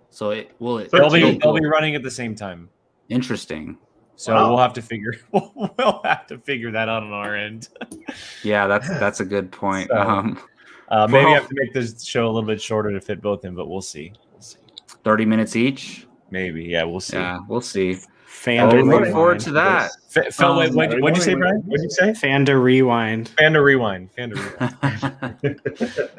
[0.09, 0.91] So it will it.
[0.91, 2.69] they'll be they'll be running at the same time.
[3.09, 3.77] interesting.
[4.17, 4.49] So Wow.
[4.49, 7.69] we'll have to figure we'll have to figure that out on our end.
[8.43, 9.89] Yeah, that's that's a good point.
[9.89, 10.39] So- Um,
[10.87, 13.21] Uh, maybe Well- I have to make this show a little bit shorter to fit
[13.21, 14.13] both in, but we'll see.
[14.31, 14.57] We'll see.
[15.03, 16.07] Thirty minutes each.
[16.31, 17.17] Maybe, yeah, we'll see.
[17.17, 17.97] Yeah, we'll see.
[18.45, 19.89] Fan Oh, to looking forward to that.
[20.15, 21.61] F- Phil, Um, wait, what what'd you say, Brian?
[21.65, 22.13] What'd you say?
[22.13, 23.29] Fan to rewind.
[23.29, 24.11] Fan to rewind.
[24.11, 25.59] Fan to rewind.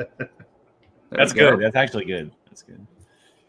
[1.10, 1.52] That's go.
[1.56, 1.64] good.
[1.64, 2.32] That's actually good.
[2.48, 2.84] That's good.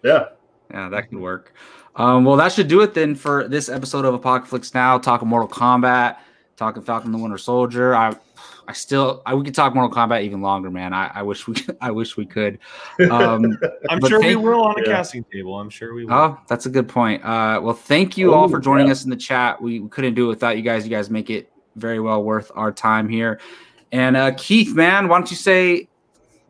[0.04, 0.26] Yeah.
[0.72, 1.56] Yeah, that could work.
[1.96, 5.00] Um, well, that should do it then for this episode of Apocalypse Now.
[5.00, 6.18] Talking Mortal Kombat,
[6.56, 7.96] talking Falcon the Winter Soldier.
[7.96, 8.16] I,
[8.68, 10.94] I still, I, we could talk Mortal Kombat even longer, man.
[10.94, 12.60] I, I wish we, could, I wish we could.
[13.10, 13.58] Um,
[13.90, 14.98] I'm But sure we will on a Yeah.
[14.98, 15.58] casting table.
[15.60, 16.14] I'm sure we will.
[16.14, 17.24] oh, that's a good point.
[17.24, 18.92] Uh, well, thank you all for Oh, joining yeah.
[18.92, 19.62] us in the chat.
[19.62, 20.84] We, we couldn't do it without you guys.
[20.84, 23.40] You guys make it very well worth our time here.
[23.92, 25.88] And uh, Keith, man, why don't you say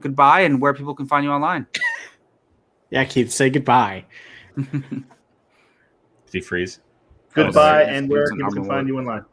[0.01, 1.67] goodbye and where people can find you online?
[2.89, 4.05] Yeah, Keith, say goodbye.
[4.55, 5.03] Did
[6.31, 6.79] he freeze?
[7.33, 7.95] Goodbye, sorry.
[7.97, 9.25] and where people can find you online.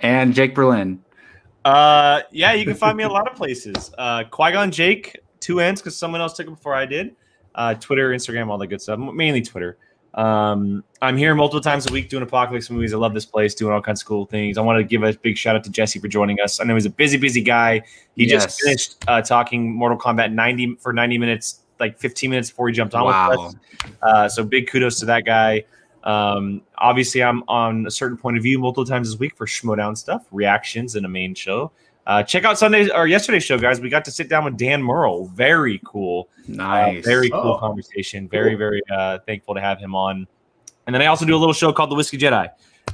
[0.00, 1.02] And Jake Berlin.
[1.64, 3.92] Uh, yeah, you can find me a lot of places.
[3.98, 7.14] Uh, Qui Gon Jake, two ends because someone else took it before I did.
[7.54, 8.98] Uh, Twitter, Instagram, all that good stuff.
[8.98, 9.76] Mainly Twitter.
[10.14, 12.92] Um, I'm here multiple times a week doing apocalypse movies.
[12.92, 14.58] I love this place, doing all kinds of cool things.
[14.58, 16.60] I want to give a big shout out to Jesse for joining us.
[16.60, 17.82] I know he's a busy, busy guy.
[18.16, 18.44] He Yes.
[18.44, 22.74] just finished uh, talking Mortal Kombat 90 for 90 minutes, like 15 minutes before he
[22.74, 23.54] jumped on with us.
[24.02, 25.64] Uh, so big kudos to that guy.
[26.04, 29.96] Um, obviously, I'm on a certain point of view multiple times this week for Schmoedown
[29.96, 31.70] stuff, reactions, and a main show.
[32.06, 33.80] Uh, check out Sunday's or yesterday's show, guys.
[33.80, 35.26] We got to sit down with Dan Murrell.
[35.28, 36.28] Very cool.
[36.48, 37.04] Nice.
[37.04, 37.58] Uh, very cool Oh.
[37.58, 38.26] conversation.
[38.28, 40.26] Very, very uh, thankful to have him on.
[40.86, 42.48] And then I also do a little show called The Whiskey Jedi.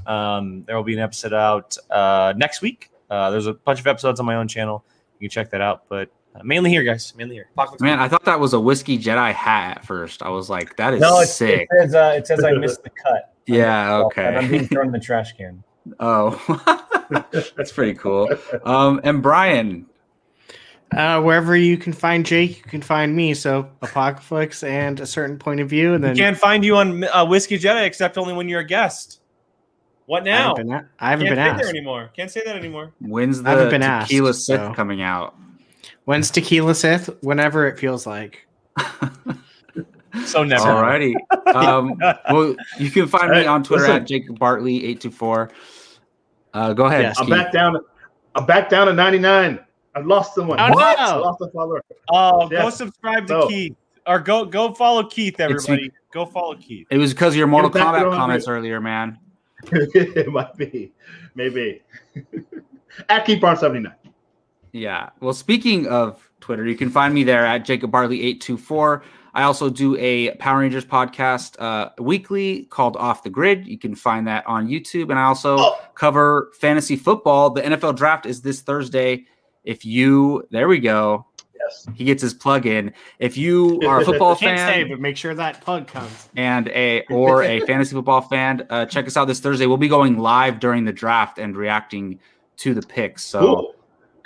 [0.06, 2.90] Um, there will be an episode out uh, next week.
[3.08, 4.84] Uh, there's a bunch of episodes on my own channel.
[5.18, 5.84] You can check that out.
[5.88, 7.14] But uh, mainly here, guys.
[7.16, 7.48] Mainly here.
[7.52, 10.22] Apocalypse Man, I thought that was a whiskey Jedi hat at first.
[10.22, 11.68] I was like, that is no, it's, sick.
[11.70, 13.32] it says uh, it says I missed the cut.
[13.48, 14.24] Yeah, Okay.
[14.26, 15.62] I'm being thrown in the trash can.
[16.00, 16.34] oh,
[17.56, 18.28] that's pretty cool.
[18.64, 19.86] Um, and Brian,
[20.90, 23.34] Uh, wherever you can find Jake, you can find me.
[23.34, 27.24] So Apocalypse and a certain point of view, and then Can't find you on uh,
[27.24, 29.20] Whiskey Jedi except only when you're a guest.
[30.06, 30.48] What I now?
[30.56, 32.10] haven't been, a- I haven't Can't been say there anymore.
[32.16, 32.92] Can't say that anymore.
[33.00, 35.36] when's I haven't the been asked, Tequila Sith so- coming out?
[36.06, 37.10] When's Tequila Sith?
[37.20, 38.46] Whenever it feels like.
[40.24, 40.64] So never.
[40.64, 41.14] Alrighty.
[41.54, 41.94] Um,
[42.30, 43.96] well, you can find me on Twitter listen.
[43.96, 45.50] at Jacob Bartley eight two four.
[46.54, 47.02] Uh, go ahead.
[47.02, 47.34] Yes, I'm Keith.
[47.36, 47.76] back down.
[48.34, 49.60] I'm back down to 99.
[49.94, 50.58] I lost someone.
[50.58, 50.98] Oh, What?
[50.98, 51.04] no.
[51.04, 51.82] I lost a follower.
[52.10, 53.48] Oh, go subscribe to No.
[53.48, 53.76] Keith.
[54.06, 55.90] Or go go follow Keith, It's- everybody.
[56.12, 56.86] go follow Keith.
[56.90, 58.52] It was because of your Mortal Get Kombat comments me.
[58.54, 59.18] earlier, man.
[59.72, 60.92] it might be.
[61.34, 61.82] Maybe.
[63.10, 63.92] At Keep on 79.
[64.76, 65.10] Yeah.
[65.20, 69.02] Well, speaking of Twitter, you can find me there at Jacob Bartley eight two four.
[69.34, 73.66] I also do a Power Rangers podcast uh, weekly called Off the Grid.
[73.66, 75.78] You can find that on YouTube, and I also Oh.
[75.94, 77.50] cover fantasy football.
[77.50, 79.24] The NFL draft is this Thursday.
[79.64, 81.26] If you, there we go.
[81.58, 81.86] Yes.
[81.94, 82.92] He gets his plug in.
[83.18, 86.28] If you are a football Can't say, fan but make sure that plug comes.
[86.36, 89.66] and a or a fantasy football fan, uh, check us out this Thursday.
[89.66, 92.20] We'll be going live during the draft and reacting
[92.58, 93.22] to the picks.
[93.24, 93.74] So Cool.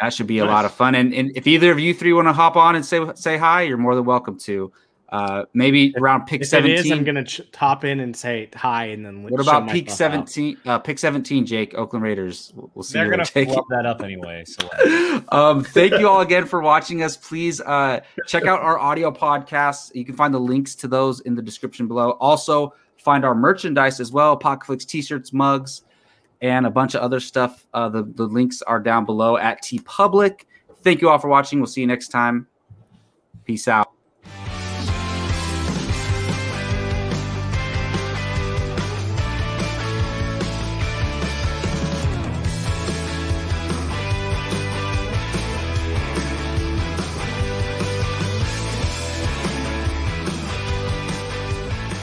[0.00, 0.94] That should be a lot of fun.
[0.94, 3.62] And, and if either of you three want to hop on and say say hi,
[3.62, 4.72] you're more than welcome to.
[5.10, 6.76] Uh, maybe around pick If seventeen.
[6.78, 9.90] is, I'm gonna ch- hop in and say hi, and then what about myself peak
[9.90, 10.56] seventeen?
[10.64, 11.74] Uh, pick seventeen, Jake.
[11.74, 12.52] Oakland Raiders.
[12.54, 12.92] We'll, we'll see.
[12.92, 14.44] They're gonna they take that up anyway.
[14.44, 14.68] So
[15.30, 17.16] um, thank you all again for watching us.
[17.16, 19.92] Please uh, check out our audio podcasts.
[19.96, 22.10] You can find the links to those in the description below.
[22.12, 25.82] Also, find our merchandise as well: Apocalypse t-shirts, mugs,
[26.40, 27.66] and a bunch of other stuff.
[27.74, 30.44] Uh, the the links are down below at TeePublic.
[30.82, 31.60] Thank you all for watching.
[31.60, 32.46] We'll see you next time.
[33.44, 33.99] Peace out.